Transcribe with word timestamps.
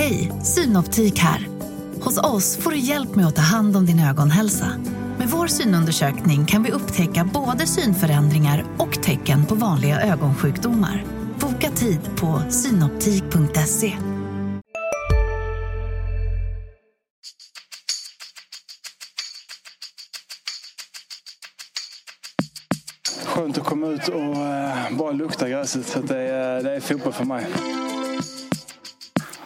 Hej, 0.00 0.32
Synoptik 0.42 1.18
här. 1.18 1.48
Hos 2.00 2.18
oss 2.18 2.56
får 2.56 2.70
du 2.70 2.78
hjälp 2.78 3.14
med 3.14 3.26
att 3.26 3.36
ta 3.36 3.42
hand 3.42 3.76
om 3.76 3.86
din 3.86 4.00
ögonhälsa. 4.00 4.66
Med 5.18 5.28
vår 5.28 5.46
synundersökning 5.46 6.46
kan 6.46 6.62
vi 6.62 6.70
upptäcka 6.70 7.30
både 7.34 7.66
synförändringar 7.66 8.64
och 8.78 9.02
tecken 9.02 9.46
på 9.46 9.54
vanliga 9.54 10.00
ögonsjukdomar. 10.00 11.04
Boka 11.40 11.70
tid 11.70 12.00
på 12.16 12.42
synoptik.se. 12.50 13.92
Skönt 23.26 23.58
att 23.58 23.64
komma 23.64 23.86
ut 23.86 24.08
och 24.08 24.36
eh, 24.36 24.96
bara 24.98 25.12
lukta 25.12 25.48
gräset. 25.48 25.86
Så 25.86 26.00
det, 26.00 26.18
är, 26.18 26.62
det 26.62 26.76
är 26.76 26.80
fotboll 26.80 27.12
för 27.12 27.24
mig. 27.24 27.46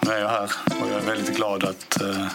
Nu 0.04 0.10
är 0.10 0.20
jag 0.20 0.28
här 0.28 0.50
och 0.82 0.88
jag 0.90 1.02
är 1.02 1.06
väldigt 1.06 1.36
glad 1.36 1.64
att 1.64 2.00
eh, 2.00 2.26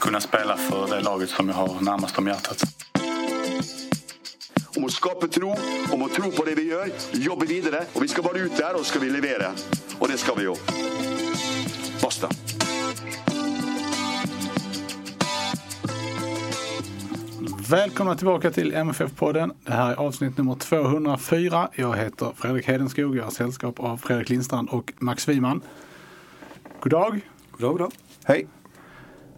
kunna 0.00 0.20
spela 0.20 0.56
för 0.56 0.86
det 0.86 1.00
laget 1.00 1.30
som 1.30 1.48
jag 1.48 1.56
har 1.56 1.80
närmast 1.80 2.18
om 2.18 2.26
hjärtat. 2.26 2.62
om 4.76 4.84
å 4.84 4.88
skape 4.92 5.28
tro, 5.28 5.54
om 5.92 6.02
å 6.02 6.08
tro 6.12 6.30
på 6.30 6.44
det 6.44 6.54
vi 6.58 6.68
gjør, 6.68 6.90
jobbe 7.12 7.46
videre. 7.48 7.86
Og 7.94 8.02
vi 8.04 8.08
skal 8.12 8.24
bare 8.26 8.44
ut 8.44 8.56
der, 8.58 8.76
og 8.76 8.84
så 8.84 8.92
skal 8.92 9.06
vi 9.06 9.12
levere. 9.14 9.52
Og 10.00 10.08
det 10.10 10.18
skal 10.20 10.36
vi 10.36 10.44
jo. 10.44 10.56
Basta. 12.02 12.28
Välkomna 17.70 18.14
tillbaka 18.14 18.50
till 18.50 18.72
MFF-podden. 18.72 19.52
Det 19.64 19.72
här 19.72 19.92
är 19.92 19.96
avsnitt 19.96 20.38
nummer 20.38 20.54
204. 20.54 21.68
Jag 21.74 21.96
heter 21.96 22.32
Fredrik 22.36 22.68
Hedenskog. 22.68 23.16
Jag 23.16 23.24
har 23.24 23.30
sällskap 23.30 23.80
av 23.80 23.96
Fredrik 23.96 24.28
Lindstrand 24.28 24.68
och 24.68 24.92
Max 24.98 25.28
Wiman. 25.28 25.62
God 26.86 26.90
dag. 26.90 27.20
God 27.50 27.60
dag, 27.60 27.70
god 27.70 27.78
dag. 27.78 27.92
Hej. 28.24 28.46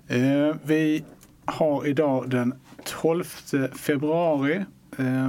Eh, 0.06 0.56
vi 0.62 1.04
har 1.44 1.86
idag 1.86 2.30
den 2.30 2.54
12 2.84 3.24
februari. 3.72 4.64
Eh, 4.98 5.28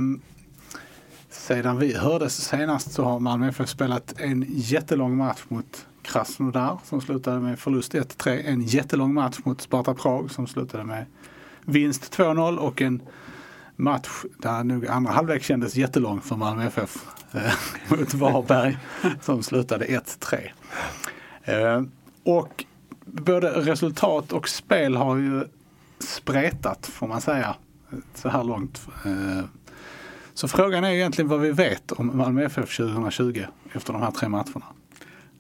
sedan 1.30 1.78
vi 1.78 1.94
hördes 1.94 2.46
senast 2.46 2.92
så 2.92 3.04
har 3.04 3.20
Malmö 3.20 3.48
FF 3.50 3.70
spelat 3.70 4.20
en 4.20 4.46
jättelång 4.48 5.18
match 5.18 5.44
mot 5.48 5.86
Krasnodar 6.02 6.80
som 6.84 7.02
slutade 7.02 7.40
med 7.40 7.60
förlust 7.60 7.94
1-3. 7.94 8.42
En 8.46 8.62
jättelång 8.62 9.14
match 9.14 9.38
mot 9.44 9.62
Sparta 9.62 9.94
Prag 9.94 10.32
som 10.32 10.48
slutade 10.48 10.84
med 10.84 11.06
vinst 11.66 12.18
2-0 12.18 12.58
och 12.58 12.82
en 12.82 13.02
match 13.76 14.10
där 14.38 14.64
nog 14.64 14.88
andra 14.88 15.12
halvlek 15.12 15.44
kändes 15.44 15.76
jättelång 15.76 16.22
för 16.22 16.36
Malmö 16.36 16.66
FF 16.68 16.98
eh, 17.32 17.54
mot 17.98 18.14
Varberg 18.14 18.78
som 19.22 19.44
slutade 19.44 19.86
1-3. 19.86 20.50
Och 22.30 22.66
både 23.06 23.50
resultat 23.50 24.34
och 24.34 24.50
spel 24.50 24.96
har 24.96 25.18
ju 25.18 25.44
spretat 26.00 26.86
får 26.86 27.08
man 27.08 27.22
säga 27.22 27.56
så 28.14 28.30
här 28.30 28.44
långt. 28.44 28.88
Eh, 29.06 29.46
så 30.34 30.48
frågan 30.48 30.84
är 30.84 30.90
egentligen 30.90 31.30
vad 31.30 31.40
vi 31.40 31.52
vet 31.52 31.92
om 31.92 32.18
Malmö 32.18 32.46
FF 32.46 32.78
2020 32.78 33.46
efter 33.74 33.94
de 33.94 34.02
här 34.02 34.12
tre 34.12 34.30
matcherna. 34.30 34.66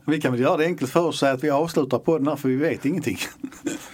Vi 0.06 0.22
kan 0.22 0.32
väl 0.32 0.42
göra 0.42 0.58
det 0.58 0.66
enkelt 0.66 0.92
för 0.92 1.00
oss 1.00 1.08
och 1.08 1.16
säga 1.16 1.34
att 1.34 1.44
vi 1.44 1.50
avslutar 1.50 2.00
på 2.00 2.18
den 2.18 2.28
här 2.28 2.36
för 2.36 2.50
vi 2.50 2.56
vet 2.56 2.86
ingenting. 2.86 3.18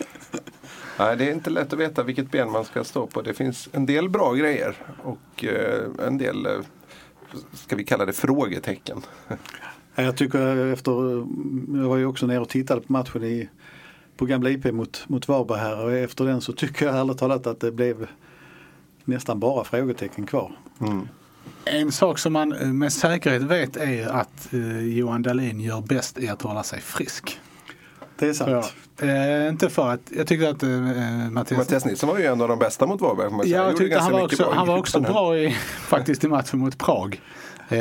Nej, 0.99 1.17
det 1.17 1.29
är 1.29 1.33
inte 1.33 1.49
lätt 1.49 1.73
att 1.73 1.79
veta 1.79 2.03
vilket 2.03 2.31
ben 2.31 2.51
man 2.51 2.65
ska 2.65 2.83
stå 2.83 3.07
på. 3.07 3.21
Det 3.21 3.33
finns 3.33 3.69
en 3.71 3.85
del 3.85 4.09
bra 4.09 4.33
grejer 4.33 4.75
och 5.03 5.45
eh, 5.45 6.07
en 6.07 6.17
del, 6.17 6.45
eh, 6.45 6.51
ska 7.53 7.75
vi 7.75 7.83
kalla 7.83 8.05
det 8.05 8.13
frågetecken. 8.13 9.01
Jag 9.95 10.17
tycker 10.17 10.73
efter, 10.73 10.91
jag 11.77 11.89
var 11.89 11.97
ju 11.97 12.05
också 12.05 12.27
nere 12.27 12.39
och 12.39 12.49
tittade 12.49 12.81
på 12.81 12.93
matchen 12.93 13.23
i, 13.23 13.49
på 14.17 14.25
Gamla 14.25 14.49
IP 14.49 14.65
mot, 14.65 15.03
mot 15.07 15.27
Varberg 15.27 15.59
här 15.59 15.83
och 15.83 15.93
efter 15.93 16.25
den 16.25 16.41
så 16.41 16.53
tycker 16.53 16.85
jag 16.85 16.95
ärligt 16.95 17.17
talat 17.17 17.47
att 17.47 17.59
det 17.59 17.71
blev 17.71 18.07
nästan 19.05 19.39
bara 19.39 19.63
frågetecken 19.63 20.25
kvar. 20.25 20.51
En 21.65 21.91
sak 21.91 22.19
som 22.19 22.33
man 22.33 22.53
eh, 22.53 22.67
med 22.67 22.93
säkerhet 22.93 23.41
vet 23.41 23.77
är 23.77 24.07
att 24.07 24.53
eh, 24.53 24.79
Johan 24.79 25.21
Dahlin 25.21 25.59
gör 25.59 25.81
bäst 25.81 26.19
i 26.19 26.27
att 26.27 26.41
hålla 26.41 26.63
sig 26.63 26.81
frisk. 26.81 27.39
Det 28.19 28.27
är 28.27 28.33
sant. 28.33 28.73
Ja. 28.97 29.07
Eh, 29.07 29.49
inte 29.49 29.69
för 29.69 29.89
att, 29.89 30.01
jag 30.17 30.27
tyckte 30.27 30.49
att 30.49 30.63
eh, 30.63 30.69
Mattias, 30.69 31.57
Mattias 31.57 31.85
Nilsson 31.85 32.09
var 32.09 32.17
ju 32.17 32.25
en 32.25 32.41
av 32.41 32.47
de 32.47 32.59
bästa 32.59 32.85
mot 32.85 33.01
Varberg. 33.01 33.49
Ja, 33.51 33.67
jag 33.67 33.77
tyckte 33.77 33.99
han 33.99 34.11
var 34.11 34.23
också, 34.23 34.43
bra 34.43 34.53
han 34.53 34.67
var 34.67 34.77
också 34.77 34.99
bra 34.99 35.37
i, 35.37 35.51
faktiskt 35.87 36.23
i 36.23 36.27
matchen 36.27 36.59
mot 36.59 36.77
Prag. 36.77 37.21
Eh, 37.69 37.77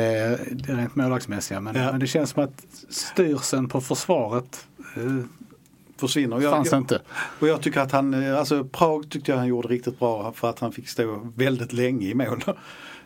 det 0.51 0.69
är 0.69 0.75
rent 0.75 0.95
målvaktsmässiga. 0.95 1.59
Men, 1.59 1.75
Ja. 1.75 1.91
men 1.91 1.99
det 1.99 2.07
känns 2.07 2.29
som 2.29 2.43
att 2.43 2.65
styrseln 2.89 3.69
på 3.69 3.81
försvaret 3.81 4.67
eh, 4.95 5.25
Försvinner. 5.97 6.41
Jag, 6.41 6.51
fanns 6.51 6.71
jag, 6.71 6.81
inte. 6.81 7.01
och 7.39 7.47
jag 7.47 7.61
tycker 7.61 7.79
att 7.79 7.91
han, 7.91 8.13
eh, 8.13 8.39
alltså 8.39 8.63
Prag 8.63 9.09
tyckte 9.09 9.31
jag 9.31 9.37
han 9.37 9.47
gjorde 9.47 9.67
riktigt 9.67 9.99
bra 9.99 10.31
för 10.31 10.49
att 10.49 10.59
han 10.59 10.71
fick 10.71 10.89
stå 10.89 11.31
väldigt 11.35 11.73
länge 11.73 12.07
i 12.07 12.13
mål. 12.13 12.43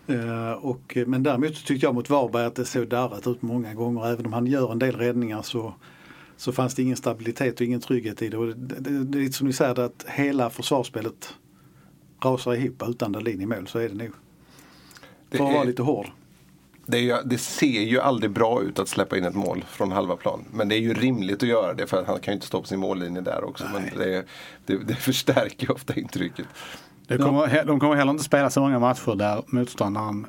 Eh, 0.08 0.52
och, 0.52 0.98
men 1.08 1.24
däremot 1.24 1.66
tyckte 1.66 1.86
jag 1.86 1.96
mot 1.96 2.10
Varberg 2.10 2.46
att 2.46 2.56
det 2.56 2.66
såg 2.66 2.88
darrat 2.88 3.28
ut 3.28 3.42
många 3.42 3.74
gånger. 3.74 4.08
Även 4.08 4.26
om 4.26 4.34
han 4.34 4.46
gör 4.48 4.72
en 4.72 4.80
del 4.80 4.96
räddningar 4.96 5.42
så, 5.42 5.74
så 6.38 6.52
fanns 6.52 6.76
det 6.76 6.82
ingen 6.82 6.98
stabilitet 6.98 7.56
och 7.56 7.62
ingen 7.62 7.80
trygghet 7.80 8.22
i 8.22 8.30
det. 8.30 8.38
Och 8.38 8.48
det, 8.48 8.76
det, 8.80 9.04
det 9.04 9.18
är 9.18 9.22
lite 9.22 9.38
som 9.38 9.48
ni 9.48 9.54
säger 9.54 9.80
att 9.80 10.06
hela 10.08 10.50
försvarsspelet 10.50 11.34
rasar 12.24 12.54
ihop 12.54 12.84
utan 12.88 13.12
Dahlin 13.12 13.42
i 13.42 13.46
mål. 13.46 13.68
Så 13.68 13.80
är 13.80 13.90
det 13.90 13.96
nog. 13.96 14.12
Det 15.30 15.38
För 15.38 15.46
att 15.48 15.54
vara 15.54 15.64
lite 15.64 15.82
hård. 15.82 16.08
Det, 16.92 16.98
är 16.98 17.02
ju, 17.02 17.16
det 17.26 17.38
ser 17.38 17.82
ju 17.82 18.00
aldrig 18.00 18.32
bra 18.32 18.62
ut 18.62 18.80
att 18.80 18.88
släppa 18.88 19.18
in 19.18 19.26
ett 19.26 19.36
mål 19.36 19.66
från 19.70 19.92
halva 19.92 20.16
plan. 20.16 20.46
Men 20.52 20.70
det 20.70 20.76
är 20.76 20.80
ju 20.80 20.94
rimligt 20.94 21.44
att 21.44 21.50
göra 21.50 21.74
det 21.74 21.88
för 21.88 21.98
att 22.02 22.08
han 22.08 22.20
kan 22.20 22.32
ju 22.32 22.36
inte 22.36 22.48
stå 22.48 22.62
på 22.62 22.68
sin 22.68 22.80
mållinje 22.80 23.22
där 23.22 23.44
också. 23.44 23.66
Men 23.74 23.84
det, 23.98 24.26
det, 24.66 24.78
det 24.78 24.96
förstärker 24.96 25.68
ju 25.68 25.74
ofta 25.74 25.94
intrycket. 25.94 26.46
Det 27.08 27.18
kommer, 27.18 27.66
de 27.66 27.80
kommer 27.80 27.96
heller 27.96 28.12
inte 28.12 28.24
spela 28.24 28.50
så 28.50 28.62
många 28.62 28.80
matcher 28.80 29.16
där 29.16 29.44
motståndaren 29.48 30.26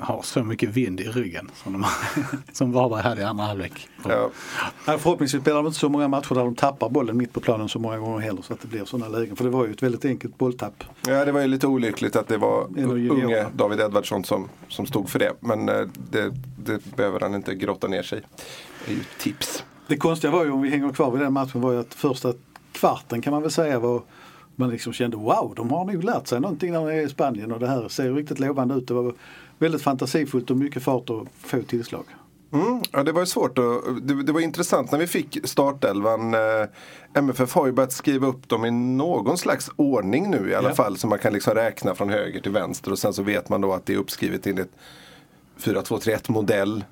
har 0.00 0.22
så 0.22 0.44
mycket 0.44 0.68
vind 0.68 1.00
i 1.00 1.04
ryggen 1.04 1.50
som, 1.54 1.72
de, 1.72 1.84
som 2.52 2.72
Varberg 2.72 3.02
hade 3.02 3.20
i 3.20 3.24
andra 3.24 3.44
halvlek. 3.44 3.88
Ja, 4.08 4.30
Nej, 4.86 4.98
förhoppningsvis 4.98 5.42
spelar 5.42 5.56
de 5.56 5.66
inte 5.66 5.78
så 5.78 5.88
många 5.88 6.08
matcher 6.08 6.34
där 6.34 6.44
de 6.44 6.54
tappar 6.54 6.88
bollen 6.88 7.16
mitt 7.16 7.32
på 7.32 7.40
planen 7.40 7.68
så 7.68 7.78
många 7.78 7.98
gånger 7.98 8.18
heller 8.18 8.42
så 8.42 8.52
att 8.52 8.60
det 8.60 8.68
blir 8.68 8.84
sådana 8.84 9.18
lägen. 9.18 9.36
För 9.36 9.44
det 9.44 9.50
var 9.50 9.66
ju 9.66 9.72
ett 9.72 9.82
väldigt 9.82 10.04
enkelt 10.04 10.38
bolltapp. 10.38 10.84
ja, 11.06 11.24
det 11.24 11.32
var 11.32 11.40
ju 11.40 11.46
lite 11.46 11.66
olyckligt 11.66 12.16
att 12.16 12.28
det 12.28 12.36
var 12.36 12.68
unge 12.78 13.46
David 13.54 13.80
Edvardsson 13.80 14.24
som, 14.24 14.48
som 14.68 14.86
stod 14.86 15.08
för 15.08 15.18
det. 15.18 15.32
Men 15.40 15.68
eh, 15.68 15.74
det, 16.10 16.32
det 16.64 16.96
behöver 16.96 17.20
han 17.20 17.34
inte 17.34 17.54
grotta 17.54 17.86
ner 17.86 18.02
sig 18.02 18.18
i. 18.18 18.22
Det 18.86 18.92
är 18.92 18.96
ju 18.96 19.02
tips. 19.18 19.64
Det 19.86 19.96
konstiga 19.96 20.30
var 20.30 20.44
ju 20.44 20.50
om 20.50 20.62
vi 20.62 20.70
hänger 20.70 20.92
kvar 20.92 21.10
vid 21.10 21.20
den 21.20 21.32
matchen 21.32 21.60
var 21.60 21.72
ju 21.72 21.78
att 21.78 21.94
första 21.94 22.32
kvarten 22.72 23.22
kan 23.22 23.32
man 23.32 23.42
väl 23.42 23.50
säga 23.50 23.78
var 23.78 24.02
man 24.56 24.70
liksom 24.70 24.92
kände 24.92 25.16
wow, 25.16 25.52
de 25.56 25.70
har 25.70 25.84
nog 25.84 26.04
lärt 26.04 26.26
sig 26.26 26.40
någonting 26.40 26.72
när 26.72 26.86
de 26.86 26.88
är 26.88 27.00
i 27.00 27.08
Spanien 27.08 27.52
och 27.52 27.60
det 27.60 27.66
här 27.66 27.88
ser 27.88 28.12
riktigt 28.12 28.38
lovande 28.38 28.74
ut. 28.74 28.88
Det 28.88 28.94
var 28.94 29.12
väldigt 29.58 29.82
fantasifullt 29.82 30.50
och 30.50 30.56
mycket 30.56 30.82
fart 30.82 31.10
och 31.10 31.26
få 31.38 31.62
tillslag. 31.62 32.04
Mm, 32.52 32.82
ja, 32.92 33.02
det 33.02 33.12
var 33.12 33.20
ju 33.20 33.26
svårt 33.26 33.58
att, 33.58 34.08
det, 34.08 34.22
det 34.22 34.32
var 34.32 34.40
intressant 34.40 34.92
när 34.92 34.98
vi 34.98 35.06
fick 35.06 35.38
startelvan. 35.44 36.34
Eh, 36.34 36.40
MFF 37.14 37.54
har 37.54 37.66
ju 37.66 37.72
börjat 37.72 37.92
skriva 37.92 38.26
upp 38.26 38.48
dem 38.48 38.64
i 38.64 38.70
någon 38.70 39.38
slags 39.38 39.70
ordning 39.76 40.30
nu 40.30 40.50
i 40.50 40.54
alla 40.54 40.68
Ja. 40.68 40.74
fall. 40.74 40.96
Så 40.96 41.06
man 41.06 41.18
kan 41.18 41.32
liksom 41.32 41.54
räkna 41.54 41.94
från 41.94 42.08
höger 42.10 42.40
till 42.40 42.52
vänster 42.52 42.92
och 42.92 42.98
sen 42.98 43.12
så 43.12 43.22
vet 43.22 43.48
man 43.48 43.60
då 43.60 43.72
att 43.72 43.86
det 43.86 43.92
är 43.94 43.96
uppskrivet 43.98 44.46
enligt 44.46 44.72
4-2-3-1 45.60 46.30
modell. 46.32 46.84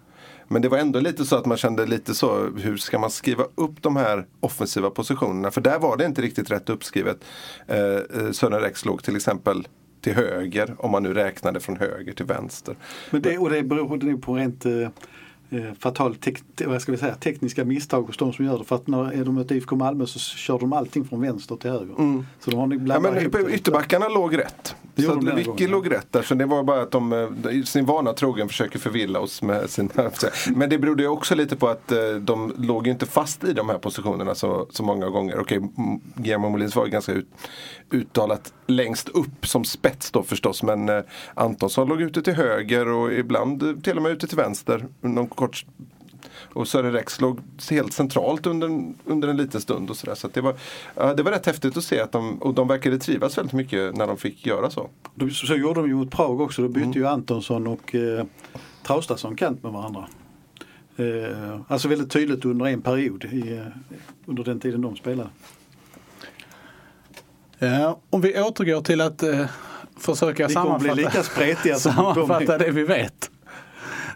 Men 0.48 0.62
det 0.62 0.69
var 0.69 0.78
ändå 0.78 1.00
lite 1.00 1.25
så 1.25 1.37
att 1.37 1.47
man 1.47 1.56
kände 1.56 1.87
lite 1.87 2.15
så, 2.15 2.50
hur 2.56 2.77
ska 2.77 2.98
man 2.98 3.10
skriva 3.10 3.44
upp 3.54 3.83
de 3.83 3.97
här 3.97 4.27
offensiva 4.41 4.91
positionerna? 4.91 5.50
För 5.50 5.60
där 5.60 5.78
var 5.78 5.97
det 5.97 6.04
inte 6.04 6.22
riktigt 6.22 6.50
rätt 6.50 6.69
uppskrivet. 6.71 7.25
Eh, 7.66 7.78
eh, 7.78 8.31
Sören 8.33 8.60
Rex 8.60 8.84
låg 8.84 9.03
till 9.03 9.16
exempel 9.16 9.69
till 10.06 10.15
höger, 10.15 10.75
om 10.78 10.91
man 10.91 11.03
nu 11.03 11.15
räknade 11.15 11.61
från 11.61 11.77
höger 11.77 12.12
till 12.12 12.27
vänster. 12.27 12.77
Men 13.11 13.22
det, 13.22 13.39
och 13.39 13.50
det 13.50 13.62
beror 13.62 13.97
nog 13.97 14.22
på 14.22 14.34
rent 14.34 14.67
eh, 14.67 14.89
eh, 15.51 15.73
fatal 15.79 16.15
tek, 16.15 16.43
vad 16.67 16.83
ska 16.83 16.93
vi 16.93 16.99
säga, 16.99 17.15
tekniska 17.15 17.65
misstag 17.65 18.03
hos 18.03 18.17
de 18.17 18.33
som 18.33 18.45
gör 18.45 18.59
det. 18.59 18.65
För 18.65 18.77
att 18.77 18.87
när 18.87 19.12
är 19.12 19.25
de 19.25 19.39
ett 19.39 19.51
IFK 19.51 19.77
Malmö 19.77 20.07
så 20.07 20.19
kör 20.19 20.59
de 20.59 20.72
allting 20.72 21.04
från 21.04 21.21
vänster 21.21 21.57
till 21.57 21.71
höger. 21.71 21.95
Så 22.41 22.51
de 22.51 22.57
har 22.57 22.95
Ja, 22.95 23.01
men 23.01 23.53
ytterbackarna 23.54 24.09
låg 24.09 24.39
rätt. 24.39 24.75
Så 24.97 25.15
de 25.15 25.37
Vicky 25.37 25.51
gången, 25.51 25.71
låg 25.71 25.91
rätt 25.91 26.13
där. 26.13 26.22
Så 26.22 26.34
det 26.34 26.47
var 26.47 26.63
bara 26.63 26.83
att 26.83 26.91
de 26.91 27.13
eh, 27.13 27.63
sin 27.63 27.87
vana 27.87 28.13
trogen 28.13 28.48
försöker 28.48 28.78
förvilla 28.78 29.21
oss 29.21 29.43
med 29.43 29.71
sina... 29.71 29.91
Men 30.54 30.71
det 30.71 30.78
berodde 30.78 31.03
ju 31.03 31.09
också 31.09 31.34
lite 31.34 31.57
på 31.57 31.69
att 31.69 31.92
eh, 31.92 31.99
de 32.21 32.54
låg 32.59 32.87
ju 32.87 32.92
inte 32.92 33.07
fast 33.07 33.45
i 33.45 33.53
de 33.53 33.69
här 33.69 33.78
positionerna 33.78 34.34
så, 34.34 34.66
så 34.71 34.83
många 34.83 35.09
gånger. 35.09 35.41
Okej, 35.41 35.60
Guillermo 36.15 36.49
Molins 36.49 36.77
var 36.77 36.84
ju 36.87 36.92
ganska 36.92 37.13
ut, 37.13 37.28
uttalat 37.91 38.53
längst 38.66 39.09
upp 39.09 39.47
som 39.47 39.65
spets 39.65 40.10
då 40.10 40.22
förstås. 40.22 40.63
Men 40.63 40.89
eh, 40.89 41.01
Antonsson 41.34 41.89
låg 41.89 42.03
ute 42.03 42.22
till 42.22 42.34
höger 42.34 42.89
och 42.89 43.13
ibland 43.13 43.84
till 43.84 43.97
och 43.97 44.03
med 44.03 44.13
ute 44.13 44.27
till 44.27 44.37
vänster. 44.37 44.87
Någon 45.01 45.27
kort 45.36 45.65
och 46.53 46.68
Sören 46.68 46.92
Rex 46.92 47.21
låg 47.21 47.41
helt 47.71 47.92
centralt 47.92 48.47
under 48.47 48.66
en, 48.66 48.94
under 49.04 49.28
en 49.28 49.36
liten 49.36 49.60
stund. 49.60 49.91
och 49.91 49.97
så, 49.97 50.06
där. 50.06 50.15
så 50.15 50.27
att 50.27 50.34
det, 50.34 50.41
var, 50.41 50.54
det 51.15 51.22
var 51.22 51.30
rätt 51.30 51.47
häftigt 51.47 51.77
att 51.77 51.84
se 51.84 52.00
att 52.00 52.12
de, 52.12 52.42
och 52.42 52.54
de 52.54 52.68
verkade 52.68 52.98
trivas 52.98 53.38
väldigt 53.38 53.53
mycket 53.53 53.97
när 53.97 54.06
de 54.06 54.16
fick 54.16 54.47
göra 54.47 54.71
så. 54.71 54.91
De, 55.15 55.30
så 55.30 55.54
gjorde 55.54 55.80
de 55.80 55.88
ju 55.88 55.94
mot 55.94 56.10
Prag 56.10 56.41
också. 56.41 56.62
Då 56.62 56.68
bytte 56.68 56.98
ju 56.98 57.06
Antonsson 57.06 57.66
och 57.66 57.94
eh, 57.94 58.24
Traustason 58.83 59.36
kant 59.36 59.62
med 59.62 59.72
varandra. 59.72 60.09
Eh, 60.97 61.60
alltså 61.68 61.89
väldigt 61.89 62.10
tydligt 62.10 62.44
under 62.44 62.66
en 62.66 62.82
period 62.82 63.24
i, 63.24 63.56
eh, 63.56 63.66
under 64.27 64.44
den 64.44 64.60
tiden 64.60 64.80
de 64.80 64.97
spelade. 64.97 65.28
Ja, 67.59 68.00
om 68.10 68.21
vi 68.21 68.41
återgår 68.41 68.80
till 68.80 69.00
att 69.00 69.22
eh, 69.22 69.47
försöka 69.98 70.47
Vi 70.47 70.54
kommer 70.54 70.78
bli 70.78 70.89
sammanfatta, 70.89 70.94
lika 70.94 71.22
spretiga 71.22 71.77
som 71.77 71.92
sammanfatta 71.92 72.59
de. 72.59 72.65
det 72.65 72.71
vi 72.71 72.84
vet. 72.84 73.26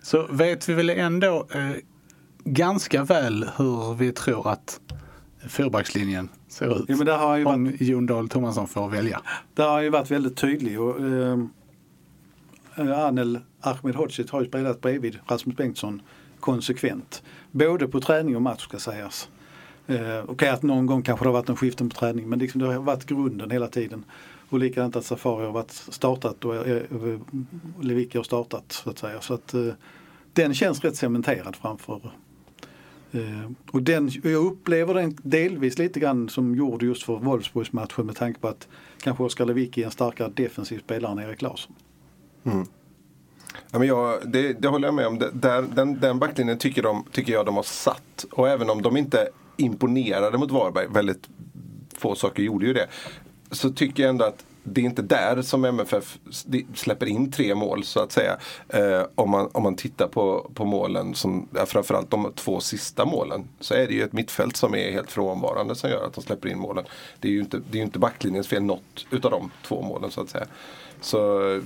Så 0.03 0.27
vet 0.31 0.69
vi 0.69 0.75
väl 0.75 0.91
ändå 0.91 1.47
eh, 1.55 1.71
ganska 2.45 3.05
väl 3.05 3.51
hur 3.57 3.95
vi 3.95 4.13
tror 4.13 4.49
att 4.49 4.81
fyrbackslinjen 5.49 6.29
ser 6.49 6.79
ut. 6.79 6.85
Ja, 6.89 6.97
men 6.97 7.07
där 7.07 7.17
har 7.17 7.37
ju 7.37 7.45
om 7.45 7.73
Jon 7.81 8.07
Dahl 8.07 8.29
Tomasson 8.29 8.69
får 8.69 8.89
välja. 8.89 9.21
Där 9.55 9.69
har 9.69 9.81
ju 9.81 9.91
varit 9.91 10.11
väldigt 10.11 10.37
tydlig. 10.37 10.81
Och, 10.81 11.01
eh, 11.01 11.39
Anel 13.07 13.41
Ahmedhodzic 13.61 14.31
har 14.31 14.41
ju 14.41 14.49
spelat 14.49 14.81
bredvid 14.81 15.19
Rasmus 15.27 15.57
Bengtsson 15.57 16.03
konsekvent. 16.41 17.23
Både 17.51 17.89
på 17.89 18.01
träning 18.01 18.37
och 18.37 18.43
match 18.43 18.63
ska 18.63 18.79
sägas. 18.79 19.29
Eh, 19.87 19.97
Okej 19.97 20.23
okay, 20.23 20.49
att 20.49 20.63
någon 20.63 20.87
gång 20.87 21.03
kanske 21.03 21.25
det 21.25 21.29
har 21.29 21.33
varit 21.33 21.49
en 21.49 21.57
skiften 21.57 21.91
på 21.91 21.97
träning 21.97 22.29
men 22.29 22.39
liksom 22.39 22.61
det 22.61 22.67
har 22.67 22.75
varit 22.75 23.07
grunden 23.07 23.51
hela 23.51 23.67
tiden. 23.67 24.05
Och 24.51 24.59
likadant 24.59 24.97
att 24.97 25.05
Safari 25.05 25.45
har 25.45 25.53
varit 25.53 25.71
startat 25.71 26.45
och 26.45 26.69
eh, 26.69 26.83
Lewicki 27.81 28.19
har 28.19 28.25
startat 28.25 28.73
så 28.73 28.91
att 28.91 28.99
säga. 28.99 29.21
Så 29.21 29.35
att 29.35 29.55
eh, 29.55 29.73
den 30.33 30.55
känns 30.55 30.85
rätt 30.85 30.97
cementerad 30.97 31.57
framför 31.57 32.13
eh, 33.13 33.51
och 33.71 33.83
den, 33.83 34.11
jag 34.23 34.47
upplever 34.47 34.95
den 34.95 35.17
delvis 35.23 35.79
lite 35.79 36.01
grann 36.01 36.29
som 36.29 36.55
gjord 36.55 36.83
just 36.83 37.03
för 37.03 37.17
Wolfsburgsmatchen 37.19 38.07
med 38.07 38.17
tanke 38.17 38.41
på 38.41 38.49
att 38.49 38.69
kanske 39.03 39.25
Oskar 39.25 39.47
Lewicki 39.47 39.83
är 39.83 39.87
en 39.87 39.91
starkare 39.91 40.33
defensiv 40.35 40.79
spelare 40.79 41.13
än 41.13 41.19
Erik 41.19 41.43
Larsson. 41.43 41.75
Mm. 42.45 42.67
Ja, 43.71 43.79
men 43.79 43.89
jag, 43.89 44.31
det, 44.33 44.53
det 44.53 44.69
håller 44.69 44.89
jag 44.89 44.95
med 44.95 45.07
om. 45.07 45.19
Där, 45.33 45.63
den, 45.63 46.01
den 46.01 46.19
backlinjen 46.19 46.59
tycker, 46.59 46.83
de, 46.83 47.05
tycker 47.13 47.33
jag 47.33 47.47
de 47.47 47.57
har 47.57 47.63
satt. 47.63 48.27
Och 48.31 48.49
även 48.49 48.71
om 48.71 48.83
de 48.83 48.97
inte 48.97 49.29
imponerade 49.57 50.39
mot 50.39 50.51
Varberg, 50.51 50.87
väldigt 50.91 51.29
få 51.97 52.15
saker 52.15 52.43
gjorde 52.43 52.67
ju 52.67 52.73
det. 52.73 52.89
Så 53.51 53.71
tycker 53.71 54.03
jag 54.03 54.11
ändå 54.11 54.25
att 54.25 54.45
det 54.63 54.81
är 54.81 54.85
inte 54.85 55.03
där 55.03 55.43
som 55.43 55.65
MFF 55.65 56.19
släpper 56.75 57.07
in 57.07 57.31
tre 57.31 57.55
mål 57.55 57.85
så 57.85 58.01
att 58.01 58.13
säga. 58.13 58.39
Eh, 58.69 59.03
om, 59.15 59.31
man, 59.31 59.49
om 59.53 59.63
man 59.63 59.77
tittar 59.77 60.07
på, 60.07 60.51
på 60.55 60.65
målen, 60.65 61.15
som, 61.15 61.49
ja, 61.55 61.67
framförallt 61.67 62.11
de 62.11 62.33
två 62.35 62.61
sista 62.61 63.05
målen, 63.05 63.49
så 63.61 63.75
är 63.75 63.87
det 63.87 63.95
ju 63.95 64.03
ett 64.03 64.13
mittfält 64.13 64.57
som 64.57 64.75
är 64.75 64.93
helt 64.93 65.11
frånvarande 65.11 65.75
som 65.75 65.91
gör 65.91 66.07
att 66.07 66.15
de 66.15 66.25
släpper 66.25 66.49
in 66.49 66.59
målen. 66.59 66.85
Det 67.21 67.29
är 67.29 67.33
ju 67.33 67.41
inte, 67.41 67.61
det 67.71 67.79
är 67.79 67.83
inte 67.83 67.99
backlinjens 67.99 68.49
fel 68.49 68.63
något 68.63 69.07
utav 69.11 69.31
de 69.31 69.51
två 69.63 69.83
målen 69.83 70.11
så 70.11 70.21
att 70.21 70.31
säga. 70.31 70.47
Så 71.01 71.61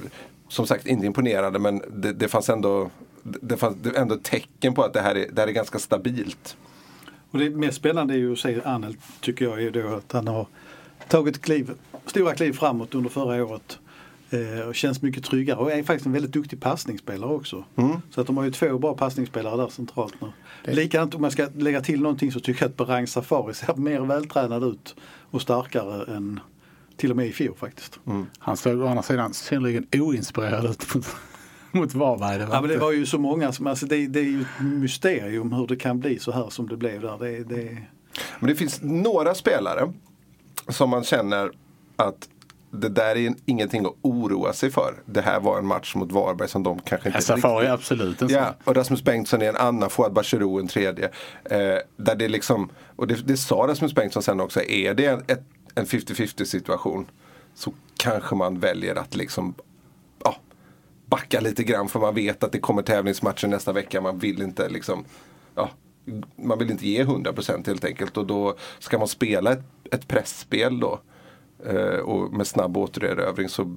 som 0.48 0.66
sagt 0.66 0.86
inte 0.86 1.06
imponerande 1.06 1.58
men 1.58 1.82
det, 1.88 2.12
det 2.12 2.28
fanns 2.28 2.48
ändå 2.48 2.90
det 3.22 3.56
fanns 3.56 3.76
ändå 3.96 4.16
tecken 4.16 4.74
på 4.74 4.82
att 4.82 4.92
det 4.92 5.00
här 5.00 5.14
är, 5.14 5.28
det 5.32 5.40
här 5.40 5.48
är 5.48 5.52
ganska 5.52 5.78
stabilt. 5.78 6.56
Och 7.30 7.38
det 7.38 7.50
mest 7.50 7.76
spännande 7.76 8.14
är 8.14 8.18
ju 8.18 8.32
att 8.32 8.38
se 8.38 8.60
tycker 9.20 9.44
jag 9.44 9.62
är 9.62 9.70
då 9.70 9.88
att 9.88 10.12
han 10.12 10.28
har 10.28 10.46
tagit 11.08 11.42
kliv, 11.42 11.70
stora 12.06 12.34
kliv 12.34 12.52
framåt 12.52 12.94
under 12.94 13.10
förra 13.10 13.44
året. 13.44 13.78
Eh, 14.30 14.68
och 14.68 14.74
känns 14.74 15.02
mycket 15.02 15.24
tryggare 15.24 15.58
och 15.58 15.72
är 15.72 15.82
faktiskt 15.82 16.06
en 16.06 16.12
väldigt 16.12 16.32
duktig 16.32 16.60
passningsspelare 16.60 17.30
också. 17.30 17.64
Mm. 17.76 17.96
Så 18.10 18.20
att 18.20 18.26
de 18.26 18.36
har 18.36 18.44
ju 18.44 18.50
två 18.50 18.78
bra 18.78 18.94
passningsspelare 18.94 19.56
där 19.56 19.68
centralt 19.68 20.14
nu. 20.20 20.32
Det... 20.64 20.72
Likadant 20.72 21.14
om 21.14 21.24
jag 21.24 21.32
ska 21.32 21.48
lägga 21.56 21.80
till 21.80 22.00
någonting 22.00 22.32
så 22.32 22.40
tycker 22.40 22.62
jag 22.62 22.70
att 22.70 22.76
Berang 22.76 23.06
Safari 23.06 23.54
ser 23.54 23.74
mer 23.76 24.00
vältränad 24.00 24.64
ut 24.64 24.94
och 25.30 25.42
starkare 25.42 26.16
än 26.16 26.40
till 26.96 27.10
och 27.10 27.16
med 27.16 27.26
i 27.26 27.32
fjol 27.32 27.54
faktiskt. 27.56 28.00
Mm. 28.06 28.26
Han 28.38 28.56
såg 28.56 28.80
å 28.80 28.86
andra 28.86 29.02
sidan 29.02 29.34
synnerligen 29.34 29.86
oinspirerad 29.92 30.64
ut 30.64 30.94
mot, 30.94 31.06
mot 31.72 31.94
Varberg. 31.94 32.38
Det 32.38 32.46
var, 32.46 32.54
ja, 32.54 32.60
men 32.60 32.70
det 32.70 32.78
var 32.78 32.92
ju 32.92 33.06
så 33.06 33.18
många 33.18 33.52
som, 33.52 33.66
alltså 33.66 33.86
det, 33.86 34.06
det 34.06 34.20
är 34.20 34.24
ju 34.24 34.40
ett 34.40 34.46
mysterium 34.60 35.52
hur 35.52 35.66
det 35.66 35.76
kan 35.76 36.00
bli 36.00 36.18
så 36.18 36.32
här 36.32 36.50
som 36.50 36.68
det 36.68 36.76
blev 36.76 37.00
där. 37.00 37.18
Det, 37.18 37.44
det... 37.44 37.78
Men 38.38 38.48
det 38.48 38.54
finns 38.54 38.82
några 38.82 39.34
spelare 39.34 39.92
som 40.68 40.90
man 40.90 41.04
känner 41.04 41.50
att 41.96 42.28
det 42.80 42.88
där 42.88 43.16
är 43.16 43.34
ingenting 43.46 43.86
att 43.86 43.94
oroa 44.02 44.52
sig 44.52 44.70
för. 44.70 44.94
Det 45.06 45.20
här 45.20 45.40
var 45.40 45.58
en 45.58 45.66
match 45.66 45.94
mot 45.94 46.12
Varberg 46.12 46.48
som 46.48 46.62
de 46.62 46.78
kanske 46.78 47.08
inte 47.08 47.22
Safari 47.22 47.66
är 47.66 47.70
absolut 47.70 48.22
en. 48.22 48.28
Ja, 48.28 48.54
och 48.64 48.76
Rasmus 48.76 49.04
Bengtsson 49.04 49.42
är 49.42 49.48
en 49.48 49.56
annan, 49.56 49.90
Fouad 49.90 50.12
Bachirou 50.12 50.60
en 50.60 50.68
tredje. 50.68 51.04
Eh, 51.44 51.78
där 51.96 52.14
det 52.14 52.28
liksom, 52.28 52.70
och 52.96 53.06
det, 53.06 53.26
det 53.26 53.36
sa 53.36 53.66
Rasmus 53.68 53.94
Bengtsson 53.94 54.22
sen 54.22 54.40
också, 54.40 54.62
är 54.62 54.94
det 54.94 55.30
ett, 55.30 55.42
en 55.74 55.86
50-50 55.86 56.44
situation 56.44 57.06
så 57.54 57.72
kanske 57.96 58.34
man 58.34 58.58
väljer 58.60 58.94
att 58.94 59.16
liksom 59.16 59.54
ja, 60.24 60.36
backa 61.06 61.40
lite 61.40 61.62
grann 61.62 61.88
för 61.88 62.00
man 62.00 62.14
vet 62.14 62.44
att 62.44 62.52
det 62.52 62.58
kommer 62.58 62.82
tävlingsmatcher 62.82 63.48
nästa 63.48 63.72
vecka. 63.72 64.00
Man 64.00 64.18
vill 64.18 64.42
inte 64.42 64.68
liksom 64.68 65.04
ja, 65.54 65.70
man 66.36 66.58
vill 66.58 66.70
inte 66.70 66.88
ge 66.88 67.04
100% 67.04 67.66
helt 67.66 67.84
enkelt 67.84 68.16
och 68.16 68.26
då 68.26 68.54
ska 68.78 68.98
man 68.98 69.08
spela 69.08 69.52
ett, 69.52 69.64
ett 69.90 70.08
pressspel 70.08 70.80
då 70.80 71.00
eh, 71.66 71.98
och 71.98 72.32
med 72.32 72.46
snabb 72.46 72.76
återerövring 72.76 73.48
så 73.48 73.76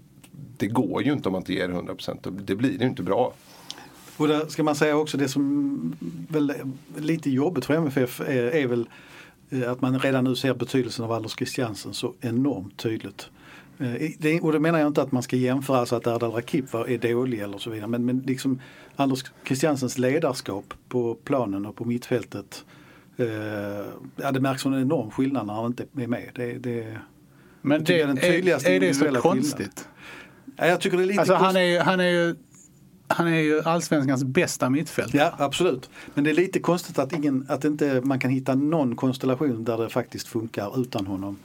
det 0.57 0.68
går 0.68 1.03
ju 1.03 1.13
inte 1.13 1.29
om 1.29 1.33
man 1.33 1.41
inte 1.41 1.53
ger 1.53 1.69
100%. 1.69 2.31
Det 2.31 2.56
blir 2.56 2.81
ju 2.81 2.88
inte 2.88 3.03
bra. 3.03 3.33
Och 4.18 4.27
där 4.27 4.47
ska 4.47 4.63
man 4.63 4.75
säga 4.75 4.97
också 4.97 5.18
det 5.18 5.27
som 5.27 5.95
väl 6.29 6.53
lite 6.97 7.29
jobbigt 7.29 7.65
för 7.65 7.74
MFF 7.74 8.21
är, 8.21 8.44
är 8.44 8.68
väl 8.68 8.89
eh, 9.50 9.71
att 9.71 9.81
man 9.81 10.00
redan 10.00 10.23
nu 10.23 10.35
ser 10.35 10.53
betydelsen 10.53 11.06
av 11.06 11.12
Anders 11.12 11.35
Christiansen 11.35 11.94
så 11.94 12.13
enormt 12.21 12.77
tydligt. 12.77 13.30
Eh, 13.79 14.44
och 14.44 14.51
då 14.51 14.59
menar 14.59 14.79
jag 14.79 14.88
inte 14.88 15.01
att 15.01 15.12
man 15.12 15.24
ska 15.24 15.35
jämföra 15.35 15.85
så 15.85 15.95
att 15.95 16.07
Erdal 16.07 16.31
Rakip 16.31 16.74
är 16.74 16.97
dålig 16.97 17.39
eller 17.39 17.57
så 17.57 17.69
vidare 17.69 17.88
men, 17.88 18.06
men 18.06 18.19
liksom 18.19 18.62
Anders 18.95 19.24
Christiansens 19.45 19.97
ledarskap 19.97 20.74
på 20.89 21.15
planen 21.15 21.65
och 21.65 21.75
på 21.75 21.85
mittfältet 21.85 22.65
eh, 23.18 23.27
ja, 24.15 24.31
det 24.31 24.39
märks 24.39 24.65
en 24.65 24.74
enorm 24.74 25.12
skillnad 25.12 25.47
när 25.47 25.53
han 25.53 25.65
inte 25.65 25.85
är 25.97 26.07
med. 26.07 26.29
Det, 26.35 26.53
det, 26.53 26.97
men 27.62 27.83
det, 27.83 28.01
är, 28.01 28.07
är, 28.07 28.69
är 28.69 28.79
det 28.79 28.94
så 28.94 29.21
konstigt? 29.21 29.88
Ja, 30.56 30.65
jag 30.68 30.81
tycker 30.81 30.97
det 30.97 31.03
är 31.03 31.07
lite 31.07 31.19
alltså, 31.19 31.35
han, 31.35 31.56
är, 31.56 31.80
han 31.80 32.00
är 32.00 32.09
ju 32.09 32.35
han 33.07 33.27
är 33.27 33.39
ju 33.39 33.62
allsvenskans 33.62 34.23
bästa 34.23 34.69
mittfält. 34.69 35.13
Ja 35.13 35.33
absolut. 35.38 35.89
Men 36.13 36.23
det 36.23 36.30
är 36.30 36.33
lite 36.33 36.59
konstigt 36.59 37.00
att, 37.00 37.13
ingen, 37.13 37.45
att 37.50 37.65
inte 37.65 38.01
man 38.03 38.19
kan 38.19 38.31
hitta 38.31 38.56
någon 38.56 38.95
konstellation 38.95 39.63
där 39.63 39.77
det 39.77 39.89
faktiskt 39.89 40.27
funkar 40.27 40.81
utan 40.81 41.07
honom. 41.07 41.38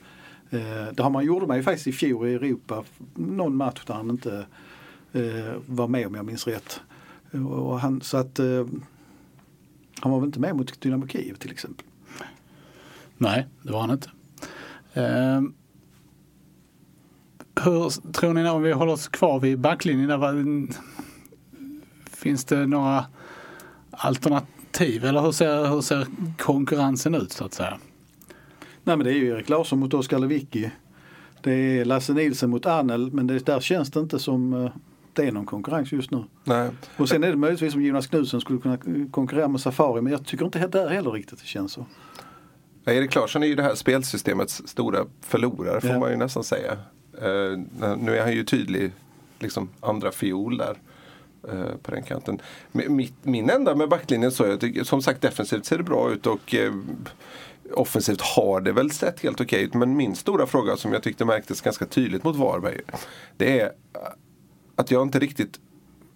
Eh, 0.52 0.92
det 0.94 1.02
har 1.02 1.10
man, 1.10 1.24
gjorde 1.24 1.46
man 1.46 1.56
ju 1.56 1.62
faktiskt 1.62 1.86
i 1.86 1.92
fjol 1.92 2.28
i 2.28 2.34
Europa. 2.34 2.84
Någon 3.14 3.56
match 3.56 3.84
där 3.86 3.94
han 3.94 4.10
inte 4.10 4.46
eh, 5.12 5.54
var 5.66 5.88
med 5.88 6.06
om 6.06 6.14
jag 6.14 6.24
minns 6.24 6.46
rätt. 6.46 6.80
Och 7.32 7.80
han, 7.80 8.00
så 8.00 8.16
att 8.16 8.38
eh, 8.38 8.66
han 10.00 10.12
var 10.12 10.20
väl 10.20 10.26
inte 10.26 10.40
med 10.40 10.56
mot 10.56 10.80
Dynamo 10.80 11.08
Kiev 11.08 11.34
till 11.34 11.50
exempel. 11.50 11.86
Nej, 13.16 13.46
det 13.62 13.72
var 13.72 13.80
han 13.80 13.90
inte. 13.90 14.10
Eh, 14.92 15.42
hur 17.64 18.12
tror 18.12 18.34
ni 18.34 18.48
om 18.48 18.62
vi 18.62 18.72
håller 18.72 18.92
oss 18.92 19.08
kvar 19.08 19.40
vid 19.40 19.58
backlinjen? 19.58 20.20
Var, 20.20 20.66
finns 22.10 22.44
det 22.44 22.66
några 22.66 23.06
alternativ 23.90 25.04
eller 25.04 25.20
hur 25.20 25.32
ser, 25.32 25.66
hur 25.66 25.80
ser 25.80 26.06
konkurrensen 26.38 27.14
ut 27.14 27.32
så 27.32 27.44
att 27.44 27.54
säga? 27.54 27.78
Nej 28.84 28.96
men 28.96 29.04
det 29.04 29.10
är 29.10 29.14
ju 29.14 29.28
Erik 29.28 29.48
Larsson 29.48 29.78
mot 29.78 29.94
Oskar 29.94 30.18
Lewicki. 30.18 30.70
Det 31.42 31.52
är 31.52 31.84
Lasse 31.84 32.12
Nilsen 32.12 32.50
mot 32.50 32.66
Arnel 32.66 33.12
men 33.12 33.26
det, 33.26 33.46
där 33.46 33.60
känns 33.60 33.90
det 33.90 34.00
inte 34.00 34.18
som 34.18 34.52
eh, 34.52 34.70
det 35.12 35.26
är 35.26 35.32
någon 35.32 35.46
konkurrens 35.46 35.92
just 35.92 36.10
nu. 36.10 36.24
Nej. 36.44 36.70
Och 36.96 37.08
sen 37.08 37.24
är 37.24 37.30
det 37.30 37.36
möjligtvis 37.36 37.72
som 37.72 37.82
Jonas 37.82 38.06
Knutsen 38.06 38.40
skulle 38.40 38.60
kunna 38.60 38.78
konkurrera 39.10 39.48
med 39.48 39.60
Safari 39.60 40.02
men 40.02 40.12
jag 40.12 40.26
tycker 40.26 40.44
inte 40.44 40.66
där 40.66 40.88
heller 40.88 41.10
riktigt 41.10 41.40
det 41.40 41.46
känns 41.46 41.72
så. 41.72 41.86
Ja, 42.84 42.92
Erik 42.92 43.14
Larsson 43.14 43.42
är 43.42 43.46
ju 43.46 43.54
det 43.54 43.62
här 43.62 43.74
spelsystemets 43.74 44.62
stora 44.66 45.06
förlorare 45.20 45.80
får 45.80 45.90
ja. 45.90 45.98
man 45.98 46.10
ju 46.10 46.16
nästan 46.16 46.44
säga. 46.44 46.72
Uh, 47.22 47.58
nu 47.98 48.16
är 48.16 48.22
han 48.22 48.32
ju 48.32 48.44
tydlig 48.44 48.92
liksom 49.38 49.68
andra 49.80 50.12
fiol 50.12 50.56
där 50.56 50.76
uh, 51.52 51.76
på 51.82 51.90
den 51.90 52.02
kanten. 52.02 52.40
Mitt, 52.72 53.14
min 53.22 53.50
enda 53.50 53.74
med 53.74 53.88
backlinjen 53.88 54.32
så, 54.32 54.46
jag 54.46 54.60
tycker, 54.60 54.84
som 54.84 55.02
sagt 55.02 55.22
defensivt 55.22 55.64
ser 55.64 55.78
det 55.78 55.84
bra 55.84 56.12
ut 56.12 56.26
och 56.26 56.54
uh, 56.54 56.82
offensivt 57.74 58.20
har 58.20 58.60
det 58.60 58.72
väl 58.72 58.90
sett 58.90 59.20
helt 59.20 59.40
okej 59.40 59.62
ut. 59.62 59.74
Men 59.74 59.96
min 59.96 60.16
stora 60.16 60.46
fråga 60.46 60.76
som 60.76 60.92
jag 60.92 61.02
tyckte 61.02 61.24
märktes 61.24 61.60
ganska 61.60 61.86
tydligt 61.86 62.24
mot 62.24 62.36
Varberg. 62.36 62.80
Det 63.36 63.60
är 63.60 63.64
eh, 63.64 63.72
att 64.76 64.90
jag 64.90 65.02
inte 65.02 65.18
riktigt 65.18 65.60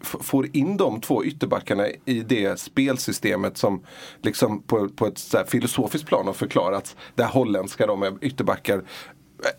får 0.00 0.56
in 0.56 0.76
de 0.76 1.00
två 1.00 1.24
ytterbackarna 1.24 1.86
i 2.04 2.20
det 2.20 2.60
spelsystemet 2.60 3.56
som 3.56 3.82
liksom 4.22 4.62
på, 4.62 4.88
på 4.88 5.06
ett 5.06 5.18
så 5.18 5.44
filosofiskt 5.46 6.06
plan 6.06 6.26
har 6.26 6.32
förklarats. 6.32 6.96
Det 7.14 7.24
holländska 7.24 7.86
de 7.86 8.02
är 8.02 8.18
ytterbackar. 8.20 8.82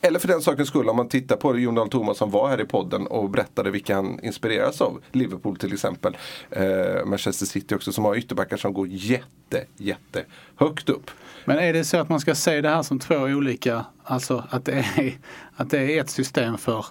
Eller 0.02 0.20
för 0.20 0.28
den 0.28 0.42
sakens 0.42 0.70
skull 0.70 0.90
om 0.90 0.96
man 0.96 1.10
tittar 1.10 1.36
på 1.36 1.58
Jon 1.58 1.76
Dahl 1.76 1.90
Tomas 1.90 2.18
som 2.18 2.32
var 2.32 2.50
här 2.50 2.62
i 2.62 2.66
podden 2.66 3.08
och 3.08 3.30
berättade 3.30 3.72
vilka 3.72 3.96
han 3.96 4.20
inspireras 4.24 4.82
av. 4.82 5.02
Liverpool 5.12 5.56
till 5.56 5.74
exempel. 5.74 6.18
Eh, 6.50 7.06
Manchester 7.06 7.46
City 7.46 7.76
också 7.76 7.92
som 7.92 8.06
har 8.06 8.16
ytterbackar 8.16 8.58
som 8.58 8.74
går 8.74 8.88
jätte, 8.88 9.66
jätte 9.78 10.26
högt 10.56 10.90
upp. 10.90 11.12
Men 11.46 11.60
är 11.60 11.74
det 11.74 11.84
så 11.84 11.98
att 11.98 12.10
man 12.10 12.20
ska 12.20 12.36
se 12.36 12.62
det 12.62 12.70
här 12.70 12.84
som 12.84 13.00
två 13.00 13.16
olika, 13.16 13.86
alltså 14.04 14.44
att 14.50 14.66
det 14.66 14.72
är, 14.72 15.18
att 15.56 15.70
det 15.70 15.80
är 15.80 16.02
ett 16.02 16.10
system 16.10 16.58
för 16.58 16.86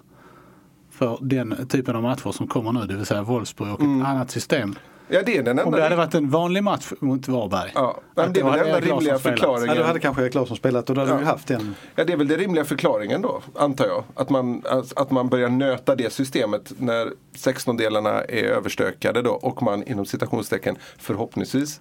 för 0.90 1.18
den 1.20 1.68
typen 1.68 1.96
av 1.96 2.02
matcher 2.02 2.32
som 2.32 2.46
kommer 2.46 2.72
nu, 2.72 2.86
det 2.86 2.96
vill 2.96 3.06
säga 3.06 3.22
Wolfsburg 3.22 3.72
och 3.72 3.80
mm. 3.80 4.00
ett 4.00 4.08
annat 4.08 4.30
system 4.30 4.74
Ja, 5.08 5.22
det 5.26 5.36
är 5.36 5.42
den 5.42 5.58
Om 5.58 5.64
enda 5.64 5.76
det 5.76 5.82
hade 5.82 5.96
varit 5.96 6.14
en 6.14 6.30
vanlig 6.30 6.62
match 6.62 6.92
mot 7.00 7.28
Varberg. 7.28 7.70
Ja, 7.74 8.00
men 8.14 8.32
det 8.32 8.40
är 8.40 8.44
väl 8.44 8.52
den 8.58 8.66
enda 8.66 8.80
rimliga 8.80 9.18
förklaringen. 9.18 9.68
Ja, 9.68 9.74
då 9.74 9.86
hade 9.86 9.98
kanske 10.00 10.22
Erik 10.22 10.34
Larsson 10.34 10.56
spelat 10.56 10.88
och 10.90 10.94
då 10.96 11.00
hade 11.00 11.12
Ja. 11.12 11.18
vi 11.18 11.24
haft 11.24 11.50
en. 11.50 11.74
Ja, 11.94 12.04
det 12.04 12.12
är 12.12 12.16
väl 12.16 12.28
den 12.28 12.38
rimliga 12.38 12.64
förklaringen 12.64 13.22
då, 13.22 13.42
antar 13.54 13.86
jag. 13.86 14.04
Att 14.14 14.30
man, 14.30 14.62
att 14.96 15.10
man 15.10 15.28
börjar 15.28 15.48
nöta 15.48 15.96
det 15.96 16.12
systemet 16.12 16.72
när 16.78 17.12
16-delarna 17.36 18.10
är 18.24 18.44
överstökade 18.44 19.22
då 19.22 19.30
och 19.30 19.62
man 19.62 19.82
inom 19.82 20.06
citationstecken 20.06 20.76
förhoppningsvis 20.98 21.80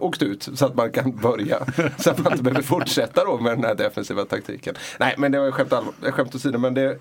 åkt 0.00 0.22
ut 0.22 0.48
så 0.54 0.66
att 0.66 0.74
man 0.74 0.92
kan 0.92 1.16
börja. 1.16 1.58
så 1.98 2.10
att 2.10 2.18
man 2.18 2.32
inte 2.32 2.44
behöver 2.44 2.62
fortsätta 2.62 3.24
då 3.24 3.38
med 3.38 3.52
den 3.58 3.64
här 3.64 3.74
defensiva 3.74 4.24
taktiken. 4.24 4.74
Nej, 5.00 5.14
men 5.18 5.32
det 5.32 5.40
var 5.40 5.50
skämt, 5.50 5.72
allvar- 5.72 6.10
skämt 6.10 6.34
åsido. 6.34 6.58
Men 6.58 6.74
det, 6.74 6.98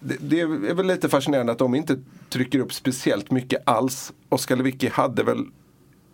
det, 0.00 0.16
det 0.20 0.40
är 0.40 0.74
väl 0.74 0.86
lite 0.86 1.08
fascinerande 1.08 1.52
att 1.52 1.58
de 1.58 1.74
inte 1.74 1.98
trycker 2.28 2.58
upp 2.58 2.72
speciellt 2.72 3.30
mycket 3.30 3.62
alls. 3.64 4.12
Oskar 4.28 4.56
Lewicki 4.56 4.88
hade 4.88 5.22
väl 5.22 5.38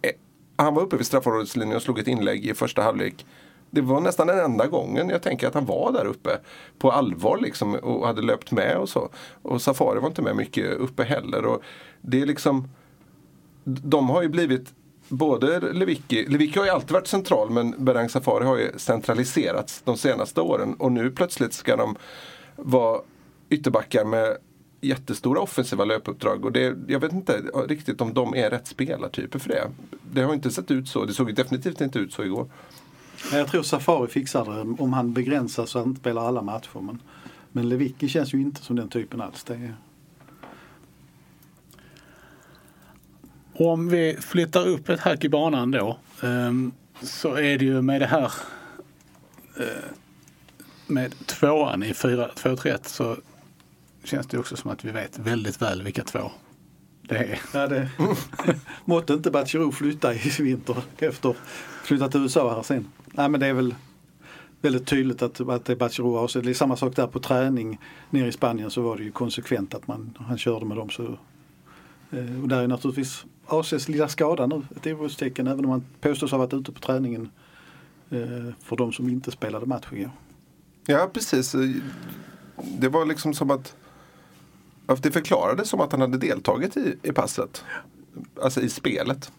eh, 0.02 0.10
han 0.56 0.74
var 0.74 0.82
uppe 0.82 0.96
vid 0.96 1.06
straffområdeslinjen 1.06 1.76
och 1.76 1.82
slog 1.82 1.98
ett 1.98 2.08
inlägg 2.08 2.46
i 2.46 2.54
första 2.54 2.82
halvlek. 2.82 3.26
Det 3.70 3.80
var 3.80 4.00
nästan 4.00 4.26
den 4.26 4.38
enda 4.38 4.66
gången 4.66 5.08
jag 5.08 5.22
tänker 5.22 5.48
att 5.48 5.54
han 5.54 5.66
var 5.66 5.92
där 5.92 6.04
uppe 6.04 6.30
på 6.78 6.92
allvar 6.92 7.38
liksom 7.42 7.74
och 7.74 8.06
hade 8.06 8.22
löpt 8.22 8.50
med 8.50 8.76
och 8.76 8.88
så. 8.88 9.08
Och 9.42 9.62
Safari 9.62 10.00
var 10.00 10.08
inte 10.08 10.22
med 10.22 10.36
mycket 10.36 10.72
uppe 10.72 11.04
heller. 11.04 11.46
Och 11.46 11.62
det 12.00 12.22
är 12.22 12.26
liksom 12.26 12.68
de 13.64 14.08
har 14.08 14.22
ju 14.22 14.28
blivit 14.28 14.74
Både 15.08 15.60
Lewicki, 15.60 16.26
Lewicki 16.28 16.58
har 16.58 16.66
ju 16.66 16.72
alltid 16.72 16.90
varit 16.90 17.06
central 17.06 17.50
men 17.50 17.84
Berang 17.84 18.08
Safari 18.08 18.44
har 18.44 18.56
ju 18.56 18.70
centraliserats 18.76 19.82
de 19.84 19.96
senaste 19.96 20.40
åren 20.40 20.74
och 20.74 20.92
nu 20.92 21.10
plötsligt 21.10 21.52
ska 21.52 21.76
de 21.76 21.96
vara 22.56 23.00
ytterbackar 23.54 24.04
med 24.04 24.36
jättestora 24.80 25.40
offensiva 25.40 25.84
löpuppdrag 25.84 26.44
och 26.44 26.52
det, 26.52 26.76
jag 26.88 27.00
vet 27.00 27.12
inte 27.12 27.42
riktigt 27.68 28.00
om 28.00 28.14
de 28.14 28.34
är 28.34 28.50
rätt 28.50 28.66
spelartyper 28.66 29.38
för 29.38 29.48
det. 29.48 29.70
Det 30.12 30.22
har 30.22 30.34
inte 30.34 30.50
sett 30.50 30.70
ut 30.70 30.88
så, 30.88 31.04
det 31.04 31.12
såg 31.12 31.34
definitivt 31.34 31.80
inte 31.80 31.98
ut 31.98 32.12
så 32.12 32.24
igår. 32.24 32.50
Jag 33.32 33.48
tror 33.48 33.62
Safari 33.62 34.08
fixar 34.08 34.44
det 34.44 34.82
om 34.82 34.92
han 34.92 35.12
begränsar 35.12 35.66
så 35.66 35.78
han 35.78 35.88
inte 35.88 36.00
spelar 36.00 36.28
alla 36.28 36.42
matcher. 36.42 36.80
Men, 36.80 36.98
men 37.52 37.68
Lewicki 37.68 38.08
känns 38.08 38.34
ju 38.34 38.40
inte 38.40 38.62
som 38.62 38.76
den 38.76 38.88
typen 38.88 39.20
alls. 39.20 39.44
Det 39.44 39.54
är, 39.54 39.74
Om 43.56 43.88
vi 43.88 44.16
flyttar 44.20 44.68
upp 44.68 44.88
ett 44.88 45.00
hack 45.00 45.24
i 45.24 45.28
banan 45.28 45.70
då 45.70 45.98
ehm, 46.22 46.72
så 47.02 47.34
är 47.34 47.58
det 47.58 47.64
ju 47.64 47.82
med 47.82 48.00
det 48.00 48.06
här 48.06 48.32
eh, 49.56 49.90
med 50.86 51.26
tvåan 51.26 51.82
i 51.82 51.92
4-2-3-1 51.92 52.78
så 52.82 53.16
känns 54.04 54.26
det 54.26 54.38
också 54.38 54.56
som 54.56 54.70
att 54.70 54.84
vi 54.84 54.90
vet 54.90 55.18
väldigt 55.18 55.62
väl 55.62 55.82
vilka 55.82 56.04
två 56.04 56.30
det 57.08 57.16
är. 57.16 57.40
ja, 57.54 57.66
det, 57.66 57.90
måtte 58.84 59.12
inte 59.12 59.30
Batshiro 59.30 59.72
flytta 59.72 60.14
i 60.14 60.18
vinter 60.38 60.76
efter 60.98 61.34
flyttat 61.84 62.12
till 62.12 62.20
USA 62.20 62.54
här 62.54 62.62
sen. 62.62 62.86
Nej 63.06 63.28
men 63.28 63.40
det 63.40 63.46
är 63.46 63.52
väl 63.52 63.74
väldigt 64.60 64.86
tydligt 64.86 65.22
att, 65.22 65.40
att 65.40 65.64
det 65.64 65.72
är 65.72 65.76
Batshiro 65.76 66.16
avser. 66.16 66.42
Det 66.42 66.50
är 66.50 66.54
samma 66.54 66.76
sak 66.76 66.96
där 66.96 67.06
på 67.06 67.20
träning 67.20 67.80
nere 68.10 68.28
i 68.28 68.32
Spanien 68.32 68.70
så 68.70 68.82
var 68.82 68.96
det 68.96 69.02
ju 69.04 69.12
konsekvent 69.12 69.74
att 69.74 69.86
man, 69.86 70.18
han 70.20 70.38
körde 70.38 70.66
med 70.66 70.76
dem. 70.76 70.90
Så, 70.90 71.02
eh, 72.10 72.42
och 72.42 72.48
där 72.48 72.62
är 72.62 72.68
naturligtvis 72.68 73.24
ACs 73.46 73.88
lilla 73.88 74.08
skada 74.08 74.46
nu 74.46 74.62
ett 74.76 74.86
orostecken 74.86 75.46
även 75.46 75.64
om 75.64 75.70
man 75.70 75.84
påstås 76.00 76.30
ha 76.30 76.38
varit 76.38 76.54
ute 76.54 76.72
på 76.72 76.80
träningen 76.80 77.30
eh, 78.10 78.18
för 78.62 78.76
de 78.76 78.92
som 78.92 79.08
inte 79.08 79.30
spelade 79.30 79.66
match 79.66 79.86
igår. 79.92 80.10
Ja, 80.86 81.10
precis. 81.14 81.54
Det 82.78 82.88
var 82.88 83.06
liksom 83.06 83.34
som 83.34 83.50
att 83.50 83.76
det 85.00 85.10
förklarades 85.12 85.68
som 85.68 85.80
att 85.80 85.92
han 85.92 86.00
hade 86.00 86.18
deltagit 86.18 86.76
i, 86.76 86.96
i 87.02 87.12
passet. 87.12 87.64
Alltså 88.42 88.60
i 88.60 88.68
spelet. 88.68 89.32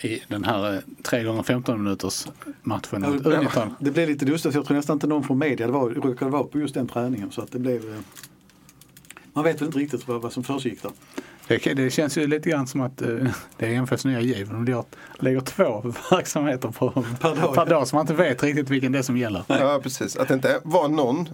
I 0.00 0.22
den 0.28 0.44
här 0.44 0.74
eh, 0.74 0.80
3 1.02 1.24
gånger 1.24 1.42
15 1.42 1.82
minuters 1.84 2.26
matchen 2.62 3.00
mot 3.02 3.26
Ja. 3.54 3.68
Det 3.80 3.90
blev 3.90 4.08
lite 4.08 4.24
lustigt. 4.24 4.54
Jag 4.54 4.64
tror 4.66 4.76
nästan 4.76 4.96
inte 4.96 5.06
någon 5.06 5.24
från 5.24 5.38
media 5.38 5.66
det 5.66 5.72
var, 5.72 5.90
råkade 5.90 6.30
vara 6.30 6.44
på 6.44 6.58
just 6.58 6.74
den 6.74 6.88
träningen. 6.88 7.30
Så 7.30 7.42
att 7.42 7.52
det 7.52 7.58
blev, 7.58 7.94
eh, 7.94 8.00
man 9.32 9.44
vet 9.44 9.60
väl 9.60 9.66
inte 9.66 9.78
riktigt 9.78 10.08
vad, 10.08 10.22
vad 10.22 10.32
som 10.32 10.44
försiggick 10.44 10.82
där. 10.82 10.90
Det, 11.48 11.74
det 11.74 11.90
känns 11.90 12.18
ju 12.18 12.26
lite 12.26 12.50
grann 12.50 12.66
som 12.66 12.80
att 12.80 13.02
eh, 13.02 13.08
det 13.56 13.66
är 13.66 13.70
MFFs 13.74 14.04
nya 14.04 14.20
giv. 14.20 14.48
De 14.48 14.66
gör- 14.66 14.84
lägger 15.18 15.40
två 15.40 15.80
verksamheter 16.10 16.68
på, 16.68 16.90
Per 17.20 17.36
dag, 17.36 17.54
per 17.54 17.66
dag 17.66 17.88
så 17.88 17.96
man 17.96 18.02
inte 18.02 18.14
vet 18.14 18.42
riktigt 18.42 18.70
vilken 18.70 18.92
det 18.92 18.98
är 18.98 19.02
som 19.02 19.16
gäller. 19.16 19.44
Ja, 19.46 19.80
precis. 19.82 20.16
Att 20.16 20.28
det 20.28 20.34
inte 20.34 20.60
var 20.64 20.88
någon. 20.88 21.28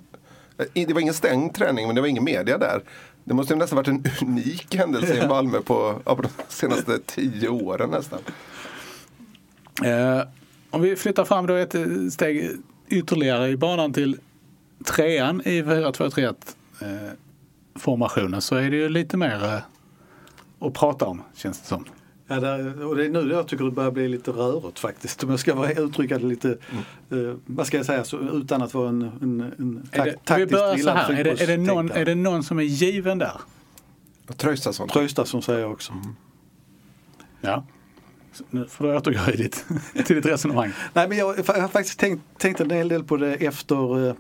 Det 0.72 0.92
var 0.92 1.00
ingen 1.00 1.14
stängd 1.14 1.54
träning 1.54 1.86
men 1.86 1.94
det 1.94 2.00
var 2.00 2.08
ingen 2.08 2.24
media 2.24 2.58
där. 2.58 2.82
Det 3.24 3.34
måste 3.34 3.52
ju 3.54 3.58
nästan 3.58 3.76
varit 3.76 3.88
en 3.88 4.04
unik 4.28 4.74
händelse 4.74 5.24
i 5.24 5.28
Malmö 5.28 5.60
på, 5.60 6.00
på 6.04 6.22
de 6.22 6.28
senaste 6.48 6.98
tio 7.06 7.48
åren 7.48 7.90
nästan. 7.90 8.18
Eh, 9.84 10.22
om 10.70 10.80
vi 10.80 10.96
flyttar 10.96 11.24
fram 11.24 11.46
då 11.46 11.54
ett 11.54 11.74
eh, 11.74 11.84
steg 12.10 12.50
ytterligare 12.88 13.48
i 13.48 13.56
banan 13.56 13.92
till 13.92 14.18
trean 14.84 15.42
i 15.44 15.62
4-2-3-1 15.62 16.34
eh, 16.80 16.88
formationen 17.74 18.40
så 18.40 18.56
är 18.56 18.70
det 18.70 18.76
ju 18.76 18.88
lite 18.88 19.16
mer 19.16 19.44
eh, 19.44 20.66
att 20.66 20.74
prata 20.74 21.06
om 21.06 21.22
känns 21.34 21.60
det 21.60 21.66
som. 21.66 21.84
Ja, 22.30 22.40
där, 22.40 22.84
och 22.86 22.96
det 22.96 23.04
är 23.04 23.08
nu 23.08 23.30
jag 23.32 23.48
tycker 23.48 23.64
det 23.64 23.70
börjar 23.70 23.90
bli 23.90 24.08
lite 24.08 24.30
rörigt 24.30 24.78
faktiskt. 24.78 25.24
Om 25.24 25.30
jag 25.30 25.40
ska 25.40 25.54
vara- 25.54 25.72
uttrycka 25.72 26.18
det 26.18 26.26
lite, 26.26 26.48
eh, 27.10 27.34
vad 27.46 27.66
ska 27.66 27.76
jag 27.76 27.86
säga, 27.86 28.04
så, 28.04 28.18
utan 28.18 28.62
att 28.62 28.74
vara 28.74 28.88
en, 28.88 29.02
en, 29.02 29.52
en 29.58 29.88
Är 29.92 29.96
tak, 29.98 30.04
det, 30.06 30.10
vi 30.10 30.16
taktiskt 30.24 30.52
börjar 30.52 30.76
så 30.76 30.90
här, 30.90 31.12
är 31.12 31.24
det, 31.24 31.40
är, 31.42 31.46
det 31.46 31.56
någon, 31.56 31.90
är 31.90 32.04
det 32.04 32.14
någon 32.14 32.42
som 32.42 32.58
är 32.58 32.62
given 32.62 33.18
där? 33.18 33.40
Traustason. 34.36 34.88
Traustason 34.88 35.42
säger 35.42 35.60
jag 35.60 35.72
också. 35.72 35.92
Ja. 37.40 37.64
Så 38.32 38.44
Nu 38.50 38.66
får 38.66 38.84
du 38.84 38.96
återgå 38.96 39.32
i 39.32 39.36
ditt, 39.36 39.64
till 40.06 40.16
ditt 40.16 40.26
resonemang. 40.26 40.72
Nej, 40.92 41.08
men 41.08 41.18
jag, 41.18 41.38
jag 41.38 41.44
har 41.60 41.68
faktiskt 41.68 41.98
tänkt, 41.98 42.22
tänkt 42.38 42.60
en 42.60 42.70
hel 42.70 42.88
del 42.88 43.04
på 43.04 43.16
det 43.16 43.34
efter, 43.34 44.08
eh, 44.08 44.14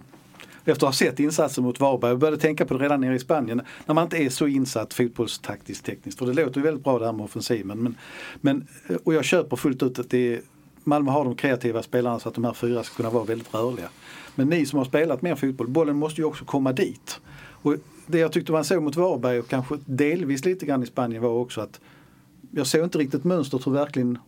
efter 0.68 0.86
att 0.86 0.94
ha 0.94 0.98
sett 0.98 1.20
insatsen 1.20 1.64
mot 1.64 1.80
Varberg. 1.80 2.10
Jag 2.10 2.18
började 2.18 2.36
tänka 2.36 2.66
på 2.66 2.74
det 2.74 2.84
redan 2.84 3.00
nere 3.00 3.14
i 3.14 3.18
Spanien. 3.18 3.62
När 3.86 3.94
man 3.94 4.04
inte 4.04 4.16
är 4.16 4.30
så 4.30 4.46
insatt 4.46 4.94
fotbollstaktiskt 4.94 5.84
tekniskt. 5.84 6.18
För 6.18 6.26
det 6.26 6.32
låter 6.32 6.56
ju 6.56 6.62
väldigt 6.62 6.84
bra 6.84 6.98
det 6.98 7.06
här 7.06 7.12
med 7.12 7.24
offensiven. 7.24 7.82
Men, 7.82 7.96
men, 8.40 8.66
eh, 8.88 8.96
och 9.04 9.14
jag 9.14 9.24
köper 9.24 9.56
fullt 9.56 9.82
ut 9.82 9.98
att 9.98 10.10
det 10.10 10.34
är, 10.34 10.40
Malmö 10.84 11.10
har 11.10 11.24
de 11.24 11.36
kreativa 11.36 11.82
spelarna 11.82 12.18
så 12.18 12.28
att 12.28 12.34
de 12.34 12.44
här 12.44 12.52
fyra 12.52 12.82
ska 12.82 12.96
kunna 12.96 13.10
vara 13.10 13.24
väldigt 13.24 13.54
rörliga. 13.54 13.88
Men 14.34 14.48
ni 14.48 14.66
som 14.66 14.78
har 14.78 14.84
spelat 14.84 15.22
mer 15.22 15.34
fotboll, 15.34 15.68
bollen 15.68 15.96
måste 15.96 16.20
ju 16.20 16.24
också 16.24 16.44
komma 16.44 16.72
dit. 16.72 17.20
Och 17.62 17.74
det 18.06 18.18
jag 18.18 18.32
tyckte 18.32 18.52
man 18.52 18.64
såg 18.64 18.82
mot 18.82 18.96
Varberg 18.96 19.38
och 19.38 19.48
kanske 19.48 19.78
delvis 19.84 20.44
lite 20.44 20.66
grann 20.66 20.82
i 20.82 20.86
Spanien 20.86 21.22
var 21.22 21.30
också 21.30 21.60
att 21.60 21.80
jag 22.50 22.66
såg 22.66 22.84
inte 22.84 22.98
riktigt 22.98 23.24
mönstret 23.24 23.66
hur 23.66 23.72
verkligen 23.72 24.18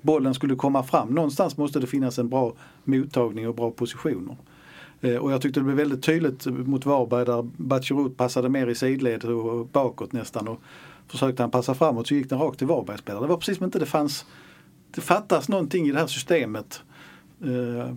bollen 0.00 0.34
skulle 0.34 0.54
komma 0.54 0.82
fram. 0.82 1.08
Någonstans 1.08 1.56
måste 1.56 1.80
det 1.80 1.86
finnas 1.86 2.18
en 2.18 2.28
bra 2.28 2.52
mottagning 2.84 3.48
och 3.48 3.54
bra 3.54 3.70
positioner. 3.70 4.36
Eh, 5.00 5.16
Och 5.16 5.32
jag 5.32 5.42
tyckte 5.42 5.60
det 5.60 5.64
blev 5.64 5.76
väldigt 5.76 6.02
tydligt 6.02 6.46
mot 6.46 6.86
Varberg 6.86 7.24
där 7.24 7.42
Batshirut 7.56 8.16
passade 8.16 8.48
mer 8.48 8.66
i 8.66 8.74
sidled 8.74 9.24
och 9.24 9.66
bakåt 9.66 10.12
nästan. 10.12 10.48
Och 10.48 10.60
försökte 11.08 11.42
han 11.42 11.50
passa 11.50 11.74
framåt 11.74 12.06
så 12.06 12.14
gick 12.14 12.28
den 12.30 12.38
rakt 12.38 12.58
till 12.58 12.66
Varbergsspelare. 12.66 13.22
Det 13.24 13.28
var 13.28 13.36
precis 13.36 13.56
som 13.56 13.64
inte 13.64 13.78
det 13.78 13.86
fanns 13.86 14.24
Det 14.94 15.00
fattas 15.00 15.48
någonting 15.48 15.88
i 15.88 15.92
det 15.92 15.98
här 15.98 16.06
systemet 16.06 16.82
eh, 17.44 17.94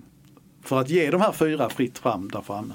för 0.64 0.80
att 0.80 0.90
ge 0.90 1.12
de 1.12 1.22
här 1.22 1.32
fyra 1.32 1.70
fritt 1.70 1.98
fram 1.98 2.30
där 2.30 2.42
framme. 2.42 2.74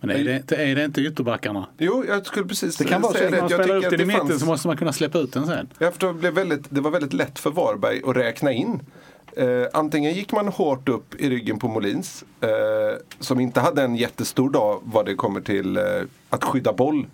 Men 0.00 0.10
är 0.10 0.24
det, 0.24 0.36
inte- 0.36 0.56
är 0.56 0.74
det 0.76 0.84
inte 0.84 1.00
ytterbackarna? 1.00 1.66
Jo, 1.78 2.04
jag 2.08 2.26
skulle 2.26 2.46
precis 2.46 2.76
Det 2.76 2.84
kan 2.84 3.02
vara 3.02 3.12
så 3.12 3.18
säga 3.18 3.28
att 3.28 3.34
det. 3.34 3.40
Man 3.56 3.64
spelar 3.64 3.76
upp 3.76 3.88
till 3.90 4.00
i 4.00 4.04
mitten 4.04 4.26
fanns... 4.28 4.40
så 4.40 4.46
måste 4.46 4.68
man 4.68 4.76
kunna 4.76 4.92
släppa 4.92 5.18
ut 5.18 5.32
den 5.32 5.46
sen. 5.46 5.68
Ja, 5.78 5.90
för 5.90 6.06
det, 6.06 6.14
blev 6.14 6.32
väldigt, 6.34 6.66
det 6.70 6.80
var 6.80 6.90
väldigt 6.90 7.12
lätt 7.12 7.38
för 7.38 7.50
Varberg 7.50 8.02
att 8.06 8.16
räkna 8.16 8.52
in. 8.52 8.80
Eh, 9.36 9.66
antingen 9.72 10.12
gick 10.12 10.32
man 10.32 10.48
hårt 10.48 10.88
upp 10.88 11.14
i 11.14 11.30
ryggen 11.30 11.58
på 11.58 11.68
Molins, 11.68 12.24
eh, 12.40 12.98
som 13.18 13.40
inte 13.40 13.60
hade 13.60 13.82
en 13.82 13.96
jättestor 13.96 14.50
dag 14.50 14.80
vad 14.84 15.06
det 15.06 15.14
kommer 15.14 15.40
till 15.40 15.76
eh, 15.76 15.82
att 16.30 16.44
skydda 16.44 16.72
boll 16.72 17.06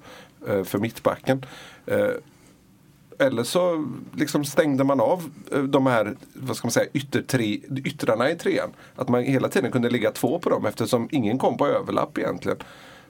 eh, 0.48 0.64
för 0.64 0.78
mittbacken. 0.78 1.46
Eh, 1.86 2.10
eller 3.18 3.42
så 3.42 3.86
liksom 4.16 4.44
stängde 4.44 4.84
man 4.84 5.00
av 5.00 5.30
eh, 5.52 5.62
de 5.62 5.86
här 5.86 6.16
vad 6.34 6.56
ska 6.56 6.66
man 6.66 6.72
säga, 6.72 6.90
yttertre, 6.92 7.44
yttrarna 7.84 8.30
i 8.30 8.36
trean. 8.36 8.70
Att 8.96 9.08
man 9.08 9.22
hela 9.22 9.48
tiden 9.48 9.72
kunde 9.72 9.90
ligga 9.90 10.10
två 10.10 10.38
på 10.38 10.50
dem 10.50 10.66
eftersom 10.66 11.08
ingen 11.10 11.38
kom 11.38 11.56
på 11.56 11.66
överlapp 11.66 12.18
egentligen. 12.18 12.58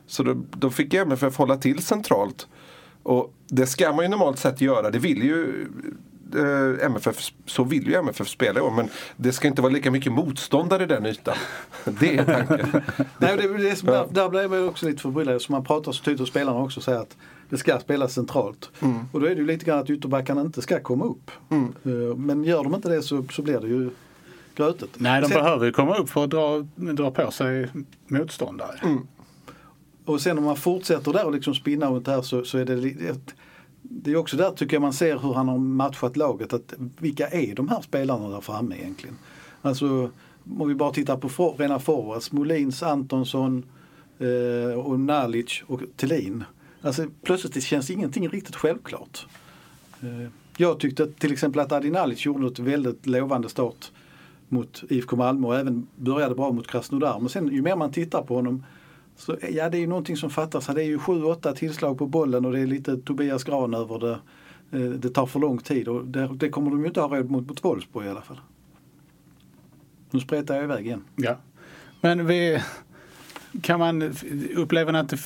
Så 0.07 0.23
då, 0.23 0.35
då 0.51 0.71
fick 0.71 0.95
MFF 0.95 1.37
hålla 1.37 1.57
till 1.57 1.83
centralt. 1.83 2.47
Och 3.03 3.35
det 3.47 3.67
ska 3.67 3.93
man 3.93 4.05
ju 4.05 4.09
normalt 4.09 4.39
sett 4.39 4.61
göra. 4.61 4.91
Det 4.91 4.99
vill 4.99 5.23
ju 5.23 5.67
eh, 6.35 6.87
MFF, 6.87 7.17
så 7.47 7.65
vill 7.65 7.87
ju 7.87 7.95
MFF 7.95 8.29
spela 8.29 8.61
i 8.61 8.63
år. 8.63 8.71
Men 8.71 8.89
det 9.17 9.33
ska 9.33 9.49
inte 9.49 9.63
vara 9.63 9.73
lika 9.73 9.91
mycket 9.91 10.13
motståndare 10.13 10.83
i 10.83 10.87
den 10.87 11.07
ytan. 11.07 11.35
Det 12.01 12.17
är 12.19 12.25
tanken. 12.25 12.69
Nej, 13.19 13.37
det, 13.37 13.59
det 13.59 13.77
som, 13.77 13.87
där, 13.89 14.07
där 14.11 14.29
blev 14.29 14.55
jag 14.55 14.67
också 14.69 14.87
lite 14.87 15.03
förbryllad. 15.03 15.43
Så 15.43 15.53
man 15.53 15.65
pratar 15.65 15.93
så 15.93 16.05
tydligt 16.05 16.21
och 16.21 16.29
spelarna 16.29 16.59
också 16.59 16.81
säger 16.81 16.99
att 17.01 17.17
det 17.51 17.57
ska 17.59 17.79
spelas 17.79 18.13
centralt. 18.15 18.71
Och 19.13 19.21
då 19.21 19.27
är 19.27 19.31
det 19.31 19.41
ju 19.41 19.47
lite 19.47 19.65
grann 19.65 19.79
att 19.79 19.91
ytterbackarna 19.91 20.41
inte 20.41 20.63
ska 20.63 20.81
komma 20.81 21.05
upp. 21.05 21.31
Eh, 21.51 22.17
Men 22.17 22.45
gör 22.45 22.63
de 22.65 22.75
inte 22.75 22.89
det 22.89 23.03
så, 23.03 23.25
så 23.31 23.43
blir 23.43 23.61
det 23.61 23.69
ju 23.69 23.91
grötet. 24.57 24.91
Nej, 24.97 25.21
de 25.23 25.29
Sen- 25.29 25.43
behöver 25.43 25.67
ju 25.67 25.73
komma 25.73 25.97
upp 25.97 26.11
för 26.11 26.25
att 26.25 26.31
dra, 26.31 26.67
dra 26.77 27.11
på 27.11 27.31
sig 27.31 27.69
motståndare. 28.09 28.99
Och 30.05 30.21
sen 30.21 30.39
om 30.39 30.45
man 30.45 30.57
fortsätter 30.57 31.13
där 31.13 31.25
och 31.27 31.33
liksom 31.33 31.55
spinna 31.55 31.87
runt 31.91 32.05
det 32.07 32.13
här 32.13 32.23
så, 32.23 32.45
så 32.45 32.59
är 32.59 32.65
det 32.65 33.07
ett, 33.09 33.35
det 33.89 34.13
är 34.13 34.17
också 34.17 34.37
där 34.37 34.51
tycker 34.51 34.75
jag 34.77 34.83
man 34.83 34.93
ser 34.93 35.19
hur 35.19 35.35
han 35.35 35.49
har 35.49 35.59
matchat 35.59 36.17
laget. 36.17 36.53
Att 36.53 36.75
vilka 36.99 37.29
är 37.29 37.55
de 37.55 37.69
här 37.69 37.81
spelarna 37.81 38.29
där 38.29 38.41
framme 38.41 38.77
egentligen? 38.77 39.19
Alltså 39.63 40.11
om 40.59 40.69
vi 40.69 40.75
bara 40.75 40.93
tittar 40.93 41.17
på 41.17 41.29
for, 41.29 41.55
rena 41.59 41.79
forwards, 41.79 42.33
Molins, 42.33 42.83
Antonsson 42.83 43.63
eh, 44.19 44.79
och 44.79 45.01
Nalic 45.01 45.63
och 45.67 45.81
Thelin. 45.97 46.45
Alltså 46.83 47.07
plötsligt 47.23 47.55
det 47.55 47.61
känns 47.61 47.91
ingenting 47.91 48.29
riktigt 48.29 48.57
självklart. 48.57 49.27
Eh, 50.01 50.29
jag 50.57 50.81
tyckte 50.81 51.07
till 51.07 51.33
exempel 51.33 51.61
att 51.61 51.73
Adi 51.73 51.91
Nalic 51.91 52.27
gjorde 52.27 52.47
ett 52.47 52.59
väldigt 52.59 53.07
lovande 53.07 53.49
start 53.49 53.91
mot 54.49 54.83
IFK 54.89 55.17
Malmö 55.17 55.47
och 55.47 55.57
även 55.57 55.87
började 55.97 56.35
bra 56.35 56.53
mot 56.53 56.67
Krasnodar. 56.67 57.21
Men 57.21 57.29
sen 57.29 57.49
ju 57.49 57.63
mer 57.63 57.77
man 57.77 57.93
tittar 57.93 58.23
på 58.23 58.35
honom 58.35 58.65
så 59.17 59.37
ja, 59.51 59.69
det 59.69 59.77
är 59.77 59.81
ju 59.81 59.87
någonting 59.87 60.17
som 60.17 60.31
fattas. 60.31 60.67
Det 60.67 60.83
är 60.83 60.87
ju 60.87 60.99
7-8 60.99 61.55
tillslag 61.55 61.99
på 61.99 62.07
bollen 62.07 62.45
och 62.45 62.53
det 62.53 62.61
är 62.61 62.67
lite 62.67 62.97
Tobias 62.97 63.45
Gran 63.45 63.75
över 63.75 63.99
det. 63.99 64.19
Eh, 64.79 64.91
det 64.91 65.11
tar 65.11 65.27
för 65.27 65.41
lång 65.41 65.59
tid 65.59 65.89
och 65.89 66.05
det, 66.05 66.31
det 66.35 66.49
kommer 66.49 66.71
de 66.71 66.81
ju 66.81 66.87
inte 66.87 67.01
ha 67.01 67.17
råd 67.17 67.31
mot 67.31 67.47
mot 67.49 67.65
Wolfsburg 67.65 68.07
i 68.07 68.09
alla 68.09 68.23
fall. 68.23 68.41
Nu 70.11 70.21
spretar 70.21 70.55
jag 70.55 70.65
iväg 70.65 70.87
igen. 70.87 71.05
Ja. 71.17 71.37
Men 72.01 72.27
vi, 72.27 72.63
kan 73.63 73.79
man 73.79 74.15
uppleva 74.57 74.99
att 74.99 75.09
det, 75.09 75.19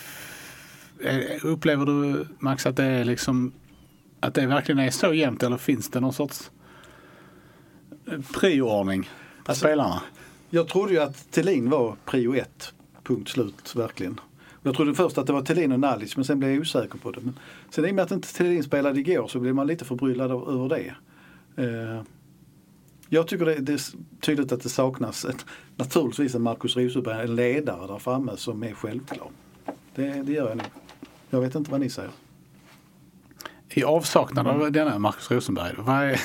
eh, 1.05 1.45
upplever 1.45 1.87
du 1.87 2.27
Max 2.39 2.67
att 2.67 2.77
det 2.77 2.85
är 2.85 3.05
liksom 3.05 3.53
att 4.21 4.35
det 4.35 4.47
verkligen 4.47 4.79
är 4.79 4.91
så 4.91 5.15
jämnt 5.15 5.43
eller 5.43 5.57
finns 5.57 5.91
det 5.91 6.01
någon 6.01 6.13
sorts 6.13 6.51
eh, 8.07 8.21
prioordning 8.41 9.03
på 9.03 9.09
Alltså- 9.51 9.61
spelarna? 9.67 10.03
Jag 10.51 10.69
trodde 10.69 10.93
ju 10.93 10.99
att 10.99 11.31
Thelin 11.31 11.71
var 11.71 11.97
prio 12.05 12.35
ett. 12.35 12.75
Punkt 13.09 13.29
slut, 13.29 13.75
verkligen. 13.77 14.21
Jag 14.63 14.75
trodde 14.75 14.95
först 14.95 15.19
att 15.19 15.27
det 15.27 15.33
var 15.33 15.43
Thelin 15.43 15.73
och 15.73 15.81
Nalic 15.81 16.17
men 16.17 16.25
sen 16.25 16.39
blev 16.39 16.51
jag 16.51 16.61
osäker 16.61 16.99
på 16.99 17.11
det. 17.11 17.21
Men 17.21 17.39
sen 17.71 17.87
i 17.87 17.91
och 17.91 17.95
med 17.95 18.05
att 18.05 18.11
inte 18.11 18.35
Thelin 18.35 18.63
spelade 18.63 19.01
igår 19.01 19.29
så 19.29 19.41
blev 19.41 19.55
man 19.55 19.67
lite 19.67 19.85
förbryllad 19.85 20.31
över 20.31 20.69
det. 20.69 20.95
Eh, 21.63 22.03
jag 23.09 23.27
tycker 23.27 23.45
det, 23.45 23.55
det 23.55 23.73
är 23.73 23.81
tydligt 24.21 24.53
att 24.53 24.63
det 24.63 24.69
saknas 24.69 25.25
ett, 25.25 25.47
naturligtvis 25.77 26.35
en 26.35 26.43
Marcus 26.43 26.77
Rosenberg, 26.77 27.25
en 27.25 27.37
ledare 27.37 27.87
där 27.87 27.99
framme 27.99 28.33
som 28.37 28.63
är 28.63 28.73
självklar. 28.73 29.29
Det, 29.95 30.23
det 30.23 30.33
gör 30.33 30.49
jag 30.49 30.57
nog. 30.57 30.67
Jag 31.31 31.41
vet 31.41 31.55
inte 31.55 31.71
vad 31.71 31.81
ni 31.81 31.91
säger. 31.91 32.11
I 33.69 33.85
avsaknad 33.85 34.47
av 34.47 34.73
denna 34.73 34.99
Marcus 34.99 35.31
Rosenberg. 35.31 35.75
Vad 35.79 35.97
är... 35.97 36.21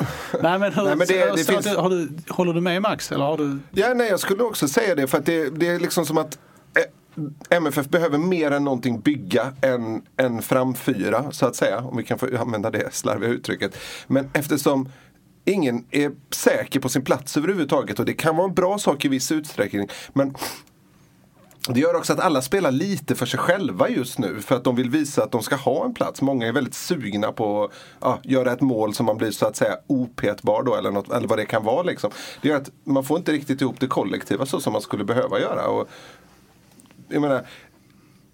Nej 0.42 0.58
men, 0.58 0.72
Nej, 0.76 0.84
men 0.96 0.98
det- 0.98 1.04
det 1.36 1.44
så 1.44 1.52
finns- 1.52 1.64
du, 1.66 1.76
har 1.76 1.90
du, 1.90 2.08
håller 2.28 2.52
du 2.54 2.60
med 2.60 2.82
Max? 2.82 3.12
Eller 3.12 3.24
har 3.24 3.36
du... 3.36 3.58
Ja, 3.70 3.94
nej, 3.94 4.08
jag 4.08 4.20
skulle 4.20 4.42
också 4.42 4.68
säga 4.68 4.94
det 4.94 5.06
för 5.06 5.18
att 5.18 5.26
det, 5.26 5.50
det 5.50 5.68
är 5.68 5.78
liksom 5.78 6.06
som 6.06 6.18
att 6.18 6.38
eh, 6.76 7.56
MFF 7.56 7.88
behöver 7.88 8.18
mer 8.18 8.50
än 8.50 8.64
någonting 8.64 9.00
bygga 9.00 9.52
en, 9.60 10.02
en 10.16 10.42
framfyra 10.42 11.32
så 11.32 11.46
att 11.46 11.56
säga. 11.56 11.78
Om 11.78 11.96
vi 11.96 12.04
kan 12.04 12.18
få 12.18 12.26
använda 12.40 12.70
det 12.70 12.94
slarviga 12.94 13.30
uttrycket. 13.30 13.76
Men 14.06 14.30
eftersom 14.32 14.88
ingen 15.44 15.84
är 15.90 16.10
säker 16.30 16.80
på 16.80 16.88
sin 16.88 17.04
plats 17.04 17.36
överhuvudtaget 17.36 17.98
och 17.98 18.04
det 18.04 18.12
kan 18.12 18.36
vara 18.36 18.48
en 18.48 18.54
bra 18.54 18.78
sak 18.78 19.04
i 19.04 19.08
viss 19.08 19.32
utsträckning. 19.32 19.88
Men 20.12 20.34
det 21.68 21.80
gör 21.80 21.94
också 21.94 22.12
att 22.12 22.20
alla 22.20 22.42
spelar 22.42 22.70
lite 22.70 23.14
för 23.14 23.26
sig 23.26 23.40
själva 23.40 23.88
just 23.88 24.18
nu 24.18 24.40
för 24.40 24.56
att 24.56 24.64
de 24.64 24.76
vill 24.76 24.90
visa 24.90 25.24
att 25.24 25.32
de 25.32 25.42
ska 25.42 25.56
ha 25.56 25.84
en 25.84 25.94
plats. 25.94 26.22
Många 26.22 26.46
är 26.46 26.52
väldigt 26.52 26.74
sugna 26.74 27.32
på 27.32 27.64
att 27.64 27.70
ja, 28.00 28.18
göra 28.22 28.52
ett 28.52 28.60
mål 28.60 28.94
som 28.94 29.06
man 29.06 29.16
blir 29.16 29.30
så 29.30 29.46
att 29.46 29.56
säga 29.56 29.76
opetbar 29.86 30.62
då 30.62 30.74
eller, 30.76 30.90
något, 30.90 31.12
eller 31.12 31.28
vad 31.28 31.38
det 31.38 31.46
kan 31.46 31.64
vara. 31.64 31.82
Liksom. 31.82 32.10
Det 32.42 32.48
gör 32.48 32.56
att 32.56 32.70
man 32.84 33.04
får 33.04 33.18
inte 33.18 33.32
riktigt 33.32 33.60
ihop 33.60 33.80
det 33.80 33.86
kollektiva 33.86 34.46
så 34.46 34.60
som 34.60 34.72
man 34.72 34.82
skulle 34.82 35.04
behöva 35.04 35.40
göra. 35.40 35.68
Och, 35.68 35.88
jag 37.08 37.22
menar, 37.22 37.46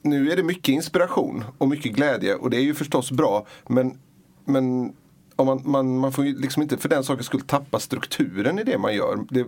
nu 0.03 0.33
är 0.33 0.37
det 0.37 0.43
mycket 0.43 0.69
inspiration 0.69 1.45
och 1.59 1.69
mycket 1.69 1.93
glädje 1.93 2.35
och 2.35 2.51
det 2.51 2.57
är 2.57 2.63
ju 2.63 2.75
förstås 2.75 3.11
bra 3.11 3.47
men, 3.67 3.99
men 4.45 4.95
om 5.37 5.47
man, 5.47 5.63
man, 5.65 5.99
man 5.99 6.13
får 6.13 6.25
ju 6.25 6.39
liksom 6.39 6.63
inte 6.63 6.77
för 6.77 6.89
den 6.89 7.05
sakens 7.05 7.27
skull 7.27 7.41
tappa 7.41 7.81
strukturen 7.81 8.59
i 8.59 8.65
det 8.65 8.79
man 8.79 8.95
gör. 8.95 9.19
Det, 9.31 9.47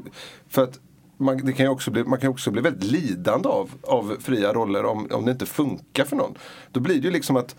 för 0.49 0.63
att 0.63 0.81
man, 1.19 1.45
det 1.45 1.53
kan 1.53 1.67
ju 1.67 1.71
också 1.71 1.91
bli, 1.91 2.05
man 2.05 2.21
kan 2.21 2.31
också 2.31 2.51
bli 2.51 2.63
väldigt 2.63 2.91
lidande 2.91 3.49
av, 3.49 3.71
av 3.83 4.17
fria 4.21 4.53
roller 4.53 4.85
om, 4.85 5.09
om 5.11 5.25
det 5.25 5.31
inte 5.31 5.47
funkar 5.47 6.05
för 6.05 6.17
någon. 6.17 6.35
Då 6.73 6.81
blir 6.81 6.95
det 6.95 7.05
ju 7.05 7.11
liksom 7.11 7.37
att 7.37 7.57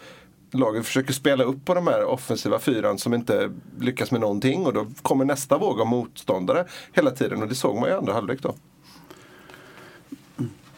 laget 0.51 0.85
försöker 0.85 1.13
spela 1.13 1.43
upp 1.43 1.65
på 1.65 1.73
de 1.73 1.87
här 1.87 2.03
offensiva 2.03 2.59
fyran 2.59 2.97
som 2.97 3.13
inte 3.13 3.51
lyckas 3.79 4.11
med 4.11 4.21
någonting 4.21 4.65
och 4.65 4.73
då 4.73 4.87
kommer 5.01 5.25
nästa 5.25 5.57
våg 5.57 5.81
av 5.81 5.87
motståndare 5.87 6.65
hela 6.93 7.11
tiden 7.11 7.41
och 7.41 7.47
det 7.47 7.55
såg 7.55 7.75
man 7.75 7.83
ju 7.83 7.89
i 7.89 7.97
andra 7.97 8.13
halvlek 8.13 8.41
då. 8.41 8.55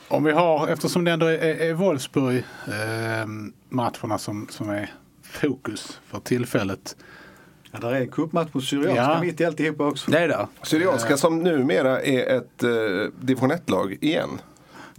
Om 0.08 0.24
vi 0.24 0.32
har, 0.32 0.68
eftersom 0.68 1.04
det 1.04 1.12
ändå 1.12 1.26
är, 1.26 1.38
är 1.38 1.74
Wolfsburg 1.74 2.38
eh, 2.68 3.26
matcherna 3.70 4.18
som, 4.18 4.48
som 4.50 4.70
är 4.70 4.94
fokus 5.24 6.00
för 6.06 6.20
tillfället. 6.20 6.96
Ja, 7.72 7.80
där 7.80 7.92
är 7.92 8.02
en 8.02 8.08
cupmatch 8.12 8.50
mot 8.54 8.64
Syrianska 8.64 9.02
Ja. 9.02 9.22
mitt 9.22 9.42
i 9.42 9.46
alltihopa 9.46 9.86
också. 9.88 10.12
Det 10.12 10.20
är 10.20 10.28
det. 10.28 10.48
Syrianska 10.64 11.18
som 11.18 11.40
numera 11.44 12.02
är 12.02 12.38
ett 12.38 12.64
eh, 12.64 12.70
division 13.20 13.52
1-lag 13.52 13.98
igen. 14.02 14.30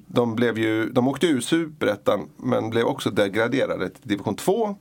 De, 0.07 0.35
blev 0.35 0.59
ju, 0.59 0.91
de 0.91 1.09
åkte 1.09 1.27
ur 1.27 1.41
superettan 1.41 2.29
men 2.37 2.71
blev 2.71 2.85
också 2.85 3.11
degraderade 3.11 3.89
till 3.89 4.09
division 4.09 4.37
2. 4.37 4.77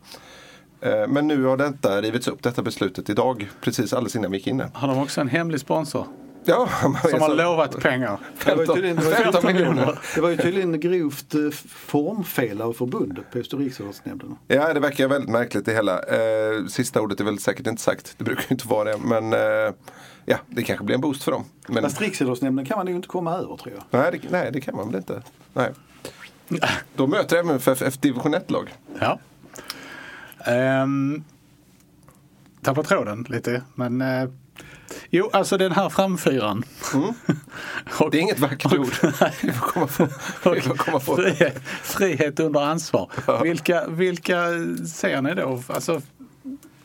Eh, 0.81 1.07
men 1.07 1.27
nu 1.27 1.43
har 1.43 1.57
detta 1.57 2.01
rivits 2.01 2.27
upp, 2.27 2.43
detta 2.43 2.61
beslutet 2.61 3.09
idag, 3.09 3.49
precis 3.61 3.93
alldeles 3.93 4.15
innan 4.15 4.31
vi 4.31 4.37
gick 4.37 4.47
in. 4.47 4.63
Har 4.73 4.87
de 4.87 4.99
också 4.99 5.21
en 5.21 5.27
hemlig 5.29 5.59
sponsor 5.59 6.05
Ja, 6.45 6.69
som 6.81 6.95
har 6.95 7.19
så- 7.29 7.33
lovat 7.35 7.79
pengar? 7.79 8.19
Det 8.45 8.51
var 8.55 8.61
ju 8.61 8.65
15, 8.65 8.75
tydligen- 8.75 8.95
det 8.97 9.03
var 9.03 9.11
ju 9.11 9.15
15 9.23 9.45
miljoner. 9.45 9.99
Det 10.15 10.21
var 10.21 10.29
ju 10.29 10.37
tydligen 10.37 10.79
grovt 10.79 11.35
eh, 11.35 11.49
formfel 11.69 12.61
av 12.61 12.73
förbundet 12.73 13.31
på 13.31 13.39
Östra 13.39 13.59
riksidrottsnämnden. 13.59 14.35
Ja, 14.47 14.73
det 14.73 14.79
verkar 14.79 15.07
väldigt 15.07 15.29
märkligt 15.29 15.65
det 15.65 15.73
hela. 15.73 15.99
Eh, 16.03 16.65
sista 16.65 17.01
ordet 17.01 17.19
är 17.19 17.23
väl 17.23 17.39
säkert 17.39 17.67
inte 17.67 17.81
sagt. 17.81 18.13
Det 18.17 18.23
brukar 18.23 18.41
ju 18.41 18.53
inte 18.53 18.67
vara 18.67 18.83
det. 18.91 18.97
Men 18.97 19.33
eh, 19.33 19.73
ja, 20.25 20.37
det 20.47 20.63
kanske 20.63 20.85
blir 20.85 20.95
en 20.95 21.01
boost 21.01 21.23
för 21.23 21.31
dem. 21.31 21.43
Men, 21.67 21.83
Fast 21.83 22.01
riksidrottsnämnden 22.01 22.65
kan 22.65 22.77
man 22.77 22.87
ju 22.87 22.95
inte 22.95 23.07
komma 23.07 23.33
över 23.33 23.57
tror 23.57 23.73
jag. 23.75 23.83
nej, 23.99 24.19
det, 24.21 24.29
nej, 24.31 24.49
det 24.51 24.61
kan 24.61 24.75
man 24.75 24.87
väl 24.87 24.95
inte. 24.97 25.21
Nej. 25.53 25.69
Då 26.95 27.07
möter 27.07 27.37
MFF 27.37 27.81
ett 27.81 28.01
division 28.01 28.35
1-lag. 28.35 28.73
Ja. 28.99 29.19
Um, 30.83 31.23
tappar 32.61 32.83
tråden 32.83 33.25
lite 33.29 33.61
men 33.75 34.01
eh, 34.01 34.29
Jo, 35.09 35.29
alltså 35.33 35.57
den 35.57 35.71
här 35.71 35.89
framfyran. 35.89 36.63
Och- 36.93 36.99
Mm. 37.99 38.11
Det 38.11 38.17
är 38.17 38.21
inget 38.21 38.39
vackert 38.39 38.73
ord. 38.73 38.87
Vi 39.41 39.51
får 39.51 39.67
komma 39.67 39.87
på, 40.43 40.51
vi 40.53 40.61
får 40.61 40.75
komma 40.75 40.99
på. 40.99 41.15
frihet, 41.15 41.61
frihet 41.83 42.39
under 42.39 42.59
ansvar. 42.61 43.09
Vilka, 43.43 43.87
vilka 43.87 44.45
ser 44.87 45.21
ni 45.21 45.33
då? 45.35 45.61
Alltså, 45.67 46.01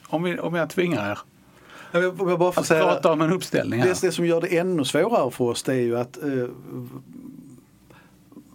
om, 0.07 0.23
vi, 0.23 0.39
om 0.39 0.55
jag 0.55 0.71
tvingar 0.71 1.11
er 1.11 1.19
Jag 1.93 2.03
jag 2.03 2.39
bara 2.39 2.53
får 2.53 2.61
att 2.61 2.67
säga, 2.67 2.85
prata 2.85 3.13
om 3.13 3.21
en 3.21 3.33
uppställning 3.33 3.81
här. 3.81 3.89
det, 3.89 4.01
det 4.01 4.13
som 4.13 4.27
gör 4.27 4.41
det 4.41 4.59
ännu 4.59 4.85
svårare 4.85 5.31
för 5.31 5.45
oss 5.45 5.63
det 5.63 5.73
är 5.75 5.81
ju 5.81 5.99
att 5.99 6.23
eh, 6.23 6.49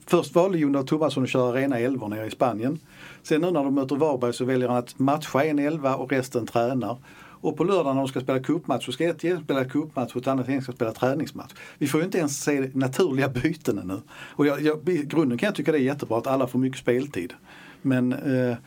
Först 0.05 0.35
valde 0.35 0.57
Jon 0.57 0.85
Thomasson 0.85 1.23
att 1.23 1.29
köra 1.29 1.51
rena 1.53 1.79
elvor 1.79 2.07
nere 2.07 2.25
i 2.27 2.31
Spanien. 2.31 2.79
Sen 3.23 3.41
nu 3.41 3.51
när 3.51 3.63
de 3.63 3.75
möter 3.75 3.95
Varberg 3.95 4.33
så 4.33 4.45
väljer 4.45 4.67
han 4.69 4.77
att 4.77 4.99
matcha 4.99 5.43
en 5.45 5.59
elva 5.59 5.95
och 5.95 6.11
resten 6.11 6.47
tränar. 6.47 6.97
Och 7.41 7.57
på 7.57 7.63
lördag 7.63 7.95
när 7.95 8.01
de 8.01 8.07
ska 8.07 8.21
spela 8.21 8.39
cupmatch 8.39 8.85
så 8.85 8.91
ska 8.91 9.09
ett 9.09 9.23
gäng 9.23 9.43
spela 9.43 9.65
cupmatch 9.65 10.15
och 10.15 10.21
ett 10.21 10.27
annat 10.27 10.49
gäng 10.49 10.61
ska 10.61 10.71
spela 10.71 10.91
träningsmatch. 10.91 11.53
Vi 11.77 11.87
får 11.87 11.99
ju 11.99 12.05
inte 12.05 12.17
ens 12.17 12.43
se 12.43 12.69
naturliga 12.73 13.29
byten 13.29 13.77
ännu. 13.77 14.01
Och 14.11 14.47
jag, 14.47 14.61
jag, 14.61 14.89
I 14.89 15.03
grunden 15.05 15.37
kan 15.37 15.47
jag 15.47 15.55
tycka 15.55 15.71
det 15.71 15.77
är 15.77 15.81
jättebra 15.81 16.17
att 16.17 16.27
alla 16.27 16.47
får 16.47 16.59
mycket 16.59 16.79
speltid. 16.79 17.33
Men 17.81 18.13
eh, 18.13 18.57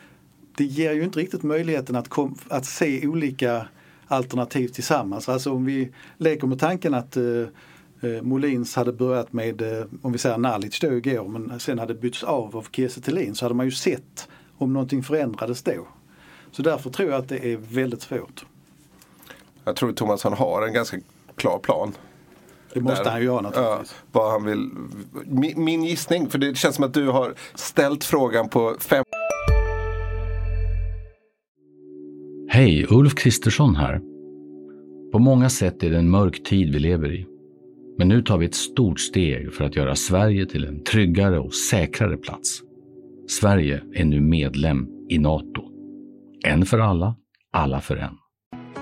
det 0.57 0.63
ger 0.63 0.93
ju 0.93 1.03
inte 1.03 1.19
riktigt 1.19 1.43
möjligheten 1.43 1.95
att, 1.95 2.09
kom, 2.09 2.35
att 2.47 2.65
se 2.65 3.07
olika 3.07 3.67
alternativ 4.07 4.67
tillsammans. 4.67 5.29
Alltså 5.29 5.53
om 5.53 5.65
vi 5.65 5.91
leker 6.17 6.47
med 6.47 6.59
tanken 6.59 6.93
att 6.93 7.17
eh, 7.17 7.23
eh 8.01 8.21
Molins 8.21 8.75
hade 8.75 8.93
börjat 8.93 9.33
med, 9.33 9.61
eh, 9.61 9.85
om 10.01 10.11
vi 10.11 10.17
säger 10.17 10.37
Nalic 10.37 10.79
då 10.79 10.93
igår, 10.93 11.27
men 11.27 11.59
sen 11.59 11.79
hade 11.79 11.93
bytts 11.93 12.23
av 12.23 12.57
av 12.57 12.67
Kiese 12.71 13.01
Thelin 13.01 13.35
så 13.35 13.45
hade 13.45 13.55
man 13.55 13.65
ju 13.65 13.71
sett 13.71 14.27
om 14.57 14.73
någonting 14.73 15.03
förändrades 15.03 15.63
då. 15.63 15.87
Så 16.51 16.61
därför 16.61 16.89
tror 16.89 17.09
jag 17.09 17.19
att 17.19 17.29
det 17.29 17.53
är 17.53 17.57
väldigt 17.57 18.01
svårt. 18.01 18.45
Jag 19.65 19.75
tror 19.75 19.91
Thomasson 19.91 20.33
har 20.33 20.67
en 20.67 20.73
ganska 20.73 20.97
klar 21.35 21.59
plan. 21.59 21.93
Det 22.73 22.81
måste 22.81 23.03
Där. 23.03 23.11
han 23.11 23.19
ju 23.19 23.25
göra 23.25 23.41
naturligtvis. 23.41 23.95
Ja, 24.11 24.19
vad 24.19 24.31
han 24.31 24.43
vill. 24.43 24.69
Min, 25.25 25.63
min 25.63 25.83
gissning, 25.83 26.29
för 26.29 26.37
det 26.37 26.57
känns 26.57 26.75
som 26.75 26.85
att 26.85 26.93
du 26.93 27.07
har 27.07 27.33
ställt 27.53 28.03
frågan 28.03 28.49
på 28.49 28.75
fem 28.79 29.03
Hej, 32.49 32.85
Ulf 32.89 33.15
Kristersson 33.15 33.75
här. 33.75 34.01
På 35.11 35.19
många 35.19 35.49
sätt 35.49 35.83
är 35.83 35.89
det 35.89 35.97
en 35.97 36.09
mörk 36.09 36.43
tid 36.43 36.73
vi 36.73 36.79
lever 36.79 37.11
i. 37.13 37.25
Men 37.97 38.07
nu 38.07 38.21
tar 38.21 38.37
vi 38.37 38.45
ett 38.45 38.55
stort 38.55 38.99
steg 38.99 39.53
för 39.53 39.63
att 39.63 39.75
göra 39.75 39.95
Sverige 39.95 40.45
till 40.45 40.65
en 40.65 40.83
tryggare 40.83 41.39
och 41.39 41.53
säkrare 41.53 42.17
plats. 42.17 42.61
Sverige 43.27 43.81
är 43.93 44.05
nu 44.05 44.21
medlem 44.21 44.87
i 45.09 45.17
Nato. 45.17 45.63
En 46.45 46.65
för 46.65 46.79
alla, 46.79 47.15
alla 47.51 47.81
för 47.81 47.95
en. 47.95 48.17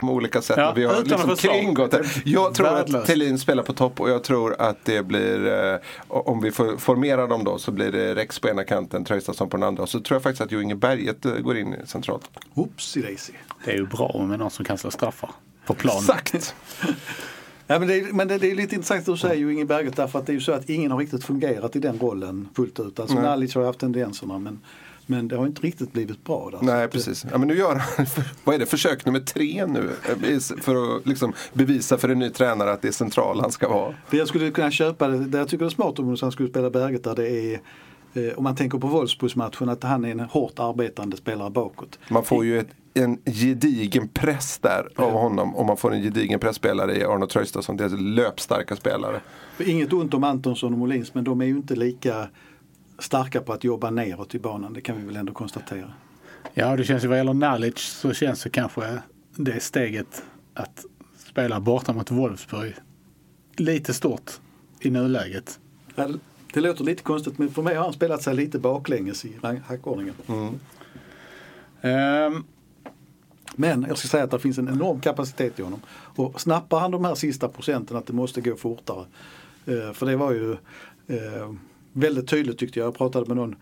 På 0.00 0.06
olika 0.06 0.42
sätt. 0.42 0.56
Ja, 0.56 0.72
vi 0.76 0.84
har 0.84 1.04
liksom 1.04 1.36
kringgått 1.36 1.90
det. 1.90 2.04
Jag 2.24 2.54
tror 2.54 2.66
Värdelöst. 2.66 2.94
att 2.94 3.06
Thelin 3.06 3.38
spelar 3.38 3.62
på 3.62 3.72
topp 3.72 4.00
och 4.00 4.10
jag 4.10 4.24
tror 4.24 4.56
att 4.58 4.84
det 4.84 5.02
blir, 5.02 5.46
eh, 5.46 5.78
om 6.08 6.40
vi 6.40 6.50
får 6.50 6.76
formera 6.76 7.26
dem 7.26 7.44
då, 7.44 7.58
så 7.58 7.70
blir 7.70 7.92
det 7.92 8.14
Rex 8.14 8.38
på 8.38 8.48
ena 8.48 8.64
kanten, 8.64 9.04
Traustason 9.04 9.50
på 9.50 9.56
den 9.56 9.64
andra. 9.64 9.82
Och 9.82 9.88
så 9.88 10.00
tror 10.00 10.14
jag 10.16 10.22
faktiskt 10.22 10.40
att 10.40 10.52
Jo 10.52 10.60
Inge 10.60 10.74
Berget 10.74 11.24
eh, 11.24 11.32
går 11.32 11.58
in 11.58 11.76
centralt. 11.86 12.30
Oopsie 12.54 13.02
daisy. 13.02 13.32
Det 13.64 13.70
är 13.70 13.76
ju 13.76 13.86
bra 13.86 14.24
med 14.28 14.38
någon 14.38 14.50
som 14.50 14.64
kan 14.64 14.78
slå 14.78 14.90
straffar 14.90 15.30
på 15.66 15.74
plan. 15.74 15.96
Exakt! 15.96 16.54
Ja, 17.70 17.78
men 17.78 17.88
det, 17.88 17.94
är, 17.94 18.12
men 18.12 18.28
det, 18.28 18.38
det 18.38 18.50
är 18.50 18.54
lite 18.54 18.74
intressant 18.74 19.00
att 19.00 19.06
du 19.06 19.16
säger 19.16 19.34
ju 19.36 19.52
Inge 19.52 19.64
Berget 19.64 19.96
därför 19.96 20.18
att 20.18 20.26
det 20.26 20.32
är 20.32 20.34
ju 20.34 20.40
så 20.40 20.52
att 20.52 20.68
ingen 20.70 20.90
har 20.90 20.98
riktigt 20.98 21.24
fungerat 21.24 21.76
i 21.76 21.78
den 21.78 21.98
rollen 21.98 22.48
fullt 22.56 22.80
ut. 22.80 23.00
Alltså. 23.00 23.20
Nalic 23.20 23.54
har 23.54 23.64
haft 23.64 23.78
tendenserna 23.78 24.38
men, 24.38 24.60
men 25.08 25.28
det 25.28 25.36
har 25.36 25.46
inte 25.46 25.62
riktigt 25.62 25.92
blivit 25.92 26.24
bra. 26.24 26.48
Där. 26.52 26.58
Så 26.58 26.64
Nej 26.64 26.84
att, 26.84 26.90
precis. 26.92 27.26
Ja, 27.30 27.38
men 27.38 27.48
nu 27.48 27.56
gör 27.58 27.74
han, 27.74 28.06
vad 28.44 28.54
är 28.54 28.58
det, 28.58 28.66
försök 28.66 29.06
nummer 29.06 29.20
tre 29.20 29.66
nu. 29.66 29.90
eh, 30.08 30.38
För 30.60 30.96
att 30.96 31.06
liksom 31.06 31.32
bevisa 31.52 31.98
för 31.98 32.08
en 32.08 32.18
ny 32.18 32.30
tränare 32.30 32.72
att 32.72 32.82
det 32.82 32.88
är 32.88 32.92
central 32.92 33.40
han 33.40 33.52
ska 33.52 33.68
vara. 33.68 33.94
Det 34.10 34.16
jag 34.16 34.28
skulle 34.28 34.50
kunna 34.50 34.70
köpa, 34.70 35.08
det, 35.08 35.18
det 35.18 35.38
jag 35.38 35.48
tycker 35.48 35.64
är 35.64 35.68
smart 35.70 35.98
om 35.98 36.16
han 36.20 36.32
skulle 36.32 36.48
spela 36.48 36.70
Berget 36.70 37.04
där 37.04 37.14
det 37.14 37.28
är 37.30 37.60
eh, 38.14 38.32
om 38.38 38.44
man 38.44 38.56
tänker 38.56 38.78
på 38.78 38.86
Wolfsburgsmatchen 38.86 39.68
att 39.68 39.82
han 39.82 40.04
är 40.04 40.10
en 40.10 40.20
hårt 40.20 40.58
arbetande 40.58 41.16
spelare 41.16 41.50
bakåt. 41.50 41.98
Man 42.10 42.24
får 42.24 42.44
ju 42.44 42.58
ett, 42.58 42.68
en 42.94 43.18
gedigen 43.24 44.08
press 44.08 44.58
där 44.58 44.88
av 44.96 45.10
honom 45.10 45.56
och 45.56 45.66
man 45.66 45.76
får 45.76 45.94
en 45.94 46.02
gedigen 46.02 46.40
pressspelare 46.40 46.96
i 46.96 47.04
Arno 47.04 47.26
Traustason. 47.26 47.76
Det 47.76 47.84
är 47.84 47.88
löpstarka 47.88 48.76
spelare. 48.76 49.20
Inget 49.66 49.92
ont 49.92 50.14
om 50.14 50.24
Antonsson 50.24 50.72
och 50.72 50.78
Molins 50.78 51.14
men 51.14 51.24
de 51.24 51.40
är 51.40 51.44
ju 51.44 51.56
inte 51.56 51.76
lika 51.76 52.28
starka 52.98 53.40
på 53.40 53.52
att 53.52 53.64
jobba 53.64 53.90
neråt 53.90 54.34
i 54.34 54.38
banan. 54.38 54.72
Det 54.72 54.80
kan 54.80 54.96
vi 55.00 55.04
väl 55.06 55.16
ändå 55.16 55.32
konstatera. 55.32 55.92
Ja, 56.54 56.76
det 56.76 56.84
känns 56.84 57.04
ju 57.04 57.08
vad 57.08 57.18
gäller 57.18 57.34
Nalic 57.34 57.78
så 57.78 58.12
känns 58.12 58.42
det 58.42 58.50
kanske 58.50 59.02
det 59.36 59.60
steget 59.62 60.22
att 60.54 60.84
spela 61.30 61.60
borta 61.60 61.92
mot 61.92 62.10
Wolfsburg 62.10 62.74
lite 63.56 63.94
stort 63.94 64.30
i 64.80 64.90
nuläget. 64.90 65.60
Ja, 65.94 66.08
det- 66.52 66.60
låter 66.60 66.84
lite 66.84 67.02
konstigt 67.02 67.38
men 67.38 67.48
för 67.50 67.62
mig 67.62 67.74
har 67.74 67.84
han 67.84 67.92
spelat 67.92 68.22
sig 68.22 68.34
lite 68.34 68.58
baklänges 68.58 69.24
i 69.24 69.36
hackordningen. 69.66 70.14
Ehm, 71.80 72.44
Men 73.56 73.84
jag 73.88 73.98
ska 73.98 74.08
säga 74.08 74.24
att 74.24 74.30
det 74.30 74.38
finns 74.38 74.58
en 74.58 74.68
enorm 74.68 75.00
kapacitet 75.00 75.58
i 75.58 75.62
honom. 75.62 75.80
Och 75.90 76.40
snappar 76.40 76.80
han 76.80 76.90
de 76.90 77.04
här 77.04 77.14
sista 77.14 77.48
procenten 77.48 77.96
att 77.96 78.06
det 78.06 78.12
måste 78.12 78.40
gå 78.40 78.56
fortare. 78.56 79.04
Eh, 79.66 79.92
för 79.92 80.06
det 80.06 80.16
var 80.16 80.32
ju 80.32 80.52
eh, 81.06 81.52
väldigt 82.00 82.28
tydligt 82.28 82.58
tyckte 82.58 82.78
jag. 82.78 82.86
Jag 82.86 82.94
pratade 82.94 83.26
med 83.26 83.36
någon 83.36 83.56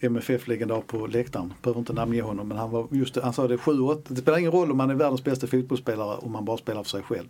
MFF-legendar 0.00 0.80
på 0.80 1.06
läktaren. 1.06 1.54
Behöver 1.62 1.78
inte 1.78 1.92
namnge 1.92 2.22
honom 2.22 2.48
men 2.48 2.58
han, 2.58 2.70
var 2.70 2.86
just, 2.90 3.16
han 3.16 3.32
sa 3.32 3.48
det 3.48 3.56
7-8. 3.56 4.02
Det 4.08 4.20
spelar 4.20 4.38
ingen 4.38 4.52
roll 4.52 4.70
om 4.70 4.76
man 4.76 4.90
är 4.90 4.94
världens 4.94 5.24
bästa 5.24 5.46
fotbollsspelare 5.46 6.16
om 6.16 6.32
man 6.32 6.44
bara 6.44 6.56
spelar 6.56 6.82
för 6.82 6.90
sig 6.90 7.02
själv. 7.02 7.26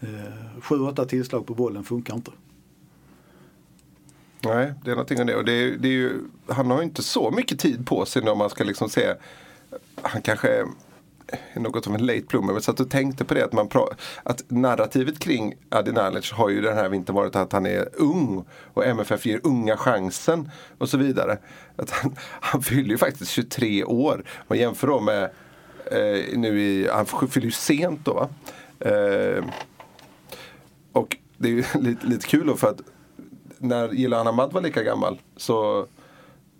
Eh, 0.00 0.60
7-8 0.60 1.04
tillslag 1.04 1.46
på 1.46 1.54
bollen 1.54 1.84
funkar 1.84 2.14
inte. 2.14 2.30
Nej, 4.40 4.74
det 4.84 4.90
är 4.90 4.94
någonting 4.94 5.20
om 5.20 5.26
det. 5.26 5.36
Och 5.36 5.44
det 5.44 5.52
är, 5.52 5.76
det 5.78 5.88
är 5.88 5.92
ju, 5.92 6.12
han 6.46 6.70
har 6.70 6.78
ju 6.78 6.84
inte 6.84 7.02
så 7.02 7.30
mycket 7.30 7.58
tid 7.58 7.86
på 7.86 8.04
sig 8.04 8.22
nu 8.22 8.30
om 8.30 8.38
man 8.38 8.50
ska 8.50 8.64
liksom 8.64 8.88
se. 8.88 9.14
Han 10.02 10.22
kanske 10.22 10.48
är 10.48 10.66
något 11.54 11.86
av 11.86 11.94
en 11.94 12.06
late 12.06 12.24
bloomer. 12.28 12.52
Men 12.52 12.62
så 12.62 12.64
satt 12.64 12.80
och 12.80 12.90
tänkte 12.90 13.24
på 13.24 13.34
det 13.34 13.44
att, 13.44 13.52
man 13.52 13.68
att 14.22 14.42
narrativet 14.48 15.18
kring 15.18 15.54
Adi 15.68 15.92
Nalic 15.92 16.32
har 16.32 16.48
ju 16.48 16.60
den 16.60 16.76
här 16.76 16.88
vintern 16.88 17.16
varit 17.16 17.36
att 17.36 17.52
han 17.52 17.66
är 17.66 17.88
ung. 17.92 18.44
Och 18.74 18.86
MFF 18.86 19.26
ger 19.26 19.40
unga 19.44 19.76
chansen 19.76 20.50
och 20.78 20.88
så 20.88 20.98
vidare. 20.98 21.38
Att 21.76 21.90
han, 21.90 22.16
han 22.20 22.62
fyller 22.62 22.90
ju 22.90 22.98
faktiskt 22.98 23.30
23 23.30 23.84
år. 23.84 24.24
Man 24.48 24.58
jämför 24.58 24.86
då 24.86 25.00
med 25.00 25.24
eh, 25.84 26.38
nu 26.38 26.60
i, 26.60 26.88
han 26.88 27.06
fyller 27.06 27.46
ju 27.46 27.52
sent 27.52 28.04
då 28.04 28.12
va. 28.14 28.28
Eh, 28.80 29.44
och 30.92 31.16
det 31.36 31.48
är 31.48 31.52
ju 31.52 31.64
lite, 31.80 32.06
lite 32.06 32.26
kul 32.26 32.46
då 32.46 32.56
för 32.56 32.68
att 32.68 32.80
när 33.58 33.88
Gilan 33.88 34.26
Ahmad 34.26 34.52
var 34.52 34.60
lika 34.60 34.82
gammal 34.82 35.20
så 35.36 35.86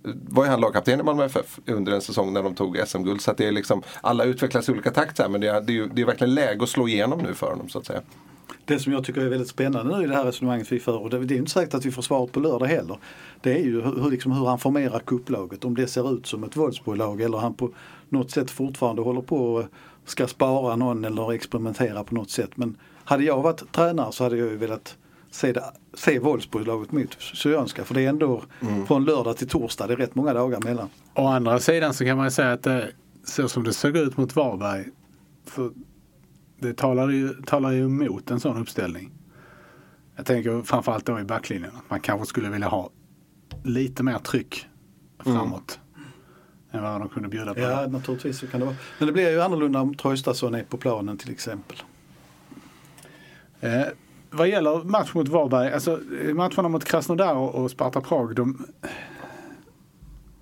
var 0.02 0.44
ju 0.44 0.50
han 0.50 0.60
lagkapten 0.60 1.00
i 1.00 1.02
Malmö 1.02 1.24
FF 1.24 1.58
under 1.66 1.92
en 1.92 2.00
säsong 2.00 2.32
när 2.32 2.42
de 2.42 2.54
tog 2.54 2.80
SM-guld. 2.86 3.20
Så 3.20 3.30
att 3.30 3.36
det 3.36 3.46
är 3.46 3.52
liksom, 3.52 3.82
alla 4.00 4.24
utvecklas 4.24 4.68
i 4.68 4.72
olika 4.72 4.90
takt 4.90 5.18
här, 5.18 5.28
men 5.28 5.40
det 5.40 5.48
är, 5.48 5.60
det, 5.60 5.72
är, 5.72 5.74
ju- 5.74 5.88
det 5.94 6.02
är 6.02 6.06
verkligen 6.06 6.34
läge 6.34 6.62
att 6.62 6.68
slå 6.68 6.88
igenom 6.88 7.18
nu 7.18 7.34
för 7.34 7.50
honom 7.50 7.68
så 7.68 7.78
att 7.78 7.86
säga. 7.86 8.00
Det 8.64 8.78
som 8.78 8.92
jag 8.92 9.04
tycker 9.04 9.20
är 9.20 9.28
väldigt 9.28 9.48
spännande 9.48 9.96
nu 9.98 10.04
i 10.04 10.06
det 10.06 10.14
här 10.14 10.24
resonemanget 10.24 10.72
vi 10.72 10.80
för 10.80 10.98
och 10.98 11.10
det, 11.10 11.18
det 11.24 11.34
är 11.34 11.38
inte 11.38 11.50
säkert 11.50 11.74
att 11.74 11.84
vi 11.86 11.90
får 11.90 12.02
svaret 12.02 12.32
på 12.32 12.40
lördag 12.40 12.66
heller. 12.66 12.98
Det 13.40 13.52
är 13.52 13.58
ju 13.64 13.82
hur, 13.82 14.02
hur, 14.02 14.10
liksom, 14.10 14.32
hur 14.32 14.46
han 14.46 14.58
formerar 14.58 14.98
kupplaget. 14.98 15.64
Om 15.64 15.74
det 15.74 15.86
ser 15.86 16.14
ut 16.14 16.26
som 16.26 16.44
ett 16.44 16.56
Wolfsburg-lag 16.56 17.20
eller 17.20 17.38
han 17.38 17.54
på 17.54 17.70
något 18.08 18.30
sätt 18.30 18.50
fortfarande 18.50 19.02
håller 19.02 19.20
på 19.22 19.54
och 19.54 19.64
ska 20.04 20.26
spara 20.26 20.76
någon 20.76 21.04
eller 21.04 21.32
experimentera 21.32 22.04
på 22.04 22.14
något 22.14 22.30
sätt. 22.30 22.50
Men 22.54 22.76
hade 23.04 23.24
jag 23.24 23.42
varit 23.42 23.72
tränare 23.72 24.12
så 24.12 24.24
hade 24.24 24.36
jag 24.36 24.48
ju 24.48 24.56
velat 24.56 24.96
se, 25.30 25.52
det, 25.52 25.72
se 25.94 26.18
Wolfsburg-laget 26.18 26.92
mot 26.92 27.16
Syrianska. 27.22 27.84
För 27.84 27.94
det 27.94 28.04
är 28.04 28.08
ändå 28.08 28.42
från 28.86 29.04
lördag 29.04 29.36
till 29.36 29.48
torsdag, 29.48 29.86
det 29.86 29.92
är 29.92 29.96
rätt 29.96 30.14
många 30.14 30.32
dagar 30.32 30.60
mellan. 30.60 30.88
Å 31.14 31.26
andra 31.26 31.58
sidan 31.58 31.94
så 31.94 32.04
kan 32.04 32.16
man 32.16 32.30
säga 32.30 32.52
att 32.52 32.62
det, 32.62 32.90
så 33.24 33.48
som 33.48 33.64
det 33.64 33.72
såg 33.72 33.96
ut 33.96 34.16
mot 34.16 34.36
Varberg. 34.36 34.84
Så 35.54 35.72
det 36.58 36.76
talar 36.76 37.08
ju, 37.08 37.34
talar 37.42 37.70
ju 37.70 37.84
emot 37.84 38.30
en 38.30 38.40
sån 38.40 38.56
uppställning. 38.56 39.12
Jag 40.16 40.26
tänker 40.26 40.62
framförallt 40.62 41.06
då 41.06 41.20
i 41.20 41.24
backlinjen. 41.24 41.70
Att 41.76 41.90
man 41.90 42.00
kanske 42.00 42.26
skulle 42.26 42.48
vilja 42.48 42.68
ha 42.68 42.90
lite 43.64 44.02
mer 44.02 44.18
tryck 44.18 44.66
framåt. 45.24 45.80
Än 46.70 46.82
vad 46.82 47.00
de 47.00 47.08
kunde 47.08 47.28
bjuda 47.28 47.54
på. 47.54 47.60
Ja, 47.60 47.86
naturligtvis 47.86 48.38
så 48.38 48.46
kan 48.46 48.60
det 48.60 48.66
vara. 48.66 48.76
Men 48.98 49.06
det 49.06 49.12
blir 49.12 49.30
ju 49.30 49.42
annorlunda 49.42 49.80
om 49.80 49.94
Traustason 49.94 50.54
är 50.54 50.62
på 50.62 50.76
planen 50.76 51.18
till 51.18 51.30
exempel. 51.30 51.76
Eh, 53.60 53.82
vad 54.30 54.48
gäller 54.48 54.84
match 54.84 55.14
mot 55.14 55.28
Varberg, 55.28 55.72
alltså 55.72 56.00
eh, 56.24 56.34
matcherna 56.34 56.68
mot 56.68 56.84
Krasnodar 56.84 57.34
och, 57.34 57.70
Sparta 57.70 58.00
Prag, 58.00 58.34
de, 58.34 58.66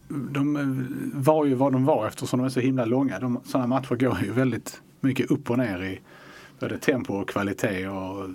de 0.08 0.56
eh, 0.56 1.20
var 1.22 1.44
ju 1.44 1.54
vad 1.54 1.72
de 1.72 1.84
var 1.84 2.06
eftersom 2.06 2.38
de 2.38 2.44
är 2.44 2.50
så 2.50 2.60
himla 2.60 2.84
långa. 2.84 3.18
De, 3.18 3.40
sådana 3.44 3.66
matcher 3.66 3.94
går 3.94 4.18
ju 4.24 4.32
väldigt 4.32 4.82
mycket 5.00 5.30
upp 5.30 5.50
och 5.50 5.58
ner 5.58 5.82
i 5.82 6.00
både 6.60 6.78
tempo 6.78 7.14
och 7.14 7.28
kvalitet 7.28 7.88
och 7.88 8.28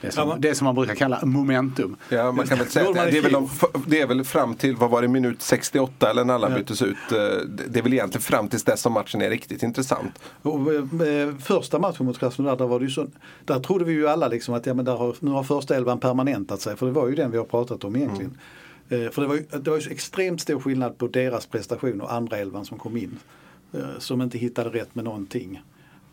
det 0.00 0.10
som, 0.12 0.20
Ja, 0.22 0.26
man- 0.28 0.40
det 0.40 0.54
som 0.54 0.64
man 0.64 0.74
brukar 0.74 0.94
kalla 0.94 1.20
momentum. 1.26 1.96
Ja, 2.08 2.32
man 2.32 2.46
kan 2.46 2.58
väl 2.58 2.66
säga 2.66 2.84
man 2.84 2.94
det 2.94 3.18
är, 3.18 3.22
väl 3.22 3.32
de, 3.32 3.48
det 3.86 4.00
är 4.00 4.06
väl 4.06 4.24
fram 4.24 4.54
till, 4.54 4.76
vad 4.76 4.90
var 4.90 5.02
det, 5.02 5.08
minut 5.08 5.42
68 5.42 6.10
eller 6.10 6.24
när 6.24 6.34
alla 6.34 6.50
byttes 6.50 6.82
ut. 6.82 6.96
eh, 7.12 7.18
Det 7.18 7.64
det 7.68 7.78
är 7.78 7.82
väl 7.82 7.92
egentligen 7.92 8.22
fram 8.22 8.48
tills 8.48 8.64
dess 8.64 8.80
som 8.80 8.92
matchen 8.92 9.22
är 9.22 9.30
riktigt 9.30 9.62
intressant. 9.62 10.18
Och, 10.42 10.72
eh, 11.06 11.34
första 11.38 11.78
matchen 11.78 12.06
mot 12.06 12.18
Krasnodar, 12.18 12.56
där 12.56 12.66
var 12.66 12.78
det 12.78 12.84
ju 12.84 12.90
så, 12.90 13.06
där 13.44 13.60
trodde 13.60 13.84
vi 13.84 13.92
ju 13.92 14.08
alla 14.08 14.28
liksom 14.28 14.54
att 14.54 14.66
ja, 14.66 14.74
men 14.74 14.84
där 14.84 14.96
har, 14.96 15.14
nu 15.20 15.30
har 15.30 15.42
första 15.44 15.76
elvan 15.76 16.00
permanentat 16.00 16.60
sig. 16.60 16.76
För 16.76 16.86
det 16.86 16.92
var 16.92 17.08
ju 17.08 17.14
den 17.14 17.30
vi 17.30 17.38
har 17.38 17.44
pratat 17.44 17.84
om 17.84 17.96
egentligen. 17.96 18.38
Eh, 18.88 19.10
för 19.10 19.22
det 19.22 19.28
var, 19.28 19.34
ju, 19.34 19.42
det 19.60 19.70
var 19.70 19.78
ju 19.78 19.90
extremt 19.90 20.40
stor 20.40 20.60
skillnad 20.60 20.98
på 20.98 21.06
deras 21.08 21.46
prestation 21.46 22.00
och 22.00 22.12
andra 22.12 22.36
elvan 22.36 22.64
som 22.64 22.78
kom 22.78 22.96
in. 22.96 23.18
Eh, 23.72 23.80
som 23.98 24.22
inte 24.22 24.38
hittade 24.38 24.70
rätt 24.70 24.94
med 24.94 25.04
någonting. 25.04 25.62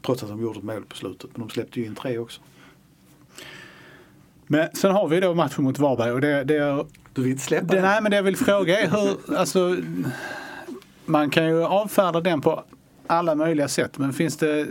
Trots 0.06 0.23
att 0.23 0.30
de 0.30 0.41
gjorde 0.41 0.60
ett 0.60 0.65
mål 0.65 0.84
på 0.89 0.95
slutet. 0.95 1.30
Men 1.34 1.47
de 1.47 1.54
släppte 1.54 1.80
ju 1.80 1.86
in 1.86 1.95
tre 1.95 2.17
också. 2.17 2.41
Men 4.47 4.67
sen 4.73 4.91
har 4.91 5.07
vi 5.07 5.19
då 5.19 5.33
matchen 5.33 5.63
mot 5.63 5.79
Varberg 5.79 6.12
och 6.12 6.21
det, 6.21 6.43
det 6.43 6.55
är 6.57 6.86
Du 7.13 7.21
vill 7.21 7.31
inte 7.31 7.43
släppa 7.43 7.65
Det, 7.67 7.75
den? 7.75 7.83
nej, 7.83 8.01
men 8.01 8.12
det 8.12 8.15
jag 8.15 8.23
vill 8.23 8.38
fråga 8.38 8.79
är 8.79 8.88
hur, 8.89 9.38
alltså, 9.38 9.77
man 11.05 11.29
kan 11.29 11.45
ju 11.45 11.63
avfärda 11.63 12.21
den 12.21 12.41
på 12.41 12.63
alla 13.07 13.36
möjliga 13.36 13.67
sätt. 13.67 13.97
Men 13.97 14.13
finns 14.13 14.38
det, 14.38 14.67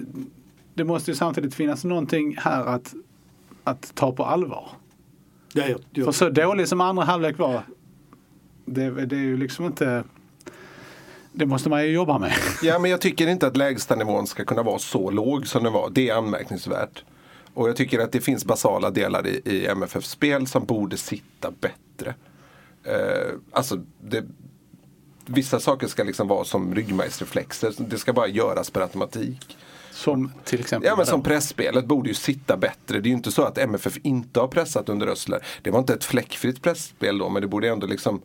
det 0.74 0.84
måste 0.84 1.10
ju 1.10 1.14
samtidigt 1.14 1.54
finnas 1.54 1.84
någonting 1.84 2.36
här 2.38 2.66
att, 2.66 2.94
att 3.64 3.94
ta 3.94 4.12
på 4.12 4.24
allvar. 4.24 4.68
Ja, 5.52 5.66
jag, 5.68 5.80
jag, 5.90 6.04
För 6.04 6.12
så 6.12 6.28
dålig 6.28 6.68
som 6.68 6.80
andra 6.80 7.04
halvlek 7.04 7.38
var, 7.38 7.62
det, 8.64 8.90
det 9.06 9.16
är 9.16 9.20
ju 9.20 9.36
liksom 9.36 9.64
inte, 9.64 10.04
det 11.32 11.46
måste 11.46 11.68
man 11.70 11.84
ju 11.84 11.90
jobba 11.92 12.18
med. 12.18 12.32
Ja, 12.62 12.78
men 12.78 12.90
jag 12.90 13.00
tycker 13.00 13.26
inte 13.26 13.46
att 13.46 13.56
lägstanivån 13.56 14.26
ska 14.26 14.44
kunna 14.44 14.62
vara 14.62 14.78
så 14.78 15.10
låg 15.10 15.46
som 15.46 15.64
den 15.64 15.72
var. 15.72 15.90
Det 15.90 16.08
är 16.08 16.14
anmärkningsvärt. 16.14 17.04
Och 17.56 17.68
jag 17.68 17.76
tycker 17.76 17.98
att 17.98 18.12
det 18.12 18.20
finns 18.20 18.44
basala 18.44 18.90
delar 18.90 19.26
i, 19.26 19.40
i 19.44 19.66
MFFs 19.66 20.10
spel 20.10 20.46
som 20.46 20.64
borde 20.64 20.96
sitta 20.96 21.50
bättre. 21.60 22.14
Eh, 22.84 23.34
alltså, 23.52 23.80
det, 24.00 24.24
vissa 25.26 25.60
saker 25.60 25.86
ska 25.86 26.04
liksom 26.04 26.28
vara 26.28 26.44
som 26.44 26.74
ryggmärgsreflexer. 26.74 27.74
Det 27.78 27.98
ska 27.98 28.12
bara 28.12 28.26
göras 28.28 28.70
per 28.70 28.80
automatik. 28.80 29.56
Som 29.90 30.32
till 30.44 30.60
exempel. 30.60 30.88
Ja 30.88 30.96
men 30.96 31.06
som 31.06 31.22
pressspelet 31.22 31.86
borde 31.86 32.08
ju 32.08 32.14
sitta 32.14 32.56
bättre. 32.56 33.00
Det 33.00 33.08
är 33.08 33.10
ju 33.10 33.16
inte 33.16 33.32
så 33.32 33.42
att 33.42 33.58
MFF 33.58 33.98
inte 34.02 34.40
har 34.40 34.48
pressat 34.48 34.88
under 34.88 35.06
Rössler. 35.06 35.44
Det 35.62 35.70
var 35.70 35.78
inte 35.78 35.94
ett 35.94 36.04
fläckfritt 36.04 36.62
pressspel 36.62 37.18
då 37.18 37.28
men 37.28 37.42
det 37.42 37.48
borde 37.48 37.68
ändå 37.68 37.86
liksom 37.86 38.22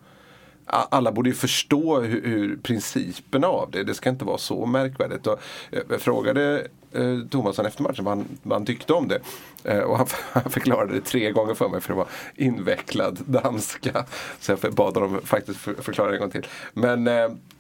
alla 0.66 1.12
borde 1.12 1.30
ju 1.30 1.36
förstå 1.36 2.00
hur, 2.00 2.22
hur 2.24 2.58
principerna 2.58 3.48
av 3.48 3.72
det, 3.72 3.84
det 3.84 3.94
ska 3.94 4.10
inte 4.10 4.26
vara 4.26 4.38
så 4.38 4.66
märkvärdigt. 4.66 5.28
Och 5.28 5.42
jag 5.70 5.84
jag 5.90 6.02
frågade 6.02 6.68
eh, 6.92 7.20
Thomasson 7.30 7.66
efter 7.66 7.84
matchen 7.84 8.06
vad 8.06 8.18
han, 8.18 8.28
vad 8.44 8.58
han 8.58 8.66
tyckte 8.66 8.94
om 8.94 9.08
det. 9.08 9.20
Eh, 9.64 9.80
och 9.80 9.98
han, 9.98 10.08
han 10.32 10.52
förklarade 10.52 10.94
det 10.94 11.02
tre 11.02 11.32
gånger 11.32 11.54
för 11.54 11.70
mig 11.70 11.82
för 11.82 11.90
det 11.90 11.98
var 11.98 12.08
invecklad 12.36 13.20
danska. 13.26 14.06
Så 14.40 14.52
jag 14.52 14.74
bad 14.74 14.98
honom 14.98 15.22
faktiskt 15.24 15.60
för, 15.60 15.74
förklara 15.74 16.10
det 16.10 16.16
en 16.16 16.22
gång 16.22 16.32
till. 16.32 16.48
Men 16.74 17.08
eh, 17.08 17.14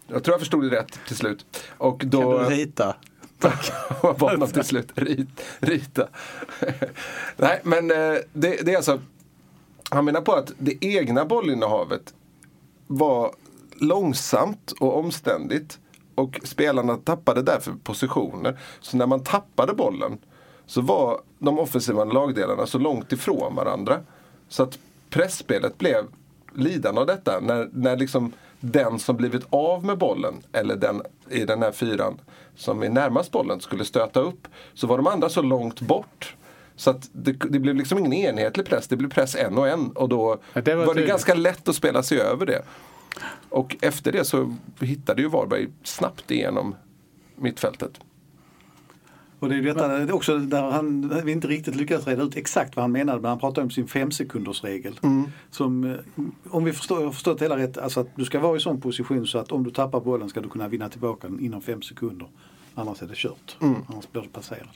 jag 0.07 0.23
tror 0.23 0.33
jag 0.33 0.39
förstod 0.39 0.71
det 0.71 0.79
rätt 0.79 0.99
till 1.07 1.15
slut. 1.15 1.45
Och 1.77 2.03
då, 2.05 2.37
Kan 2.39 2.49
du 2.49 2.55
rita? 2.55 2.95
Tack. 3.39 3.71
Jag 4.03 4.17
bad 4.17 4.31
honom 4.31 4.49
till 4.49 4.63
slut 4.63 4.91
rit, 4.95 5.43
rita. 5.59 6.07
Nej, 7.37 7.59
men 7.63 7.91
eh, 7.91 8.17
det, 8.33 8.65
det 8.65 8.73
är 8.73 8.75
alltså 8.75 8.99
han 9.89 10.05
menar 10.05 10.21
på 10.21 10.33
att 10.33 10.51
det 10.57 10.85
egna 10.85 11.25
bollinnehavet 11.25 12.13
var 12.87 13.35
långsamt 13.75 14.73
och 14.79 14.97
omständigt. 14.99 15.79
Och 16.21 16.39
spelarna 16.43 16.97
tappade 16.97 17.41
därför 17.41 17.73
positioner. 17.83 18.59
Så 18.79 18.97
när 18.97 19.07
man 19.07 19.23
tappade 19.23 19.73
bollen 19.73 20.17
så 20.65 20.81
var 20.81 21.21
de 21.39 21.59
offensiva 21.59 22.03
lagdelarna 22.03 22.65
så 22.65 22.77
långt 22.77 23.11
ifrån 23.11 23.55
varandra. 23.55 23.99
Så 24.49 24.63
att 24.63 24.79
pressspelet 25.09 25.77
blev 25.77 26.05
lidande 26.53 27.01
av 27.01 27.07
detta. 27.07 27.39
När, 27.39 27.69
när 27.73 27.97
liksom 27.97 28.33
den 28.59 28.99
som 28.99 29.17
blivit 29.17 29.43
av 29.49 29.85
med 29.85 29.97
bollen, 29.97 30.33
eller 30.51 30.75
den 30.75 31.01
i 31.29 31.45
den 31.45 31.61
här 31.61 31.71
fyran 31.71 32.21
som 32.55 32.83
är 32.83 32.89
närmast 32.89 33.31
bollen, 33.31 33.59
skulle 33.59 33.85
stöta 33.85 34.19
upp. 34.19 34.47
Så 34.73 34.87
var 34.87 34.97
de 34.97 35.07
andra 35.07 35.29
så 35.29 35.41
långt 35.41 35.81
bort. 35.81 36.35
Så 36.75 36.89
att 36.89 37.09
det, 37.11 37.31
det 37.31 37.59
blev 37.59 37.75
liksom 37.75 37.97
ingen 37.99 38.13
enhetlig 38.13 38.65
press, 38.65 38.87
det 38.87 38.97
blev 38.97 39.09
press 39.09 39.35
en 39.35 39.57
och 39.57 39.67
en. 39.67 39.91
Och 39.91 40.09
då 40.09 40.37
det 40.53 40.75
var 40.75 40.85
var 40.85 40.95
det 40.95 41.05
ganska 41.05 41.33
lätt 41.33 41.69
att 41.69 41.75
spela 41.75 42.03
sig 42.03 42.19
över 42.19 42.45
det. 42.45 42.61
Och 43.49 43.75
efter 43.81 44.11
det 44.11 44.25
så 44.25 44.55
hittade 44.79 45.21
ju 45.21 45.27
Varberg 45.27 45.67
snabbt 45.83 46.31
igenom 46.31 46.75
mittfältet. 47.35 47.99
Och 49.39 49.49
det 49.49 49.55
är 49.55 49.57
ju 49.57 49.63
detta 49.63 49.87
det 49.87 49.95
är 49.95 50.11
också 50.11 50.37
där 50.37 50.71
han 50.71 51.21
vi 51.25 51.31
inte 51.31 51.47
riktigt 51.47 51.75
lyckades 51.75 52.07
reda 52.07 52.23
ut 52.23 52.35
exakt 52.35 52.75
vad 52.75 52.83
han 52.83 52.91
menade 52.91 53.21
men 53.21 53.29
han 53.29 53.39
pratade 53.39 53.65
om 53.65 53.71
sin 53.71 53.87
femsekundersregel. 53.87 54.99
Som, 55.49 55.83
eh, 55.83 55.97
om 56.49 56.63
vi 56.63 56.73
förstår, 56.73 57.01
jag 57.01 57.13
förstått 57.13 57.41
hela 57.41 57.57
rätt, 57.57 57.77
alltså 57.77 57.99
att 57.99 58.07
du 58.15 58.25
ska 58.25 58.39
vara 58.39 58.57
i 58.57 58.59
sån 58.59 58.81
position 58.81 59.27
så 59.27 59.37
att 59.37 59.51
om 59.51 59.63
du 59.63 59.71
tappar 59.71 59.99
bollen 59.99 60.29
ska 60.29 60.41
du 60.41 60.49
kunna 60.49 60.67
vinna 60.67 60.89
tillbaka 60.89 61.27
den 61.27 61.39
inom 61.39 61.61
fem 61.61 61.81
sekunder. 61.81 62.27
Annars 62.75 63.01
är 63.01 63.07
det 63.07 63.15
kört. 63.15 63.57
Annars 63.59 64.11
blir 64.11 64.21
du 64.21 64.27
passerad. 64.27 64.69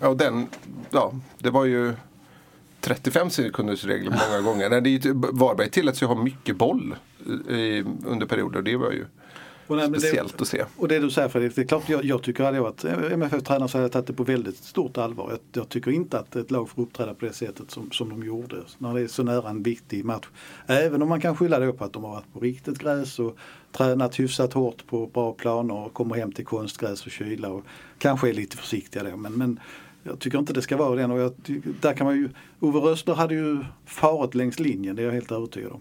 Ja, 0.00 0.08
och 0.08 0.16
den, 0.16 0.46
ja, 0.90 1.12
det 1.38 1.50
var 1.50 1.64
ju 1.64 1.94
35 2.86 3.30
sekunders 3.30 3.84
regel 3.84 4.10
många 4.28 4.40
gånger. 4.40 4.70
Nej, 4.70 4.80
det 4.80 4.88
är 4.90 5.06
ju, 5.06 5.12
Varberg 5.14 5.70
tilläts 5.70 6.02
ju 6.02 6.06
ha 6.06 6.14
mycket 6.22 6.56
boll 6.56 6.94
i, 7.48 7.84
under 8.06 8.26
perioder 8.26 8.58
och 8.58 8.64
det 8.64 8.76
var 8.76 8.90
ju 8.90 9.04
Och 9.66 9.76
nej, 9.76 9.84
men 9.84 9.92
det- 9.92 10.00
speciellt 10.00 10.40
att 10.40 10.48
se. 10.48 10.64
Och 10.76 10.88
det 10.88 10.98
du 10.98 11.10
säger 11.10 11.28
Fredrik, 11.28 11.54
det 11.54 11.60
är 11.62 11.66
klart 11.66 11.88
jag, 11.88 12.04
jag 12.04 12.22
tycker 12.22 12.44
hade 12.44 12.56
jag 12.56 12.62
varit 12.62 12.84
MFF-tränare 13.12 13.68
så 13.68 13.78
hade 13.78 13.84
jag 13.84 13.92
tagit 13.92 14.06
det 14.06 14.12
på 14.12 14.24
väldigt 14.24 14.56
stort 14.56 14.98
allvar. 14.98 15.30
Jag, 15.30 15.38
jag 15.62 15.68
tycker 15.68 15.90
inte 15.90 16.18
att 16.18 16.36
ett 16.36 16.50
lag 16.50 16.68
får 16.68 16.82
uppträda 16.82 17.14
på 17.14 17.24
det 17.26 17.32
sättet 17.32 17.70
som, 17.70 17.90
som 17.90 18.08
de 18.08 18.22
gjorde 18.26 18.56
när 18.78 18.94
det 18.94 19.00
är 19.00 19.06
så 19.06 19.22
nära 19.22 19.48
en 19.50 19.62
viktig 19.62 20.04
match. 20.04 20.26
Även 20.66 21.02
om 21.02 21.08
man 21.08 21.20
kan 21.20 21.36
skylla 21.36 21.58
det 21.58 21.72
på 21.72 21.84
att 21.84 21.92
de 21.92 22.04
har 22.04 22.10
varit 22.10 22.32
på 22.32 22.40
riktigt 22.40 22.78
gräs 22.78 23.18
och 23.18 23.36
tränat 23.72 24.20
hyfsat 24.20 24.52
hårt 24.52 24.86
på 24.86 25.06
bra 25.06 25.32
planer 25.32 25.74
och 25.74 25.92
kommer 25.94 26.14
hem 26.16 26.32
till 26.32 26.44
konstgräs 26.44 27.06
och 27.06 27.12
kyla 27.12 27.48
och 27.48 27.64
kanske 27.98 28.28
är 28.28 28.32
lite 28.32 28.56
försiktiga 28.56 29.02
då. 29.02 29.16
Men, 29.16 29.32
men 29.32 29.60
jag 30.06 30.18
tycker 30.18 30.38
inte 30.38 30.52
det 30.52 30.62
ska 30.62 30.76
vara 30.76 30.96
den. 30.96 31.10
Och 31.10 31.18
jag, 31.18 31.32
där 31.80 31.92
kan 31.92 32.06
man 32.06 32.16
ju, 32.16 32.28
Ove 32.60 32.78
Rössler 32.78 33.14
hade 33.14 33.34
ju 33.34 33.58
farit 33.86 34.34
längs 34.34 34.58
linjen, 34.58 34.96
det 34.96 35.02
är 35.02 35.06
jag 35.06 35.12
helt 35.12 35.32
övertygad 35.32 35.72
om. 35.72 35.80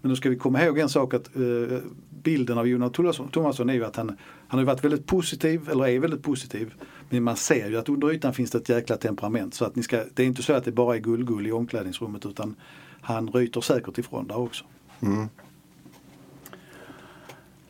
Men 0.00 0.08
då 0.10 0.16
ska 0.16 0.30
vi 0.30 0.36
komma 0.36 0.64
ihåg 0.64 0.78
en 0.78 0.88
sak 0.88 1.14
att 1.14 1.36
eh, 1.36 1.78
bilden 2.22 2.58
av 2.58 2.68
Jonas 2.68 2.92
Thomasson- 2.92 3.30
Thomasson 3.30 3.70
är 3.70 3.74
ju 3.74 3.84
att 3.84 3.96
han, 3.96 4.16
han 4.48 4.58
har 4.58 4.66
varit 4.66 4.84
väldigt 4.84 5.06
positiv, 5.06 5.68
eller 5.70 5.88
är 5.88 5.98
väldigt 5.98 6.22
positiv. 6.22 6.74
Men 7.10 7.22
man 7.22 7.36
ser 7.36 7.70
ju 7.70 7.76
att 7.76 7.88
under 7.88 8.12
ytan 8.12 8.34
finns 8.34 8.50
det 8.50 8.58
ett 8.58 8.68
jäkla 8.68 8.96
temperament. 8.96 9.54
Så 9.54 9.64
att 9.64 9.76
ni 9.76 9.82
ska, 9.82 10.04
det 10.14 10.22
är 10.22 10.26
inte 10.26 10.42
så 10.42 10.52
att 10.52 10.64
det 10.64 10.72
bara 10.72 10.96
är 10.96 11.00
gullgull 11.00 11.46
i 11.46 11.52
omklädningsrummet 11.52 12.26
utan 12.26 12.54
han 13.00 13.28
ryter 13.28 13.60
säkert 13.60 13.98
ifrån 13.98 14.26
där 14.26 14.38
också. 14.38 14.64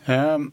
Ehm, 0.05 0.51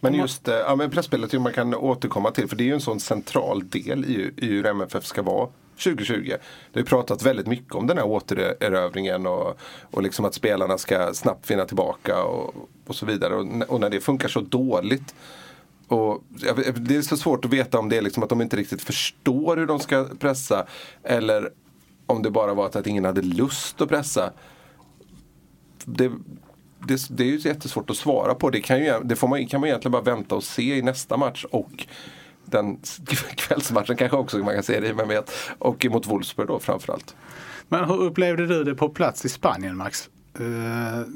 Men 0.00 0.14
just 0.14 0.48
eh, 0.48 0.54
ja, 0.54 0.76
men 0.76 0.90
pressspelet 0.90 1.32
man 1.32 1.52
kan 1.52 1.74
återkomma 1.74 2.30
till 2.30 2.48
för 2.48 2.56
det 2.56 2.62
är 2.62 2.66
ju 2.66 2.74
en 2.74 2.80
sån 2.80 3.00
central 3.00 3.68
del 3.68 4.04
i, 4.04 4.32
i 4.36 4.46
hur 4.46 4.66
MFF 4.66 5.04
ska 5.04 5.22
vara 5.22 5.48
2020. 5.84 6.22
Det 6.24 6.38
har 6.72 6.80
ju 6.80 6.84
pratat 6.84 7.22
väldigt 7.22 7.46
mycket 7.46 7.74
om 7.74 7.86
den 7.86 7.98
här 7.98 8.06
återerövringen 8.06 9.26
och, 9.26 9.58
och 9.90 10.02
liksom 10.02 10.24
att 10.24 10.34
spelarna 10.34 10.78
ska 10.78 11.14
snabbt 11.14 11.46
finna 11.46 11.64
tillbaka 11.64 12.22
och, 12.22 12.54
och 12.86 12.94
så 12.94 13.06
vidare. 13.06 13.34
Och, 13.34 13.46
och 13.68 13.80
när 13.80 13.90
det 13.90 14.00
funkar 14.00 14.28
så 14.28 14.40
dåligt 14.40 15.14
och 15.88 16.22
det 16.74 16.96
är 16.96 17.02
så 17.02 17.16
svårt 17.16 17.44
att 17.44 17.52
veta 17.52 17.78
om 17.78 17.88
det 17.88 17.96
är 17.96 18.02
liksom 18.02 18.22
att 18.22 18.28
de 18.28 18.42
inte 18.42 18.56
riktigt 18.56 18.82
förstår 18.82 19.56
hur 19.56 19.66
de 19.66 19.80
ska 19.80 20.04
pressa 20.04 20.66
eller 21.02 21.50
om 22.06 22.22
det 22.22 22.30
bara 22.30 22.54
var 22.54 22.66
att, 22.66 22.76
att 22.76 22.86
ingen 22.86 23.04
hade 23.04 23.22
lust 23.22 23.80
att 23.80 23.88
pressa. 23.88 24.32
Det, 25.84 26.12
det, 26.86 27.08
det 27.10 27.22
är 27.22 27.28
ju 27.28 27.38
jättesvårt 27.38 27.90
att 27.90 27.96
svara 27.96 28.34
på. 28.34 28.50
Det, 28.50 28.60
kan, 28.60 28.78
ju, 28.78 29.00
det 29.04 29.16
får 29.16 29.28
man, 29.28 29.46
kan 29.46 29.60
man 29.60 29.68
egentligen 29.68 29.92
bara 29.92 30.02
vänta 30.02 30.34
och 30.34 30.44
se 30.44 30.76
i 30.76 30.82
nästa 30.82 31.16
match 31.16 31.44
och 31.50 31.86
den 32.44 32.78
kvällsmatchen 33.36 33.96
kanske 33.96 34.16
också 34.16 34.38
man 34.38 34.54
kan 34.54 34.62
se 34.62 34.80
det 34.80 34.88
i, 34.88 34.92
vem 34.92 35.08
vet. 35.08 35.32
Och 35.58 35.86
mot 35.90 36.06
Wolfsburg 36.06 36.48
då 36.48 36.58
framförallt. 36.58 37.16
Men 37.68 37.84
hur 37.84 38.02
upplevde 38.02 38.46
du 38.46 38.64
det 38.64 38.74
på 38.74 38.88
plats 38.88 39.24
i 39.24 39.28
Spanien 39.28 39.76
Max? 39.76 40.10
Eh, 40.34 41.06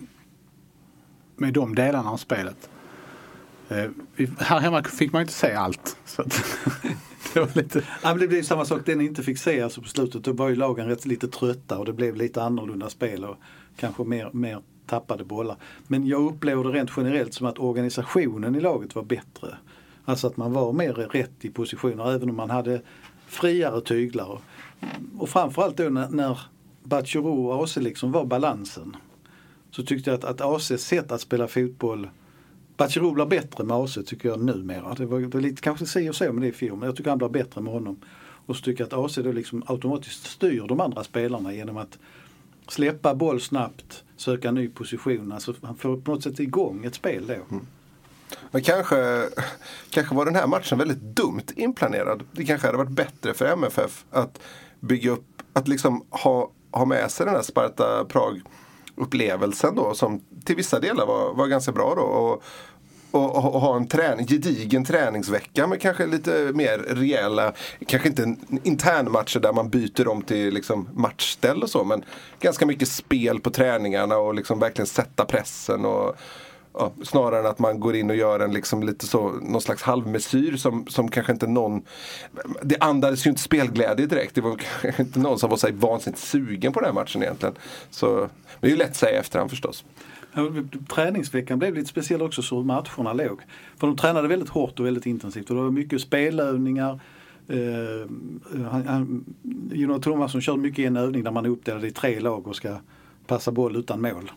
med 1.37 1.53
de 1.53 1.75
delarna 1.75 2.11
av 2.11 2.16
spelet. 2.16 2.68
Eh, 3.68 3.90
här 4.38 4.61
hemma 4.61 4.83
fick 4.85 5.12
man 5.12 5.22
inte 5.22 5.35
se 5.35 5.53
allt. 5.53 5.96
Så 6.05 6.22
att, 6.22 6.44
det 7.35 7.40
var 7.40 7.48
lite... 7.55 7.83
Ja, 8.03 8.09
men 8.09 8.18
det 8.18 8.29
blev 8.29 8.42
samma 8.42 8.64
sak, 8.64 8.81
det 8.85 8.94
ni 8.94 9.05
inte 9.05 9.22
fick 9.22 9.38
se 9.38 9.61
alltså 9.61 9.81
på 9.81 9.88
slutet. 9.88 10.25
Då 10.25 10.33
var 10.33 10.48
ju 10.48 10.57
lagen 10.57 10.87
rätt 10.87 11.07
lite 11.07 11.29
trötta 11.29 11.79
och 11.79 11.85
det 11.85 11.92
blev 11.92 12.16
lite 12.16 12.42
annorlunda 12.42 12.90
spel 12.90 13.25
och 13.25 13.37
kanske 13.77 14.05
mer, 14.05 14.31
mer 14.33 14.62
tappade 14.92 15.24
bollar. 15.24 15.57
Men 15.87 16.07
jag 16.07 16.22
upplevde 16.22 16.68
rent 16.68 16.90
generellt 16.96 17.35
som 17.35 17.46
att 17.46 17.59
organisationen 17.59 18.55
i 18.55 18.61
laget 18.61 18.94
var 18.94 19.02
bättre. 19.02 19.57
Alltså 20.05 20.26
att 20.26 20.37
man 20.37 20.52
var 20.52 20.72
mer 20.72 20.92
rätt 20.92 21.44
i 21.44 21.50
positioner 21.50 22.12
även 22.12 22.31
om 22.31 22.37
man 22.37 22.50
hade 22.50 22.81
friare 23.26 23.81
tyglar. 23.81 24.40
Och, 25.18 25.28
framförallt 25.28 25.76
då 25.76 25.85
när, 25.85 26.09
när 26.09 26.40
Batshiro 26.85 27.46
och 27.46 27.64
AC 27.64 27.76
liksom 27.76 28.12
var 28.12 28.24
balansen. 28.24 28.96
Så 29.70 29.83
tyckte 29.83 30.11
jag 30.11 30.18
att, 30.18 30.24
att 30.24 30.40
ACs 30.40 30.83
sätt 30.83 31.12
att 31.12 31.20
spela 31.20 31.48
fotboll 31.48 32.09
Batshiro 32.76 33.11
blir 33.11 33.26
bättre 33.26 33.64
med 33.64 33.76
AC 33.76 33.98
tycker 34.07 34.28
jag 34.28 34.40
numera. 34.40 34.94
Det 34.94 35.07
var, 35.07 35.20
det 35.20 35.35
var 35.35 35.40
lite 35.40 35.62
kanske 35.62 35.87
si 35.87 36.11
och 36.11 36.14
så 36.14 36.33
med 36.33 36.42
det 36.42 36.48
i 36.48 36.52
fjol 36.52 36.78
men 36.78 36.87
jag 36.87 36.96
tycker 36.96 37.11
han 37.11 37.18
blir 37.18 37.28
bättre 37.28 37.61
med 37.61 37.72
honom. 37.72 37.96
Och 38.46 38.57
så 38.57 38.62
tycker 38.62 38.85
jag 38.85 38.87
att 38.87 39.05
AC 39.05 39.14
då 39.14 39.33
liksom 39.33 39.62
automatiskt 39.66 40.26
styr 40.26 40.64
de 40.68 40.81
andra 40.81 41.05
spelarna 41.05 41.55
genom 41.55 41.76
att 41.76 41.98
släppa 42.68 43.14
boll 43.14 43.40
snabbt, 43.40 44.05
söka 44.23 44.51
ny 44.51 44.69
position. 44.69 45.33
Alltså 45.33 45.55
han 45.63 45.77
får 45.77 45.97
på 45.97 46.11
något 46.11 46.23
sätt 46.23 46.41
igång 46.41 46.85
ett 46.85 46.95
spel 46.95 47.27
då. 47.27 47.35
Mm. 47.35 47.67
Men 48.51 48.63
kanske, 48.63 49.29
kanske 49.91 50.15
var 50.15 50.25
den 50.25 50.35
här 50.35 50.47
matchen 50.47 50.79
väldigt 50.79 51.01
dumt 51.01 51.47
inplanerad. 51.57 52.23
Det 52.33 52.45
kanske 52.45 52.67
hade 52.67 52.79
varit 52.79 52.91
bättre 52.91 53.35
för 53.35 53.45
MFF 53.45 54.05
att 54.11 54.39
bygga 54.81 55.11
upp, 55.11 55.43
att 55.53 55.69
liksom 55.69 56.05
ha, 56.11 56.51
ha 56.71 56.85
med 56.85 57.11
sig 57.11 57.27
den 57.27 57.35
här 57.35 57.43
Sparta 57.43 58.05
Prag 58.05 58.41
upplevelsen 58.97 59.75
då 59.75 59.95
som 59.95 60.21
till 60.45 60.57
vissa 60.57 60.81
delar 60.81 61.07
var, 61.07 61.35
var 61.35 61.47
ganska 61.47 61.73
bra 61.73 61.95
då. 61.95 62.03
Och, 62.03 62.43
och, 63.12 63.37
och, 63.37 63.55
och 63.55 63.61
ha 63.61 63.77
en 63.77 63.87
träning, 63.87 64.27
gedigen 64.27 64.85
träningsvecka 64.85 65.66
med 65.66 65.81
kanske 65.81 66.07
lite 66.07 66.51
mer 66.55 66.79
rejäla, 66.79 67.53
kanske 67.87 68.09
inte 68.09 68.37
internmatcher 68.62 69.40
där 69.40 69.53
man 69.53 69.68
byter 69.68 70.09
om 70.09 70.22
till 70.22 70.55
liksom 70.55 70.88
matchställ 70.94 71.62
och 71.62 71.70
så 71.70 71.85
men 71.85 72.05
ganska 72.40 72.66
mycket 72.66 72.88
spel 72.88 73.40
på 73.40 73.51
träningarna 73.51 74.16
och 74.16 74.35
liksom 74.35 74.59
verkligen 74.59 74.87
sätta 74.87 75.25
pressen 75.25 75.85
och 75.85 76.16
ja, 76.75 76.92
snarare 77.03 77.40
än 77.40 77.46
att 77.46 77.59
man 77.59 77.81
går 77.81 77.96
in 77.96 78.11
och 78.11 78.16
gör 78.16 78.40
en 78.40 78.53
liksom 78.53 78.83
lite 78.83 79.07
så, 79.07 79.29
någon 79.29 79.61
slags 79.61 79.83
halvmesyr 79.83 80.57
som, 80.57 80.87
som 80.87 81.09
kanske 81.09 81.33
inte 81.33 81.46
någon 81.46 81.83
Det 82.62 82.77
andades 82.81 83.27
ju 83.27 83.31
inte 83.31 83.42
spelglädje 83.42 84.07
direkt. 84.07 84.35
Det 84.35 84.40
var 84.40 84.59
kanske 84.83 85.03
inte 85.03 85.18
någon 85.18 85.38
som 85.38 85.51
var 85.51 85.57
så 85.57 85.68
vansinnigt 85.72 86.22
sugen 86.22 86.72
på 86.72 86.81
den 86.81 86.87
här 86.87 86.94
matchen 86.94 87.22
egentligen. 87.22 87.55
Så, 87.90 88.07
men 88.07 88.29
det 88.61 88.66
är 88.66 88.70
ju 88.70 88.77
lätt 88.77 88.90
att 88.90 88.96
säga 88.96 89.12
i 89.12 89.16
efterhand 89.16 89.51
förstås. 89.51 89.85
Träningsveckan 90.95 91.59
blev 91.59 91.75
lite 91.75 91.88
speciell 91.88 92.23
också 92.23 92.42
så 92.42 92.57
hur 92.57 92.64
matcherna 92.64 93.12
låg. 93.12 93.40
För 93.77 93.87
de 93.87 93.97
tränade 93.97 94.29
väldigt 94.29 94.49
hårt 94.49 94.81
och 94.81 94.87
väldigt 94.87 95.07
intensivt 95.07 95.51
och 95.51 95.57
det 95.57 95.62
var 95.62 95.71
mycket 95.71 96.01
spelövningar. 96.01 97.01
Eh, 97.49 98.11
han, 98.71 98.87
han, 98.87 99.25
Jonas 99.73 100.01
Thomasson 100.01 100.40
körde 100.40 100.59
mycket 100.59 100.79
i 100.79 100.85
en 100.85 100.97
övning 100.97 101.25
där 101.25 101.31
man 101.31 101.45
är 101.45 101.49
uppdelad 101.49 101.85
i 101.85 101.90
tre 101.90 102.21
lag 102.21 102.47
och 102.47 102.57
ska 102.57 102.77
passa 103.27 103.53
boll 103.53 103.77
utan 103.77 104.01
mål. 104.01 104.31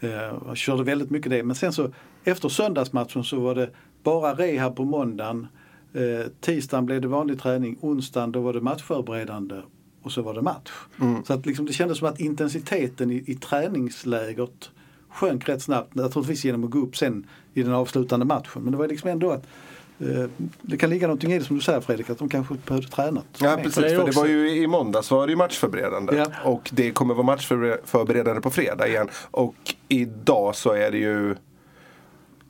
Eh, 0.00 0.42
han 0.46 0.56
körde 0.56 0.82
väldigt 0.82 1.10
mycket 1.10 1.30
det. 1.30 1.42
Men 1.42 1.56
sen 1.56 1.72
så 1.72 1.90
efter 2.24 2.48
söndagsmatchen 2.48 3.24
så 3.24 3.40
var 3.40 3.54
det 3.54 3.70
bara 4.02 4.34
rehab 4.34 4.76
på 4.76 4.84
måndagen. 4.84 5.46
Eh, 5.92 6.26
tisdagen 6.40 6.86
blev 6.86 7.00
det 7.00 7.08
vanlig 7.08 7.40
träning. 7.40 7.78
Onsdagen 7.80 8.32
då 8.32 8.40
var 8.40 8.52
det 8.52 8.60
matchförberedande 8.60 9.62
och 10.02 10.12
så 10.12 10.22
var 10.22 10.34
det 10.34 10.42
match. 10.42 10.72
Så 11.24 11.32
att 11.32 11.46
liksom, 11.46 11.66
det 11.66 11.72
kändes 11.72 11.98
som 11.98 12.08
att 12.08 12.20
intensiteten 12.20 13.10
i, 13.10 13.24
i 13.26 13.34
träningslägret 13.34 14.70
sjönk 15.14 15.48
rätt 15.48 15.62
snabbt. 15.62 15.94
Naturligtvis 15.94 16.44
genom 16.44 16.64
att 16.64 16.70
gå 16.70 16.78
upp 16.78 16.96
sen 16.96 17.26
i 17.54 17.62
den 17.62 17.72
avslutande 17.72 18.26
matchen. 18.26 18.62
Men 18.62 18.72
det 18.72 18.78
var 18.78 18.88
liksom 18.88 19.10
ändå 19.10 19.30
att 19.30 19.46
eh, 20.00 20.24
det 20.62 20.76
kan 20.76 20.90
ligga 20.90 21.06
någonting 21.06 21.32
i 21.32 21.38
det 21.38 21.44
som 21.44 21.56
du 21.56 21.62
säger 21.62 21.80
Fredrik, 21.80 22.10
att 22.10 22.18
de 22.18 22.28
kanske 22.28 22.54
behövde 22.66 22.88
träna. 22.88 23.22
Ja 23.38 23.56
precis, 23.56 23.74
för 23.74 24.06
det 24.06 24.16
var 24.16 24.26
ju 24.26 24.62
i 24.62 24.66
måndags 24.66 25.10
var 25.10 25.26
det 25.26 25.30
ju 25.30 25.36
matchförberedande. 25.36 26.16
Ja. 26.16 26.26
Och 26.44 26.70
det 26.72 26.90
kommer 26.90 27.14
vara 27.14 27.26
matchförberedande 27.26 28.40
på 28.40 28.50
fredag 28.50 28.88
igen. 28.88 29.08
Och 29.30 29.74
idag 29.88 30.56
så 30.56 30.72
är 30.72 30.90
det 30.90 30.98
ju 30.98 31.36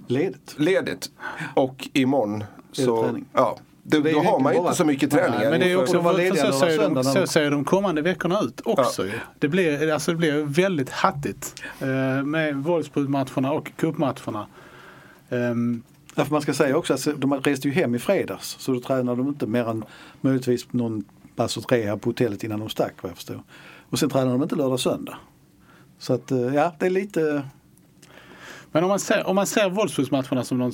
Ledigt. 0.06 0.54
ledigt. 0.56 1.10
Och 1.54 1.88
imorgon 1.92 2.44
så, 2.72 3.02
träning. 3.02 3.24
ja. 3.32 3.58
Det, 3.86 4.00
Det 4.00 4.12
då 4.12 4.20
har 4.20 4.40
man 4.40 4.52
ju 4.52 4.60
inte 4.60 4.74
så 4.74 4.84
mycket 4.84 5.10
träningar. 5.10 5.38
Nej, 5.38 5.50
men 5.50 5.60
det 5.60 5.72
är 5.72 5.76
också 5.76 6.02
för, 6.02 6.52
så, 6.52 6.58
ser 6.58 6.90
de, 6.90 7.04
så 7.04 7.26
ser 7.26 7.50
de 7.50 7.64
kommande 7.64 8.02
veckorna 8.02 8.40
ut 8.40 8.60
också. 8.64 9.04
ju. 9.06 9.12
Det, 9.38 9.48
blir, 9.48 9.92
alltså 9.92 10.10
det 10.10 10.16
blir 10.16 10.42
väldigt 10.42 10.90
hattigt 10.90 11.62
eh, 11.80 11.88
med 12.22 12.56
Wolfsburg-matcherna 12.56 13.52
och 13.52 13.72
cupmatcherna. 13.76 14.46
Ehm, 15.28 15.82
Därför 16.14 16.32
man 16.32 16.42
ska 16.42 16.54
säga 16.54 16.76
också 16.76 16.94
att 16.94 17.08
de 17.16 17.34
reste 17.34 17.68
ju 17.68 17.74
hem 17.74 17.94
i 17.94 17.98
fredags 17.98 18.56
så 18.60 18.72
då 18.72 18.80
tränade 18.80 19.16
de 19.16 19.28
inte 19.28 19.46
mer 19.46 19.68
än 19.68 19.84
möjligtvis 20.20 20.72
någon 20.72 21.04
pass 21.36 21.56
och 21.56 21.72
rehab 21.72 22.00
på 22.00 22.10
hotellet 22.10 22.44
innan 22.44 22.60
de 22.60 22.68
stack 22.68 22.94
vad 23.00 23.10
jag 23.10 23.16
förstår. 23.16 23.42
Och 23.90 23.98
sen 23.98 24.10
tränade 24.10 24.32
de 24.32 24.42
inte 24.42 24.56
lördag 24.56 24.72
och 24.72 24.80
söndag. 24.80 25.16
Så 25.98 26.12
att 26.12 26.30
eh, 26.30 26.54
ja, 26.54 26.74
det 26.78 26.86
är 26.86 26.90
lite 26.90 27.42
Men 28.72 28.84
om 28.84 28.88
man 28.88 29.00
ser, 29.00 29.26
om 29.26 29.36
man 29.36 29.46
ser 29.46 29.70
Wolfsburgsmatcherna 29.70 30.44
som 30.44 30.58
någon, 30.58 30.72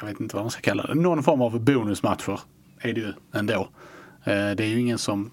jag 0.00 0.06
vet 0.06 0.20
inte 0.20 0.36
vad 0.36 0.44
man 0.44 0.50
ska 0.50 0.60
kalla 0.60 0.82
det, 0.82 0.94
någon 0.94 1.22
form 1.22 1.42
av 1.42 1.60
bonusmatcher 1.60 2.40
är 2.80 2.92
det 2.92 3.00
ju 3.00 3.12
ändå. 3.32 3.68
Eh, 4.24 4.50
det 4.50 4.60
är 4.60 4.68
ju 4.68 4.80
ingen 4.80 4.98
som 4.98 5.30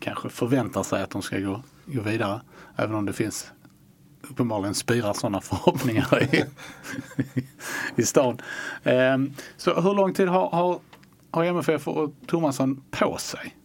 kanske 0.00 0.28
förväntar 0.28 0.82
sig 0.82 1.02
att 1.02 1.10
de 1.10 1.22
ska 1.22 1.38
gå, 1.38 1.62
gå 1.86 2.02
vidare. 2.02 2.40
Även 2.76 2.94
om 2.94 3.06
det 3.06 3.12
finns 3.12 3.52
uppenbarligen 4.30 4.74
spirar 4.74 5.12
sådana 5.12 5.40
förhoppningar 5.40 6.34
i, 6.34 6.44
i 7.96 8.02
stan. 8.02 8.38
Ehm, 8.82 9.32
så 9.56 9.80
hur 9.80 9.94
lång 9.94 10.14
tid 10.14 10.28
har, 10.28 10.50
har, 10.50 10.80
har 11.30 11.44
MFF 11.44 11.88
och 11.88 12.12
Thomasson 12.26 12.82
på 12.90 13.16
sig? 13.18 13.56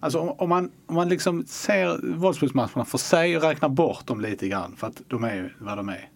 Alltså 0.00 0.18
om, 0.18 0.30
om, 0.30 0.48
man, 0.48 0.70
om 0.86 0.94
man 0.94 1.08
liksom 1.08 1.46
ser 1.46 2.14
Wolfsburgsmatcherna 2.16 2.84
för 2.84 2.98
sig 2.98 3.36
och 3.36 3.42
räknar 3.42 3.68
bort 3.68 4.06
dem 4.06 4.20
lite 4.20 4.48
grann 4.48 4.76
för 4.76 4.86
att 4.86 5.02
de 5.08 5.24
är 5.24 5.34
ju 5.34 5.50
vad 5.58 5.76
de 5.76 5.88
är. 5.88 6.10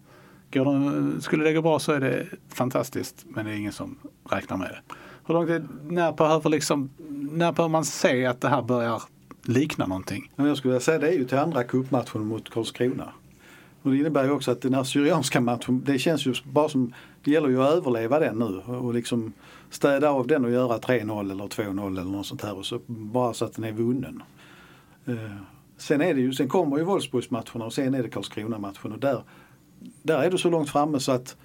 Går 0.53 0.65
de, 0.65 1.21
skulle 1.21 1.45
det 1.45 1.53
gå 1.53 1.63
bra 1.63 1.79
så 1.79 1.93
är 1.93 2.01
det 2.01 2.27
fantastiskt 2.49 3.25
men 3.29 3.45
det 3.45 3.53
är 3.53 3.55
ingen 3.57 3.73
som 3.73 3.99
räknar 4.31 4.57
med 4.57 4.69
det. 4.69 4.95
Hur 5.27 5.35
lång 5.35 5.47
tid, 5.47 5.69
när 5.89 6.13
behöver, 6.13 6.51
liksom, 6.51 6.91
när 7.31 7.53
behöver 7.53 7.69
man 7.69 7.85
se 7.85 8.27
att 8.27 8.41
det 8.41 8.49
här 8.49 8.63
börjar 8.63 9.03
likna 9.43 9.87
någonting? 9.87 10.33
Jag 10.37 10.57
skulle 10.57 10.73
vilja 10.73 10.81
säga 10.81 10.99
det 10.99 11.09
är 11.09 11.19
ju 11.19 11.25
till 11.25 11.39
andra 11.39 11.65
cupmatchen 11.65 12.27
mot 12.27 12.51
Karlskrona. 12.51 13.13
Och 13.83 13.91
det 13.91 13.97
innebär 13.97 14.25
ju 14.25 14.31
också 14.31 14.51
att 14.51 14.63
den 14.63 14.75
här 14.75 14.85
Syrianska 14.85 15.41
matchen, 15.41 15.83
det 15.87 15.99
känns 15.99 16.27
ju 16.27 16.35
bara 16.45 16.69
som, 16.69 16.95
det 17.25 17.31
gäller 17.31 17.49
ju 17.49 17.63
att 17.63 17.75
överleva 17.75 18.19
den 18.19 18.39
nu 18.39 18.75
och 18.75 18.95
liksom 18.95 19.33
städa 19.71 20.11
av 20.11 20.27
den 20.27 20.45
och 20.45 20.51
göra 20.51 20.79
3-0 20.79 21.31
eller 21.31 21.45
2-0 21.45 21.87
eller 21.87 22.11
något 22.11 22.27
sånt 22.27 22.43
här 22.43 22.57
och 22.57 22.67
så 22.67 22.81
bara 22.87 23.33
så 23.35 23.45
att 23.45 23.55
den 23.55 23.65
är 23.65 23.73
vunnen. 23.73 24.23
Eh, 25.07 25.15
sen 25.77 26.01
är 26.01 26.15
det 26.15 26.21
ju, 26.21 26.33
sen 26.33 26.49
kommer 26.49 26.79
ju 26.79 26.85
Wolfsburgsmatcherna 26.85 27.65
och 27.65 27.73
sen 27.73 27.95
är 27.95 28.03
det 28.03 28.09
Karlskrona-matchen 28.09 28.93
och 28.93 28.99
där, 28.99 29.23
där 30.03 30.23
är 30.23 30.31
du 30.31 30.39
så 30.39 30.51
långt 30.51 30.71
framme 30.71 31.01
så 31.01 31.13
att 31.13 31.37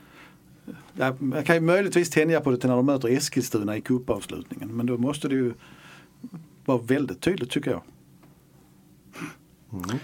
ja, 0.94 1.16
jag 1.34 1.46
kan 1.46 1.56
ju 1.56 1.62
möjligtvis 1.62 2.10
tänja 2.10 2.42
på 2.42 2.52
det 2.52 2.58
till 2.58 2.70
när 2.70 2.76
de 2.76 2.86
möter 2.86 3.10
Eskilstuna 3.10 3.78
i 3.78 3.82
cupavslutningen 3.82 4.78
men 4.78 4.86
då 4.86 4.98
måste 4.98 5.28
det 5.28 5.36
ju 5.36 5.54
vara 6.66 6.78
väldigt 6.78 7.22
tydligt 7.22 7.50
tycker 7.50 7.72
jag. 7.72 7.82
Mm. 9.74 10.00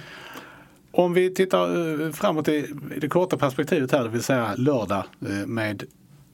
Om 0.92 1.14
vi 1.14 1.34
tittar 1.34 2.02
eh, 2.02 2.12
framåt 2.12 2.48
i, 2.48 2.68
det 2.98 3.08
korta 3.08 3.38
perspektivet 3.38 3.92
här, 3.92 4.04
det 4.04 4.10
vill 4.10 4.24
säga 4.24 4.56
lördag 4.56 5.04
eh, 5.22 5.48
med 5.48 5.84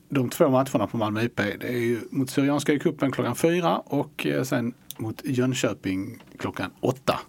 de 0.09 0.29
två 0.29 0.49
matcherna 0.49 0.87
på 0.87 0.97
Malmö 0.97 1.21
IP. 1.21 1.35
Det 1.35 1.67
är 1.67 1.77
ju 1.77 2.01
mot 2.09 2.29
Syrianska 2.29 2.73
i 2.73 2.79
cupen 2.79 3.11
klockan 3.11 3.35
fyra 3.35 3.77
och 3.77 4.25
eh, 4.25 4.43
sen 4.43 4.73
mot 4.97 5.21
Jönköping 5.25 6.23
klockan 6.37 6.71
åtta. 6.79 7.19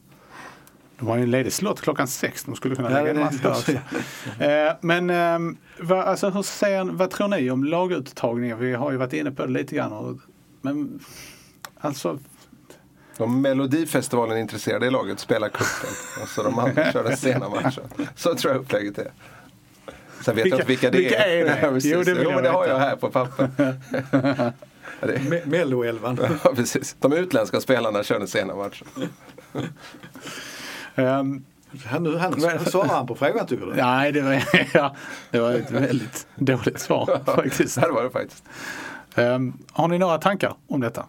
De 0.99 1.07
har 1.09 1.17
ju 1.17 1.23
en 1.23 1.31
ledig 1.31 1.53
slott 1.53 1.81
klockan 1.81 2.09
sex. 2.09 2.45
De 2.45 2.57
skulle 2.57 2.77
kunna 2.77 2.91
Ja, 2.91 2.97
lägga 3.03 3.11
en 3.11 3.39
där 3.43 3.51
också. 3.51 3.73
Eh, 4.43 4.73
Men 4.81 5.11
eh, 5.11 5.55
vad, 5.81 5.99
alltså, 5.99 6.31
hur 6.31 6.43
ser, 6.43 6.85
vad 6.85 7.11
tror 7.11 7.29
ni 7.29 7.51
om 7.51 7.65
laguttagningar? 7.65 8.57
Vi 8.57 8.75
har 8.75 8.91
ju 8.91 8.97
varit 8.97 9.13
inne 9.13 9.31
på 9.31 9.47
det 9.47 9.53
lite 9.53 9.75
grann. 9.77 9.93
Och, 9.93 10.17
men 10.63 11.01
alltså, 11.81 12.19
Om 13.17 13.43
Melodifestivalen 13.43 14.37
är 14.37 14.41
intresserade 14.41 14.87
i 14.87 14.91
laget 14.91 15.21
spelar 15.21 15.49
cupen. 15.49 15.91
Och 16.23 16.29
så 16.29 16.43
de 16.43 16.59
andra 16.59 16.93
kör 16.93 17.05
den 17.05 17.17
sena 17.17 17.49
matchen. 17.49 17.85
Så 18.17 18.35
tror 18.35 18.53
jag 18.53 18.61
upplägget 18.61 18.99
är. 18.99 19.11
Sen 20.25 20.37
vet 20.37 20.47
jag 20.47 20.57
inte 20.57 20.67
vilka 20.67 20.91
det 20.91 20.99
vilka 20.99 21.17
är. 21.25 21.37
är 21.37 21.45
det? 21.45 21.59
Ja. 21.63 21.79
Jo, 21.83 22.03
det 22.03 22.23
jo, 22.23 22.31
men 22.31 22.43
det 22.43 22.51
har 22.51 22.67
jag 22.67 22.79
här 22.79 22.97
på 22.97 23.11
papper. 23.11 23.49
Me- 25.01 25.47
Melloelvan. 25.47 26.19
Ja, 26.45 26.53
precis. 26.55 26.97
De 27.01 27.13
utländska 27.13 27.61
spelarna 27.61 28.03
kör 28.03 28.19
den 28.19 28.29
sena 28.29 28.55
matchen. 28.55 28.87
Han, 31.07 32.03
nu, 32.03 32.17
han 32.17 32.41
svarar 32.61 32.89
han 32.89 33.07
på 33.07 33.15
frågan 33.15 33.47
tycker 33.47 33.67
du? 33.67 33.75
nej, 33.75 34.13
det 34.13 34.23
var, 34.23 34.43
ja, 34.75 34.95
det 35.31 35.39
var 35.41 35.53
ett 35.53 35.71
väldigt 35.71 36.27
dåligt 36.37 36.81
svar 36.81 37.21
faktiskt. 37.27 37.75
Så 37.75 37.81
här 37.81 37.91
var 37.91 38.03
det 38.05 38.11
faktiskt. 38.11 38.45
Ehm, 39.15 39.53
har 39.73 39.89
ni 39.89 39.99
några 39.99 40.19
tankar 40.19 40.55
om 40.69 40.81
detta? 40.81 41.07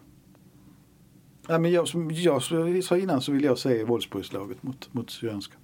Ja, 1.48 1.58
men 1.58 1.70
jag, 1.72 1.88
som 1.88 2.10
jag 2.10 2.42
sa 2.84 2.96
innan 2.96 3.20
så 3.20 3.32
vill 3.32 3.44
jag 3.44 3.58
se 3.58 3.84
Wolfsburgslaget 3.84 4.62
mot, 4.62 4.88
mot 4.94 5.10
Syrianska. 5.10 5.54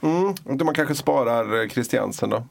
Mm. 0.00 0.34
Man 0.64 0.74
kanske 0.74 0.94
sparar 0.94 1.62
eh, 1.62 1.68
Christiansen 1.68 2.30
då. 2.30 2.46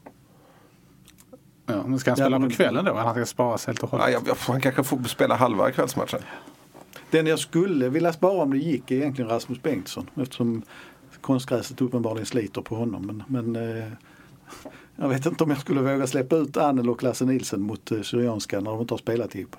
Ja, 1.66 1.82
men 1.86 1.98
ska 1.98 2.10
han 2.10 2.18
Ja, 2.18 2.24
spela 2.24 2.38
men- 2.38 2.48
på 2.50 2.56
kvällen 2.56 2.84
då? 2.84 2.90
Eller 2.90 3.00
han 3.00 3.14
ska 3.14 3.26
sparas 3.26 3.66
helt 3.66 3.82
och 3.82 3.88
Ja, 3.92 3.98
hållet? 3.98 4.12
jag, 4.12 4.22
jag, 4.28 4.36
han 4.52 4.60
kanske 4.60 4.84
får 4.84 5.02
spela 5.04 5.34
halva 5.34 5.70
kvällsmatchen. 5.70 6.20
Den 7.10 7.26
jag 7.26 7.38
skulle 7.38 7.88
vilja 7.88 8.12
spara 8.12 8.42
om 8.42 8.50
det 8.50 8.58
gick 8.58 8.90
är 8.90 8.96
egentligen 8.96 9.30
Rasmus 9.30 9.62
Bengtsson 9.62 10.10
eftersom 10.16 10.62
konstgräset 11.20 11.80
uppenbarligen 11.80 12.26
sliter 12.26 12.62
på 12.62 12.76
honom. 12.76 13.06
Men, 13.06 13.52
men 13.52 13.78
eh, 13.80 13.92
jag 14.96 15.08
vet 15.08 15.26
inte 15.26 15.44
om 15.44 15.50
jag 15.50 15.60
skulle 15.60 15.80
våga 15.80 16.06
släppa 16.06 16.36
ut 16.36 16.56
Annel 16.56 16.90
och 16.90 17.02
Lasse 17.02 17.24
Nilsen 17.24 17.62
mot 17.62 17.92
eh, 17.92 18.02
Syrianska 18.02 18.60
när 18.60 18.70
de 18.70 18.80
inte 18.80 18.94
har 18.94 18.98
spelat 18.98 19.34
ihop. 19.34 19.56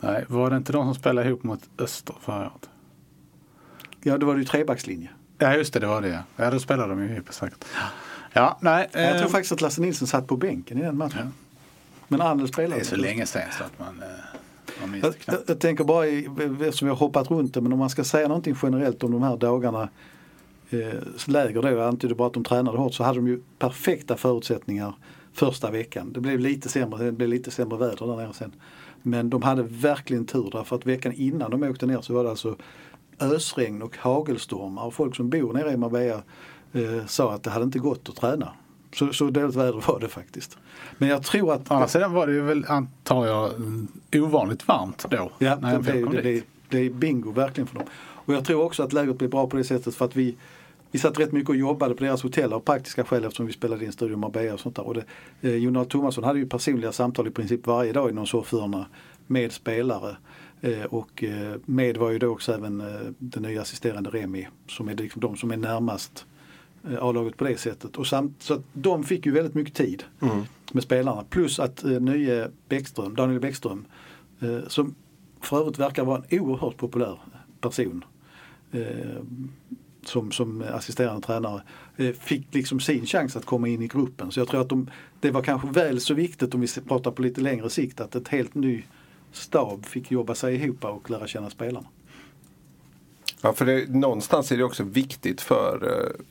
Nej, 0.00 0.24
var 0.28 0.50
det 0.50 0.56
inte 0.56 0.72
de 0.72 0.86
som 0.86 0.94
spelade 0.94 1.28
ihop 1.28 1.42
mot 1.42 1.60
Öster 1.78 2.16
förra 2.20 2.40
året? 2.40 2.68
Ja, 4.02 4.18
då 4.18 4.26
var 4.26 4.34
det 4.34 4.40
ju 4.40 4.46
trebackslinje. 4.46 5.10
Ja, 5.38 5.54
just 5.54 5.74
det, 5.74 5.80
det 5.80 5.86
var 5.86 6.02
det 6.02 6.08
ja. 6.08 6.22
Ja, 6.36 6.50
då 6.50 6.58
spelade 6.58 6.88
de 6.88 7.02
ju 7.02 7.14
ihop 7.14 7.34
säkert. 7.34 7.64
Ja, 8.32 8.58
nej. 8.60 8.88
Jag 8.92 9.12
tror 9.12 9.22
ehm, 9.22 9.28
faktiskt 9.28 9.52
att 9.52 9.60
Lasse 9.60 9.80
Nilsen 9.80 10.06
satt 10.06 10.26
på 10.26 10.36
bänken 10.36 10.78
i 10.78 10.82
den 10.82 10.98
matchen. 10.98 11.32
Men 12.08 12.20
Annel 12.20 12.48
spelade. 12.48 12.74
det 12.74 12.80
är 12.80 12.84
så 12.84 12.96
länge 12.96 13.26
sedan 13.26 13.42
så 13.58 13.64
att 13.64 13.78
man, 13.78 14.02
eh, 14.02 14.38
Jag, 15.02 15.14
jag, 15.26 15.38
jag 15.46 15.60
tänker 15.60 15.84
bara, 15.84 16.06
eftersom 16.06 16.88
har 16.88 16.96
hoppat 16.96 17.30
runt 17.30 17.54
det, 17.54 17.60
men 17.60 17.72
om 17.72 17.78
man 17.78 17.90
ska 17.90 18.04
säga 18.04 18.28
någonting 18.28 18.56
generellt 18.62 19.04
om 19.04 19.12
de 19.12 19.22
här 19.22 19.36
dagarna 19.36 19.88
eh, 20.70 21.00
läger 21.26 21.62
då, 21.62 21.68
jag 21.68 21.80
antydde 21.80 22.14
bara 22.14 22.26
att 22.26 22.34
de 22.34 22.44
tränade 22.44 22.78
hårt, 22.78 22.94
så 22.94 23.04
hade 23.04 23.18
de 23.18 23.28
ju 23.28 23.40
perfekta 23.58 24.16
förutsättningar 24.16 24.94
första 25.32 25.70
veckan. 25.70 26.12
Det 26.12 26.20
blev 26.20 26.40
lite 26.40 26.68
sämre, 26.68 27.04
det 27.04 27.12
blev 27.12 27.28
lite 27.28 27.50
sämre 27.50 27.78
väder 27.78 28.06
där 28.06 28.16
nere 28.16 28.32
sen. 28.32 28.52
Men 29.02 29.30
de 29.30 29.42
hade 29.42 29.62
verkligen 29.62 30.26
tur 30.26 30.48
därför 30.52 30.76
att 30.76 30.86
veckan 30.86 31.12
innan 31.12 31.50
de 31.50 31.62
åkte 31.62 31.86
ner 31.86 32.00
så 32.00 32.14
var 32.14 32.24
det 32.24 32.30
alltså 32.30 32.56
ösregn 33.20 33.82
och 33.82 33.96
hagelstormar 33.96 34.84
och 34.84 34.94
folk 34.94 35.16
som 35.16 35.30
bor 35.30 35.52
nere 35.52 35.72
i 35.72 35.76
Marbella 35.76 36.22
eh, 36.72 37.06
sa 37.06 37.32
att 37.32 37.42
det 37.42 37.50
hade 37.50 37.64
inte 37.64 37.78
gått 37.78 38.08
att 38.08 38.16
träna. 38.16 38.52
Så, 38.94 39.12
så 39.12 39.30
dåligt 39.30 39.56
väder 39.56 39.84
var 39.86 40.00
det 40.00 40.08
faktiskt. 40.08 40.58
Men 40.98 41.08
jag 41.08 41.22
tror 41.22 41.52
att 41.52 41.70
Å 41.70 41.74
andra 41.74 41.88
sidan 41.88 42.12
var 42.12 42.26
det 42.26 42.40
väl, 42.40 42.64
antar 42.68 43.26
jag, 43.26 43.52
ovanligt 44.14 44.68
varmt 44.68 45.06
då. 45.10 45.30
Ja, 45.38 45.58
när 45.60 45.70
det, 45.70 45.76
MFF 45.76 45.94
det, 45.94 46.02
kom 46.02 46.12
det, 46.12 46.22
det, 46.22 46.32
dit. 46.32 46.44
det 46.68 46.78
är 46.78 46.90
bingo 46.90 47.32
verkligen 47.32 47.66
för 47.66 47.74
dem. 47.74 47.86
Och 47.96 48.34
jag 48.34 48.44
tror 48.44 48.62
också 48.62 48.82
att 48.82 48.92
läget 48.92 49.18
blir 49.18 49.28
bra 49.28 49.46
på 49.46 49.56
det 49.56 49.64
sättet 49.64 49.94
för 49.94 50.04
att 50.04 50.16
vi, 50.16 50.36
vi 50.90 50.98
satt 50.98 51.18
rätt 51.18 51.32
mycket 51.32 51.48
och 51.50 51.56
jobbade 51.56 51.94
på 51.94 52.04
deras 52.04 52.22
hotell 52.22 52.52
av 52.52 52.60
praktiska 52.60 53.04
skäl 53.04 53.24
eftersom 53.24 53.46
vi 53.46 53.52
spelade 53.52 53.84
in 53.84 53.92
Studio 53.92 54.16
Marbella 54.16 54.54
och 54.54 54.60
sånt 54.60 54.76
där. 54.76 54.86
Och 54.86 54.94
det, 54.94 55.04
eh, 55.40 55.54
Jon 55.54 55.86
Thomasson 55.86 56.24
hade 56.24 56.38
ju 56.38 56.46
personliga 56.46 56.92
samtal 56.92 57.26
i 57.26 57.30
princip 57.30 57.66
varje 57.66 57.92
dag 57.92 58.10
inom 58.10 58.26
soffhörna 58.26 58.86
med 59.26 59.52
spelare. 59.52 60.16
Eh, 60.60 60.84
och 60.84 61.24
eh, 61.24 61.56
med 61.64 61.96
var 61.96 62.10
ju 62.10 62.18
då 62.18 62.28
också 62.28 62.52
även 62.52 62.80
eh, 62.80 62.86
den 63.18 63.42
nya 63.42 63.62
assisterande 63.62 64.10
Remi 64.10 64.48
som 64.68 64.88
är 64.88 64.94
liksom 64.94 65.20
de 65.20 65.36
som 65.36 65.50
är 65.50 65.56
närmast 65.56 66.26
A-laget 67.00 67.36
på 67.36 67.44
det 67.44 67.56
sättet. 67.56 67.96
Och 67.96 68.06
samt, 68.06 68.42
så 68.42 68.62
de 68.72 69.04
fick 69.04 69.26
ju 69.26 69.32
väldigt 69.32 69.54
mycket 69.54 69.74
tid 69.74 70.04
med 70.72 70.82
spelarna. 70.82 71.24
Plus 71.30 71.58
att 71.58 71.84
eh, 71.84 71.90
nye 71.90 72.50
Bäckström, 72.68 73.14
Daniel 73.14 73.40
Bäckström 73.40 73.84
eh, 74.40 74.68
som 74.68 74.94
för 75.40 75.60
övrigt 75.60 75.78
verkar 75.78 76.04
vara 76.04 76.22
en 76.28 76.40
oerhört 76.40 76.76
populär 76.76 77.18
person 77.60 78.04
eh, 78.72 79.22
som, 80.02 80.32
som 80.32 80.64
assisterande 80.72 81.26
tränare 81.26 81.62
eh, 81.96 82.12
fick 82.12 82.54
liksom 82.54 82.80
sin 82.80 83.06
chans 83.06 83.36
att 83.36 83.44
komma 83.44 83.68
in 83.68 83.82
i 83.82 83.88
gruppen. 83.88 84.30
Så 84.30 84.40
jag 84.40 84.48
tror 84.48 84.60
att 84.60 84.68
de, 84.68 84.90
det 85.20 85.30
var 85.30 85.42
kanske 85.42 85.68
väl 85.68 86.00
så 86.00 86.14
viktigt 86.14 86.54
om 86.54 86.60
vi 86.60 86.68
pratar 86.88 87.10
på 87.10 87.22
lite 87.22 87.40
längre 87.40 87.70
sikt 87.70 88.00
att 88.00 88.14
ett 88.14 88.28
helt 88.28 88.54
ny 88.54 88.82
stab 89.32 89.86
fick 89.86 90.10
jobba 90.10 90.34
sig 90.34 90.54
ihop 90.54 90.84
och 90.84 91.10
lära 91.10 91.26
känna 91.26 91.50
spelarna. 91.50 91.86
Ja, 93.42 93.52
för 93.52 93.66
det, 93.66 93.88
någonstans 93.88 94.52
är 94.52 94.56
det 94.56 94.64
också 94.64 94.82
viktigt 94.82 95.40
för, 95.40 95.82
eh, 95.82 96.24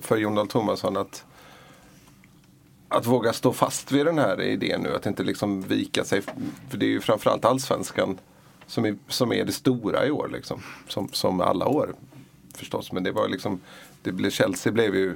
för 0.00 0.16
Jon 0.16 0.34
Dahl 0.34 0.48
Tomasson 0.48 0.96
att 0.96 1.24
att 2.92 3.06
våga 3.06 3.32
stå 3.32 3.52
fast 3.52 3.92
vid 3.92 4.06
den 4.06 4.18
här 4.18 4.40
idén 4.40 4.80
nu. 4.80 4.94
Att 4.94 5.06
inte 5.06 5.22
liksom 5.22 5.62
vika 5.62 6.04
sig. 6.04 6.22
För 6.68 6.78
det 6.78 6.86
är 6.86 6.90
ju 6.90 7.00
framförallt 7.00 7.44
allsvenskan 7.44 8.18
som 8.66 8.84
är, 8.84 8.96
som 9.08 9.32
är 9.32 9.44
det 9.44 9.52
stora 9.52 10.06
i 10.06 10.10
år. 10.10 10.28
Liksom. 10.32 10.62
Som, 10.88 11.08
som 11.12 11.40
alla 11.40 11.66
år 11.66 11.94
förstås. 12.54 12.92
Men 12.92 13.02
det 13.02 13.12
var 13.12 13.28
liksom, 13.28 13.60
det 14.02 14.12
blev, 14.12 14.30
Chelsea 14.30 14.72
blev 14.72 14.94
ju 14.94 15.14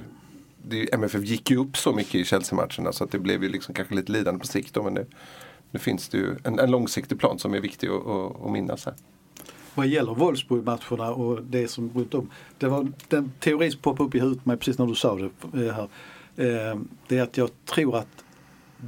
det, 0.63 0.93
MFF 0.93 1.23
gick 1.23 1.51
ju 1.51 1.57
upp 1.57 1.77
så 1.77 1.93
mycket 1.93 2.15
i 2.15 2.25
Chelsea-matcherna 2.25 2.91
så 2.91 3.03
att 3.03 3.11
det 3.11 3.19
blev 3.19 3.43
ju 3.43 3.49
liksom 3.49 3.73
kanske 3.73 3.95
lite 3.95 4.11
lidande 4.11 4.39
på 4.39 4.47
sikt. 4.47 4.73
Då, 4.73 4.83
men 4.83 4.93
nu, 4.93 5.05
nu 5.71 5.79
finns 5.79 6.09
det 6.09 6.17
ju 6.17 6.35
en, 6.43 6.59
en 6.59 6.71
långsiktig 6.71 7.19
plan 7.19 7.39
som 7.39 7.53
är 7.53 7.59
viktig 7.59 7.87
att, 7.87 8.07
att, 8.07 8.45
att 8.45 8.51
minnas 8.51 8.85
här. 8.85 8.95
Vad 9.77 9.87
gäller 9.87 10.13
Wolfsburg-matcherna 10.13 11.11
och 11.11 11.43
det 11.43 11.67
som 11.67 11.91
runt 11.95 12.13
om. 12.13 12.29
Det 12.57 12.67
var 12.67 12.91
den 13.07 13.31
teori 13.39 13.71
som 13.71 13.81
poppade 13.81 14.07
upp 14.07 14.15
i 14.15 14.19
huvudet 14.19 14.45
mig 14.45 14.57
precis 14.57 14.77
när 14.77 14.85
du 14.85 14.95
sa 14.95 15.15
det 15.15 15.67
eh, 15.67 15.73
här. 15.73 15.87
Eh, 16.35 16.79
det 17.07 17.17
är 17.17 17.23
att 17.23 17.37
jag 17.37 17.49
tror 17.65 17.97
att 17.97 18.23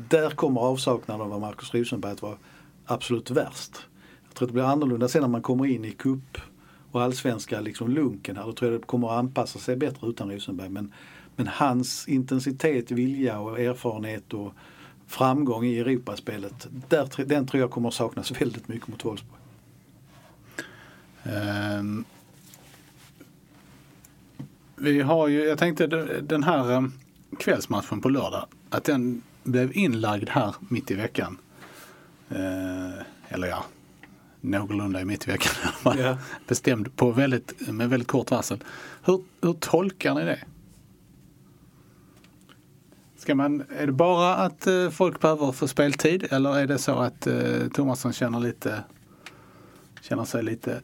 där 0.09 0.29
kommer 0.29 0.61
avsaknaden 0.61 1.31
av 1.31 1.41
Marcus 1.41 1.73
Rosenberg 1.73 2.11
att 2.11 2.21
vara 2.21 2.37
absolut 2.85 3.31
värst. 3.31 3.71
Jag 4.27 4.35
tror 4.35 4.45
att 4.45 4.49
det 4.49 4.53
blir 4.53 4.63
annorlunda 4.63 5.07
sen 5.07 5.21
när 5.21 5.29
man 5.29 5.41
kommer 5.41 5.65
in 5.65 5.85
i 5.85 5.91
cup 5.91 6.37
och 6.91 7.01
allsvenska 7.01 7.61
liksom 7.61 7.89
lunken 7.89 8.37
här. 8.37 8.45
Då 8.45 8.53
tror 8.53 8.71
jag 8.71 8.81
det 8.81 8.85
kommer 8.85 9.07
att 9.07 9.19
anpassa 9.19 9.59
sig 9.59 9.75
bättre 9.75 10.07
utan 10.07 10.31
Rosenberg. 10.31 10.69
Men, 10.69 10.93
men 11.35 11.47
hans 11.47 12.07
intensitet, 12.07 12.91
vilja 12.91 13.39
och 13.39 13.59
erfarenhet 13.59 14.33
och 14.33 14.53
framgång 15.07 15.65
i 15.65 15.79
Europaspelet. 15.79 16.67
Där, 16.87 17.25
den 17.25 17.47
tror 17.47 17.61
jag 17.61 17.71
kommer 17.71 17.87
att 17.87 17.93
saknas 17.95 18.41
väldigt 18.41 18.67
mycket 18.67 18.87
mot 18.87 19.05
Wolfsburg. 19.05 19.38
Um, 21.23 22.05
vi 24.75 25.01
har 25.01 25.27
ju, 25.27 25.43
jag 25.43 25.57
tänkte 25.57 25.87
den 26.21 26.43
här 26.43 26.71
um, 26.71 26.93
kvällsmatchen 27.39 28.01
på 28.01 28.09
lördag, 28.09 28.45
att 28.69 28.83
den 28.83 29.21
blev 29.43 29.77
inlagd 29.77 30.29
här 30.29 30.55
mitt 30.59 30.91
i 30.91 30.95
veckan. 30.95 31.37
Uh, 32.31 33.01
eller 33.29 33.47
ja, 33.47 33.65
någorlunda 34.41 35.01
i 35.01 35.05
mitt 35.05 35.27
i 35.27 35.31
veckan. 35.31 35.53
Yeah. 35.97 36.17
Bestämd 36.47 36.95
på 36.95 37.11
väldigt, 37.11 37.67
med 37.69 37.89
väldigt 37.89 38.07
kort 38.07 38.31
varsel. 38.31 38.63
Hur, 39.03 39.23
hur 39.41 39.53
tolkar 39.53 40.15
ni 40.15 40.25
det? 40.25 40.39
Ska 43.17 43.35
man, 43.35 43.63
är 43.77 43.85
det 43.85 43.91
bara 43.91 44.35
att 44.35 44.67
uh, 44.67 44.89
folk 44.89 45.19
behöver 45.19 45.51
få 45.51 45.67
speltid 45.67 46.27
eller 46.31 46.59
är 46.59 46.67
det 46.67 46.77
så 46.77 46.91
att 46.91 47.27
uh, 47.27 47.67
Thomasson 47.67 48.13
känner, 48.13 48.39
lite, 48.39 48.83
känner 50.01 50.25
sig 50.25 50.43
lite 50.43 50.81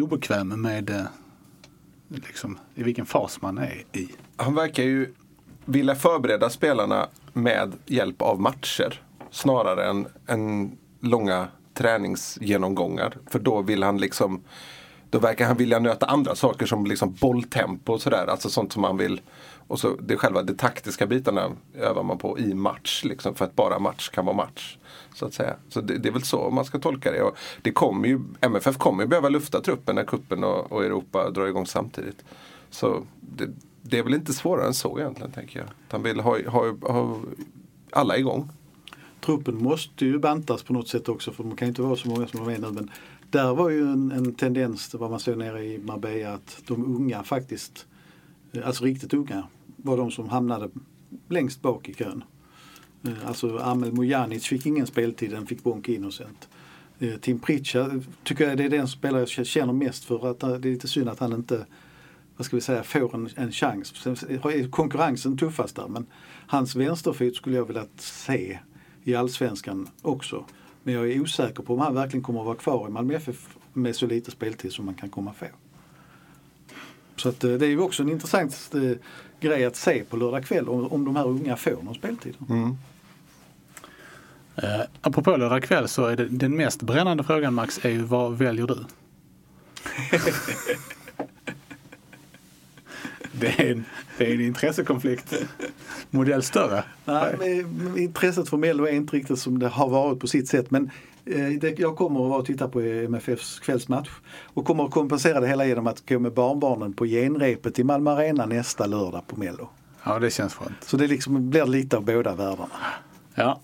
obekväm 0.00 0.62
med 0.62 0.90
eh, 0.90 1.04
liksom, 2.08 2.58
i 2.74 2.82
vilken 2.82 3.06
fas 3.06 3.42
man 3.42 3.58
är 3.58 3.84
i? 3.92 4.08
Han 4.36 4.54
verkar 4.54 4.82
ju 4.82 5.14
vilja 5.64 5.94
förbereda 5.94 6.50
spelarna 6.50 7.08
med 7.32 7.72
hjälp 7.86 8.22
av 8.22 8.40
matcher 8.40 9.02
snarare 9.30 9.90
än, 9.90 10.06
än 10.26 10.76
långa 11.00 11.48
träningsgenomgångar. 11.74 13.16
För 13.26 13.38
då 13.38 13.62
vill 13.62 13.82
han 13.82 13.98
liksom 13.98 14.42
då 15.10 15.18
verkar 15.18 15.46
han 15.46 15.56
vilja 15.56 15.78
nöta 15.78 16.06
andra 16.06 16.34
saker 16.34 16.66
som 16.66 16.86
liksom 16.86 17.12
bolltempo 17.20 17.92
och 17.92 18.02
sådär. 18.02 18.26
Alltså 18.26 18.50
sånt 18.50 18.72
som 18.72 18.82
man 18.82 18.96
vill. 18.96 19.20
Och 19.68 19.80
så 19.80 19.96
det 19.96 20.16
själva 20.16 20.42
de 20.42 20.54
taktiska 20.54 21.06
bitarna 21.06 21.52
övar 21.74 22.02
man 22.02 22.18
på 22.18 22.38
i 22.38 22.54
match. 22.54 23.04
Liksom, 23.04 23.34
för 23.34 23.44
att 23.44 23.56
bara 23.56 23.78
match 23.78 24.08
kan 24.08 24.24
vara 24.24 24.36
match. 24.36 24.78
Så 25.14 25.26
att 25.26 25.34
säga. 25.34 25.56
Så 25.68 25.80
det, 25.80 25.98
det 25.98 26.08
är 26.08 26.12
väl 26.12 26.22
så 26.22 26.50
man 26.50 26.64
ska 26.64 26.78
tolka 26.78 27.12
det. 27.12 27.22
Och 27.22 27.36
det 27.62 27.72
kommer 27.72 28.08
ju, 28.08 28.20
MFF 28.40 28.78
kommer 28.78 29.02
ju 29.02 29.08
behöva 29.08 29.28
lufta 29.28 29.60
truppen 29.60 29.94
när 29.94 30.04
kuppen 30.04 30.44
och, 30.44 30.72
och 30.72 30.84
Europa 30.84 31.30
drar 31.30 31.46
igång 31.46 31.66
samtidigt. 31.66 32.24
Så 32.70 33.02
det, 33.20 33.48
det, 33.82 33.98
är 33.98 34.02
väl 34.02 34.14
inte 34.14 34.32
svårare 34.32 34.66
än 34.66 34.74
så 34.74 34.98
egentligen 34.98 35.32
tänker 35.32 35.58
jag. 35.58 35.68
Han 35.88 36.02
vill 36.02 36.20
ha, 36.20 36.50
ha, 36.50 36.74
ha 36.80 37.18
alla 37.90 38.18
igång. 38.18 38.50
Truppen 39.20 39.62
måste 39.62 40.04
ju 40.04 40.18
bantas 40.18 40.62
på 40.62 40.72
något 40.72 40.88
sätt 40.88 41.08
också 41.08 41.32
för 41.32 41.44
de 41.44 41.56
kan 41.56 41.68
inte 41.68 41.82
vara 41.82 41.96
så 41.96 42.08
många 42.08 42.26
som 42.26 42.44
de 42.44 42.54
är 42.54 42.58
nu. 42.58 42.70
Men 42.70 42.90
där 43.30 43.54
var 43.54 43.70
ju 43.70 43.80
en, 43.80 44.12
en 44.12 44.34
tendens, 44.34 44.94
vad 44.94 45.10
man 45.10 45.20
såg 45.20 45.38
nere 45.38 45.64
i 45.64 45.78
Marbella, 45.78 46.32
att 46.34 46.62
de 46.66 46.96
unga 46.96 47.22
faktiskt, 47.22 47.86
alltså 48.64 48.84
riktigt 48.84 49.14
unga, 49.14 49.48
var 49.82 49.96
de 49.96 50.10
som 50.10 50.28
hamnade 50.28 50.70
längst 51.28 51.62
bak 51.62 51.88
i 51.88 51.94
kön. 51.94 52.24
Eh, 53.04 53.28
alltså 53.28 53.58
Amel 53.58 53.92
Mujanic 53.92 54.46
fick 54.46 54.66
ingen 54.66 54.86
speltid, 54.86 55.30
den 55.30 55.46
fick 55.46 55.62
Bonke 55.62 55.92
Innocent. 55.92 56.48
Eh, 56.98 57.16
Tim 57.16 57.38
Pritcha 57.38 57.90
tycker 58.24 58.48
jag 58.48 58.58
det 58.58 58.64
är 58.64 58.70
den 58.70 58.88
spelare 58.88 59.26
jag 59.36 59.46
känner 59.46 59.72
mest 59.72 60.04
för 60.04 60.30
att 60.30 60.42
eh, 60.42 60.48
det 60.48 60.68
är 60.68 60.72
lite 60.72 60.88
synd 60.88 61.08
att 61.08 61.18
han 61.18 61.32
inte 61.32 61.66
vad 62.36 62.46
ska 62.46 62.56
vi 62.56 62.60
säga, 62.60 62.82
får 62.82 63.14
en, 63.14 63.28
en 63.36 63.52
chans. 63.52 63.88
Sen 63.88 64.12
är 64.28 64.70
konkurrensen 64.70 65.38
tuffast 65.38 65.76
där 65.76 65.88
men 65.88 66.06
hans 66.46 66.76
vänsterfot 66.76 67.36
skulle 67.36 67.56
jag 67.56 67.64
vilja 67.64 67.86
se 67.96 68.58
i 69.04 69.14
allsvenskan 69.14 69.88
också. 70.02 70.44
Men 70.82 70.94
jag 70.94 71.12
är 71.12 71.20
osäker 71.20 71.62
på 71.62 71.74
om 71.74 71.80
han 71.80 71.94
verkligen 71.94 72.22
kommer 72.22 72.40
att 72.40 72.46
vara 72.46 72.56
kvar 72.56 72.88
i 72.88 72.90
Malmö 72.90 73.14
FF 73.14 73.56
med 73.72 73.96
så 73.96 74.06
lite 74.06 74.30
speltid 74.30 74.72
som 74.72 74.84
man 74.84 74.94
kan 74.94 75.08
komma 75.08 75.32
få. 75.32 75.46
Så 77.20 77.28
att, 77.28 77.44
eh, 77.44 77.52
det 77.52 77.66
är 77.66 77.70
ju 77.70 77.80
också 77.80 78.02
en 78.02 78.08
intressant 78.08 78.70
eh, 78.74 78.90
grej 79.40 79.64
att 79.64 79.76
se 79.76 80.04
på 80.04 80.16
lördag 80.16 80.44
kväll 80.44 80.68
om, 80.68 80.92
om 80.92 81.04
de 81.04 81.16
här 81.16 81.26
unga 81.26 81.56
får 81.56 81.82
någon 81.82 81.94
speltid. 81.94 82.34
Mm. 82.48 82.76
Eh, 84.56 84.80
apropå 85.00 85.36
lördag 85.36 85.62
kväll 85.62 85.88
så 85.88 86.06
är 86.06 86.16
det, 86.16 86.28
den 86.28 86.56
mest 86.56 86.82
brännande 86.82 87.24
frågan 87.24 87.54
Max 87.54 87.84
är 87.84 87.90
ju 87.90 88.02
vad 88.02 88.38
väljer 88.38 88.66
du? 88.66 88.74
det, 93.32 93.46
är 93.46 93.72
en, 93.72 93.84
det 94.18 94.30
är 94.30 94.34
en 94.34 94.40
intressekonflikt. 94.40 95.34
Modell 96.10 96.42
större. 96.42 96.84
Nej, 97.04 97.64
intresset 97.96 98.48
för 98.48 98.56
Mello 98.56 98.86
är 98.86 98.92
inte 98.92 99.16
riktigt 99.16 99.38
som 99.38 99.58
det 99.58 99.68
har 99.68 99.88
varit 99.88 100.20
på 100.20 100.26
sitt 100.26 100.48
sätt. 100.48 100.70
Men 100.70 100.90
jag 101.76 101.96
kommer 101.96 102.20
att 102.20 102.28
vara 102.28 102.38
och 102.38 102.46
titta 102.46 102.68
på 102.68 102.80
MFFs 102.80 103.60
kvällsmatch 103.60 104.10
och 104.54 104.64
kommer 104.64 104.84
att 104.84 104.90
kompensera 104.90 105.40
det 105.40 105.46
hela 105.46 105.66
genom 105.66 105.86
att 105.86 106.08
gå 106.08 106.18
med 106.18 106.32
barnbarnen 106.32 106.92
på 106.92 107.06
genrepet 107.06 107.78
i 107.78 107.84
Malmö 107.84 108.10
Arena 108.10 108.46
nästa 108.46 108.86
lördag 108.86 109.26
på 109.26 109.36
Mello. 109.36 109.68
Ja, 110.04 110.18
det 110.18 110.30
känns 110.30 110.54
skönt. 110.54 110.84
Så 110.84 110.96
det 110.96 111.06
liksom 111.06 111.50
blir 111.50 111.66
lite 111.66 111.96
av 111.96 112.04
båda 112.04 112.34
världarna. 112.34 112.68
Ja, 113.34 113.60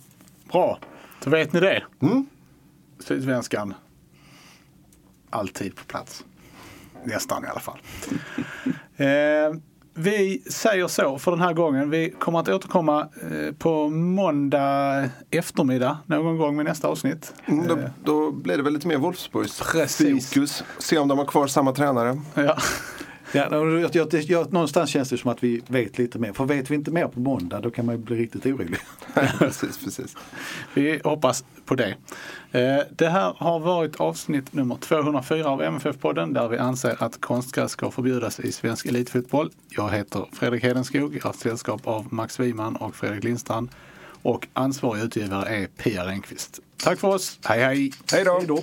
bra. 0.52 0.78
Då 1.24 1.30
vet 1.30 1.52
ni 1.52 1.60
det. 1.60 1.82
Mm. 2.00 2.26
Sydsvenskan. 2.98 3.74
Alltid 5.30 5.76
på 5.76 5.84
plats. 5.84 6.24
Nästan 7.04 7.44
i 7.44 7.46
alla 7.46 7.60
fall. 7.60 7.78
eh, 8.96 9.58
vi 9.94 10.42
säger 10.50 10.88
så 10.88 11.18
för 11.18 11.30
den 11.30 11.40
här 11.40 11.52
gången. 11.52 11.90
Vi 11.90 12.10
kommer 12.10 12.38
att 12.38 12.48
återkomma 12.48 13.00
eh, 13.00 13.54
på 13.58 13.88
måndag 13.88 15.10
eftermiddag 15.30 15.98
någon 16.06 16.38
gång 16.38 16.56
med 16.56 16.64
nästa 16.64 16.88
avsnitt. 16.88 17.34
Mm, 17.46 17.68
då, 17.68 17.78
då 18.04 18.30
blir 18.30 18.56
det 18.56 18.62
väl 18.62 18.72
lite 18.72 18.88
mer 18.88 18.96
Wolfsburgs 18.96 19.60
fokus. 19.60 20.64
Se 20.78 20.98
om 20.98 21.08
de 21.08 21.18
har 21.18 21.26
kvar 21.26 21.46
samma 21.46 21.72
tränare. 21.72 22.20
Ja. 22.34 22.56
Ja, 23.34 23.48
jag, 23.50 23.94
jag, 23.94 24.14
jag, 24.14 24.52
någonstans 24.52 24.90
känns 24.90 25.08
det 25.08 25.18
som 25.18 25.30
att 25.30 25.44
vi 25.44 25.62
vet 25.68 25.98
lite 25.98 26.18
mer. 26.18 26.32
För 26.32 26.44
vet 26.44 26.70
vi 26.70 26.74
inte 26.74 26.90
mer 26.90 27.08
på 27.08 27.20
måndag 27.20 27.60
då 27.60 27.70
kan 27.70 27.86
man 27.86 28.02
bli 28.02 28.16
riktigt 28.16 28.46
orolig. 28.46 28.78
precis, 29.38 29.84
precis. 29.84 30.16
Vi 30.74 31.00
hoppas 31.04 31.44
på 31.64 31.74
det. 31.74 31.96
Eh, 32.52 32.80
det 32.90 33.08
här 33.08 33.34
har 33.38 33.58
varit 33.58 33.96
avsnitt 33.96 34.52
nummer 34.52 34.76
204 34.76 35.48
av 35.48 35.62
MFF-podden 35.62 36.34
där 36.34 36.48
vi 36.48 36.58
anser 36.58 37.02
att 37.02 37.20
konstgräs 37.20 37.70
ska 37.70 37.90
förbjudas 37.90 38.40
i 38.40 38.52
svensk 38.52 38.86
elitfotboll. 38.86 39.50
Jag 39.68 39.90
heter 39.90 40.26
Fredrik 40.32 40.62
Hedenskog. 40.62 41.16
Jag 41.16 41.22
har 41.22 41.32
sällskap 41.32 41.86
av 41.86 42.12
Max 42.14 42.40
Wiman 42.40 42.76
och 42.76 42.96
Fredrik 42.96 43.24
Lindstrand. 43.24 43.70
Och 44.22 44.48
ansvarig 44.52 45.02
utgivare 45.02 45.48
är 45.48 45.66
Pia 45.66 46.06
Renqvist. 46.06 46.60
Tack 46.76 47.00
för 47.00 47.08
oss. 47.08 47.38
Hej 47.44 47.60
hej! 47.60 47.92
Hej 48.12 48.24
då! 48.24 48.62